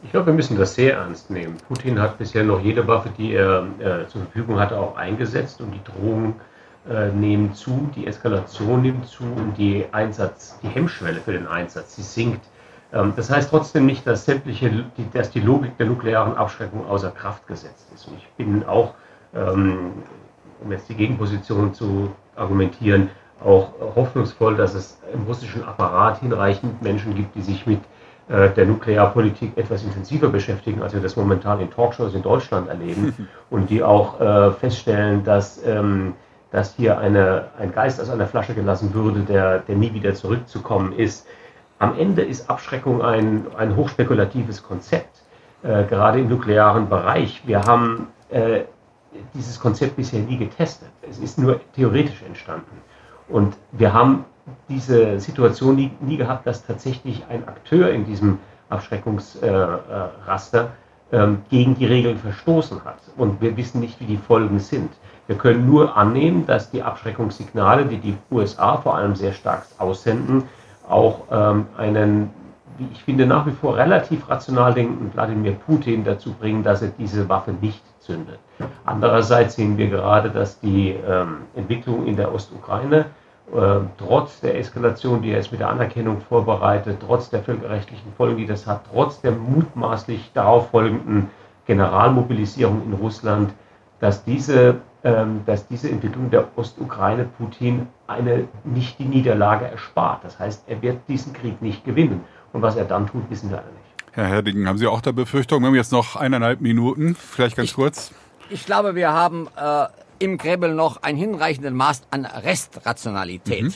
Ich 0.04 0.10
glaube, 0.10 0.26
wir 0.26 0.34
müssen 0.34 0.58
das 0.58 0.74
sehr 0.74 0.94
ernst 0.94 1.30
nehmen. 1.30 1.56
Putin 1.68 2.00
hat 2.00 2.18
bisher 2.18 2.42
noch 2.42 2.60
jede 2.60 2.86
Waffe, 2.88 3.10
die 3.16 3.34
er 3.34 3.66
äh, 3.78 4.08
zur 4.08 4.22
Verfügung 4.22 4.58
hatte, 4.58 4.76
auch 4.76 4.96
eingesetzt, 4.96 5.60
um 5.60 5.70
die 5.70 5.80
Drohungen 5.84 6.34
äh, 6.88 7.08
nehmen 7.08 7.54
zu, 7.54 7.90
die 7.94 8.06
Eskalation 8.06 8.82
nimmt 8.82 9.06
zu 9.06 9.24
und 9.24 9.56
die 9.56 9.84
Einsatz, 9.92 10.58
die 10.62 10.68
Hemmschwelle 10.68 11.20
für 11.20 11.32
den 11.32 11.46
Einsatz, 11.46 11.96
sie 11.96 12.02
sinkt. 12.02 12.44
Ähm, 12.92 13.12
das 13.16 13.30
heißt 13.30 13.50
trotzdem 13.50 13.86
nicht, 13.86 14.06
dass 14.06 14.24
sämtliche, 14.24 14.70
die, 14.70 15.10
dass 15.12 15.30
die 15.30 15.40
Logik 15.40 15.76
der 15.78 15.86
nuklearen 15.86 16.36
Abschreckung 16.36 16.86
außer 16.86 17.10
Kraft 17.10 17.46
gesetzt 17.46 17.86
ist. 17.94 18.08
Und 18.08 18.18
ich 18.18 18.28
bin 18.36 18.64
auch, 18.64 18.94
ähm, 19.34 19.92
um 20.62 20.72
jetzt 20.72 20.88
die 20.88 20.94
Gegenposition 20.94 21.72
zu 21.72 22.10
argumentieren, 22.36 23.10
auch 23.44 23.72
hoffnungsvoll, 23.96 24.56
dass 24.56 24.74
es 24.74 24.98
im 25.12 25.22
russischen 25.24 25.64
Apparat 25.64 26.20
hinreichend 26.20 26.80
Menschen 26.82 27.14
gibt, 27.14 27.34
die 27.34 27.42
sich 27.42 27.66
mit 27.66 27.80
äh, 28.28 28.50
der 28.50 28.66
Nuklearpolitik 28.66 29.56
etwas 29.56 29.82
intensiver 29.82 30.28
beschäftigen, 30.28 30.82
als 30.82 30.94
wir 30.94 31.00
das 31.00 31.16
momentan 31.16 31.60
in 31.60 31.70
Talkshows 31.70 32.14
in 32.14 32.22
Deutschland 32.22 32.68
erleben 32.68 33.28
und 33.50 33.70
die 33.70 33.82
auch 33.82 34.20
äh, 34.20 34.52
feststellen, 34.52 35.24
dass 35.24 35.64
ähm, 35.64 36.14
dass 36.52 36.76
hier 36.76 36.98
eine, 36.98 37.46
ein 37.58 37.72
Geist 37.72 38.00
aus 38.00 38.10
einer 38.10 38.26
Flasche 38.26 38.54
gelassen 38.54 38.94
würde, 38.94 39.20
der, 39.20 39.60
der 39.60 39.74
nie 39.74 39.92
wieder 39.92 40.14
zurückzukommen 40.14 40.92
ist. 40.92 41.26
Am 41.78 41.98
Ende 41.98 42.22
ist 42.22 42.48
Abschreckung 42.48 43.02
ein, 43.02 43.46
ein 43.56 43.74
hochspekulatives 43.74 44.62
Konzept, 44.62 45.22
äh, 45.62 45.84
gerade 45.84 46.20
im 46.20 46.28
nuklearen 46.28 46.88
Bereich. 46.88 47.42
Wir 47.46 47.62
haben 47.62 48.08
äh, 48.30 48.60
dieses 49.34 49.58
Konzept 49.58 49.96
bisher 49.96 50.20
nie 50.20 50.36
getestet. 50.36 50.90
Es 51.08 51.18
ist 51.18 51.38
nur 51.38 51.60
theoretisch 51.74 52.22
entstanden. 52.22 52.82
Und 53.28 53.56
wir 53.72 53.92
haben 53.92 54.24
diese 54.68 55.18
Situation 55.20 55.76
nie, 55.76 55.90
nie 56.00 56.18
gehabt, 56.18 56.46
dass 56.46 56.66
tatsächlich 56.66 57.24
ein 57.28 57.46
Akteur 57.48 57.90
in 57.90 58.04
diesem 58.04 58.38
Abschreckungsraster 58.68 60.70
äh, 61.10 61.16
äh, 61.16 61.28
gegen 61.50 61.74
die 61.76 61.86
Regeln 61.86 62.18
verstoßen 62.18 62.84
hat. 62.84 62.98
Und 63.16 63.40
wir 63.40 63.56
wissen 63.56 63.80
nicht, 63.80 63.98
wie 64.00 64.06
die 64.06 64.18
Folgen 64.18 64.58
sind. 64.58 64.92
Wir 65.26 65.36
können 65.36 65.66
nur 65.66 65.96
annehmen, 65.96 66.46
dass 66.46 66.70
die 66.70 66.82
Abschreckungssignale, 66.82 67.84
die 67.86 67.98
die 67.98 68.16
USA 68.30 68.76
vor 68.76 68.96
allem 68.96 69.14
sehr 69.14 69.32
stark 69.32 69.64
aussenden, 69.78 70.44
auch 70.88 71.22
ähm, 71.30 71.66
einen, 71.76 72.30
wie 72.78 72.88
ich 72.92 73.04
finde, 73.04 73.26
nach 73.26 73.46
wie 73.46 73.52
vor 73.52 73.76
relativ 73.76 74.28
rational 74.28 74.74
denkenden 74.74 75.14
Wladimir 75.14 75.52
Putin 75.52 76.04
dazu 76.04 76.32
bringen, 76.32 76.62
dass 76.64 76.82
er 76.82 76.88
diese 76.98 77.28
Waffe 77.28 77.52
nicht 77.60 77.82
zündet. 78.00 78.38
Andererseits 78.84 79.54
sehen 79.54 79.78
wir 79.78 79.88
gerade, 79.88 80.30
dass 80.30 80.58
die 80.60 80.90
ähm, 80.90 81.42
Entwicklung 81.54 82.06
in 82.06 82.16
der 82.16 82.34
Ostukraine 82.34 83.06
äh, 83.52 83.80
trotz 83.98 84.40
der 84.40 84.58
Eskalation, 84.58 85.22
die 85.22 85.30
er 85.30 85.38
jetzt 85.38 85.52
mit 85.52 85.60
der 85.60 85.68
Anerkennung 85.68 86.20
vorbereitet, 86.20 86.98
trotz 87.06 87.30
der 87.30 87.42
völkerrechtlichen 87.42 88.12
Folgen, 88.16 88.36
die 88.36 88.46
das 88.46 88.66
hat, 88.66 88.82
trotz 88.92 89.20
der 89.20 89.32
mutmaßlich 89.32 90.30
darauf 90.34 90.70
folgenden 90.70 91.30
Generalmobilisierung 91.66 92.82
in 92.86 92.94
Russland, 92.94 93.52
dass 94.00 94.24
diese 94.24 94.76
dass 95.02 95.66
diese 95.66 95.90
Entwicklung 95.90 96.30
der 96.30 96.46
Ostukraine 96.56 97.24
Putin 97.36 97.88
eine 98.06 98.46
nicht 98.62 99.00
die 99.00 99.04
Niederlage 99.04 99.64
erspart. 99.64 100.22
Das 100.22 100.38
heißt, 100.38 100.64
er 100.68 100.80
wird 100.80 101.00
diesen 101.08 101.32
Krieg 101.32 101.60
nicht 101.60 101.84
gewinnen. 101.84 102.20
Und 102.52 102.62
was 102.62 102.76
er 102.76 102.84
dann 102.84 103.06
tut, 103.08 103.28
wissen 103.28 103.50
wir 103.50 103.58
alle 103.58 103.66
nicht. 103.66 103.82
Herr 104.12 104.26
Herdingen, 104.26 104.68
haben 104.68 104.78
Sie 104.78 104.86
auch 104.86 105.00
der 105.00 105.12
Befürchtung, 105.12 105.62
wir 105.62 105.68
haben 105.68 105.74
jetzt 105.74 105.90
noch 105.90 106.16
eineinhalb 106.16 106.60
Minuten, 106.60 107.14
vielleicht 107.14 107.56
ganz 107.56 107.70
ich, 107.70 107.74
kurz? 107.74 108.12
Ich 108.50 108.66
glaube, 108.66 108.94
wir 108.94 109.12
haben 109.12 109.48
äh, 109.56 109.86
im 110.18 110.36
Gräbel 110.36 110.74
noch 110.74 111.02
ein 111.02 111.16
hinreichendes 111.16 111.72
Maß 111.72 112.02
an 112.10 112.26
Restrationalität, 112.26 113.64
mhm. 113.64 113.72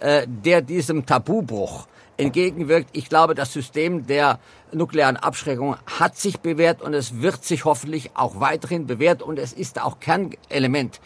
äh, 0.00 0.26
der 0.26 0.62
diesem 0.62 1.04
Tabubruch 1.04 1.86
entgegenwirkt. 2.16 2.90
Ich 2.92 3.08
glaube, 3.08 3.34
das 3.34 3.52
System 3.52 4.06
der 4.06 4.38
nuklearen 4.72 5.16
Abschreckung 5.16 5.76
hat 5.98 6.16
sich 6.16 6.40
bewährt 6.40 6.82
und 6.82 6.94
es 6.94 7.20
wird 7.20 7.44
sich 7.44 7.64
hoffentlich 7.64 8.10
auch 8.14 8.40
weiterhin 8.40 8.86
bewährt 8.86 9.22
und 9.22 9.38
es 9.38 9.52
ist 9.52 9.80
auch 9.80 10.00
Kernelement 10.00 11.00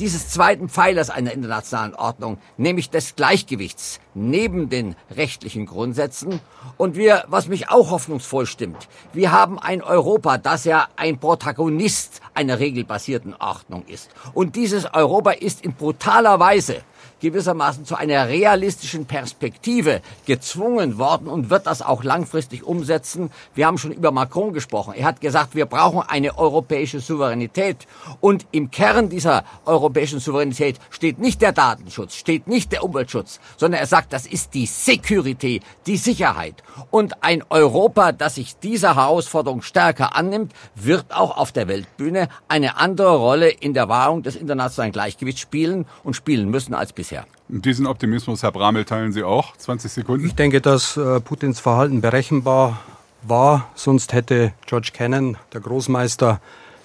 dieses 0.00 0.30
zweiten 0.30 0.70
Pfeilers 0.70 1.10
einer 1.10 1.32
internationalen 1.32 1.94
Ordnung, 1.94 2.38
nämlich 2.56 2.88
des 2.88 3.16
Gleichgewichts 3.16 4.00
neben 4.14 4.70
den 4.70 4.96
rechtlichen 5.14 5.66
Grundsätzen. 5.66 6.40
Und 6.78 6.96
wir, 6.96 7.24
was 7.28 7.48
mich 7.48 7.68
auch 7.68 7.90
hoffnungsvoll 7.90 8.46
stimmt, 8.46 8.88
wir 9.12 9.30
haben 9.30 9.58
ein 9.58 9.82
Europa, 9.82 10.38
das 10.38 10.64
ja 10.64 10.88
ein 10.96 11.18
Protagonist 11.18 12.22
einer 12.32 12.58
regelbasierten 12.58 13.34
Ordnung 13.34 13.84
ist. 13.86 14.10
Und 14.32 14.56
dieses 14.56 14.86
Europa 14.94 15.32
ist 15.32 15.62
in 15.64 15.74
brutaler 15.74 16.40
Weise 16.40 16.82
gewissermaßen 17.20 17.84
zu 17.84 17.96
einer 17.96 18.28
realistischen 18.28 19.06
Perspektive 19.06 20.00
gezwungen 20.26 20.98
worden 20.98 21.28
und 21.28 21.50
wird 21.50 21.66
das 21.66 21.82
auch 21.82 22.02
langfristig 22.02 22.64
umsetzen. 22.64 23.30
Wir 23.54 23.66
haben 23.66 23.78
schon 23.78 23.92
über 23.92 24.10
Macron 24.10 24.52
gesprochen. 24.52 24.94
Er 24.96 25.06
hat 25.06 25.20
gesagt, 25.20 25.54
wir 25.54 25.66
brauchen 25.66 26.02
eine 26.08 26.38
europäische 26.38 27.00
Souveränität. 27.00 27.86
Und 28.20 28.46
im 28.50 28.70
Kern 28.70 29.08
dieser 29.08 29.44
europäischen 29.66 30.20
Souveränität 30.20 30.78
steht 30.90 31.18
nicht 31.18 31.42
der 31.42 31.52
Datenschutz, 31.52 32.14
steht 32.14 32.48
nicht 32.48 32.72
der 32.72 32.84
Umweltschutz, 32.84 33.40
sondern 33.56 33.80
er 33.80 33.86
sagt, 33.86 34.12
das 34.12 34.26
ist 34.26 34.54
die 34.54 34.66
Security, 34.66 35.60
die 35.86 35.96
Sicherheit. 35.96 36.62
Und 36.90 37.22
ein 37.22 37.44
Europa, 37.50 38.12
das 38.12 38.36
sich 38.36 38.56
dieser 38.58 38.96
Herausforderung 38.96 39.62
stärker 39.62 40.16
annimmt, 40.16 40.52
wird 40.74 41.12
auch 41.14 41.36
auf 41.36 41.52
der 41.52 41.68
Weltbühne 41.68 42.28
eine 42.48 42.76
andere 42.76 43.16
Rolle 43.16 43.50
in 43.50 43.74
der 43.74 43.88
Wahrung 43.88 44.22
des 44.22 44.36
internationalen 44.36 44.92
Gleichgewichts 44.92 45.40
spielen 45.40 45.86
und 46.02 46.14
spielen 46.14 46.48
müssen 46.50 46.74
als 46.74 46.92
bisher 46.92 47.09
bisher. 47.10 47.26
Diesen 47.48 47.86
Optimismus, 47.86 48.42
Herr 48.42 48.52
Bramel, 48.52 48.84
teilen 48.84 49.12
Sie 49.12 49.22
auch? 49.22 49.56
20 49.56 49.90
Sekunden? 49.90 50.26
Ich 50.26 50.34
denke, 50.34 50.60
dass 50.60 50.96
äh, 50.96 51.20
Putins 51.20 51.60
Verhalten 51.60 52.00
berechenbar 52.00 52.80
war. 53.22 53.68
Sonst 53.74 54.12
hätte 54.12 54.52
George 54.66 54.90
Kennan, 54.92 55.36
der 55.52 55.60
Großmeister 55.60 56.40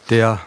der 0.10 0.40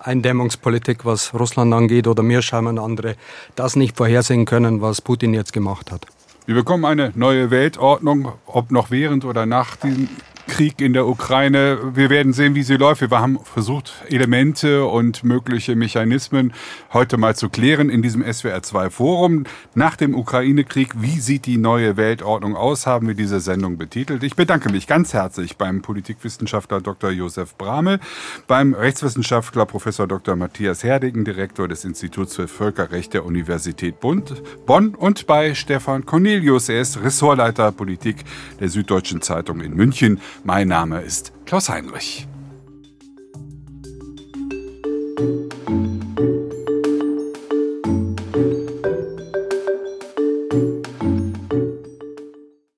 Eindämmungspolitik, 0.00 1.04
was 1.04 1.32
Russland 1.34 1.72
angeht, 1.72 2.06
oder 2.06 2.22
mir 2.22 2.42
scheinbar 2.42 2.82
andere, 2.84 3.16
das 3.54 3.76
nicht 3.76 3.96
vorhersehen 3.96 4.44
können, 4.44 4.80
was 4.80 5.00
Putin 5.00 5.34
jetzt 5.34 5.52
gemacht 5.52 5.90
hat. 5.90 6.06
Wir 6.44 6.54
bekommen 6.54 6.84
eine 6.84 7.12
neue 7.16 7.50
Weltordnung, 7.50 8.32
ob 8.46 8.70
noch 8.70 8.90
während 8.90 9.24
oder 9.24 9.46
nach 9.46 9.76
diesem 9.76 10.08
Krieg 10.46 10.80
in 10.80 10.92
der 10.92 11.06
Ukraine. 11.06 11.78
Wir 11.94 12.10
werden 12.10 12.32
sehen, 12.32 12.54
wie 12.54 12.62
sie 12.62 12.76
läuft. 12.76 13.00
Wir 13.00 13.10
haben 13.10 13.38
versucht, 13.42 13.92
Elemente 14.08 14.84
und 14.84 15.24
mögliche 15.24 15.76
Mechanismen 15.76 16.52
heute 16.92 17.16
mal 17.16 17.36
zu 17.36 17.48
klären 17.48 17.90
in 17.90 18.02
diesem 18.02 18.22
SWR2 18.22 18.90
Forum. 18.90 19.44
Nach 19.74 19.96
dem 19.96 20.14
Ukraine-Krieg, 20.14 20.94
wie 20.96 21.20
sieht 21.20 21.46
die 21.46 21.58
neue 21.58 21.96
Weltordnung 21.96 22.56
aus, 22.56 22.86
haben 22.86 23.08
wir 23.08 23.14
diese 23.14 23.40
Sendung 23.40 23.76
betitelt. 23.76 24.22
Ich 24.22 24.36
bedanke 24.36 24.70
mich 24.70 24.86
ganz 24.86 25.12
herzlich 25.12 25.56
beim 25.56 25.82
Politikwissenschaftler 25.82 26.80
Dr. 26.80 27.10
Josef 27.10 27.56
Bramel, 27.56 28.00
beim 28.46 28.74
Rechtswissenschaftler 28.74 29.66
Professor 29.66 30.06
Dr. 30.06 30.36
Matthias 30.36 30.84
Herdigen, 30.84 31.24
Direktor 31.24 31.68
des 31.68 31.84
Instituts 31.84 32.36
für 32.36 32.48
Völkerrecht 32.48 33.14
der 33.14 33.24
Universität 33.24 34.00
Bonn 34.00 34.94
und 34.94 35.26
bei 35.26 35.54
Stefan 35.54 36.06
Cornelius. 36.06 36.68
Er 36.68 36.80
ist 36.80 37.02
Ressortleiter 37.02 37.72
Politik 37.72 38.24
der 38.60 38.68
Süddeutschen 38.68 39.20
Zeitung 39.22 39.60
in 39.60 39.74
München. 39.74 40.20
Mein 40.46 40.68
Name 40.68 41.00
ist 41.00 41.32
Klaus 41.44 41.68
Heinrich. 41.68 42.28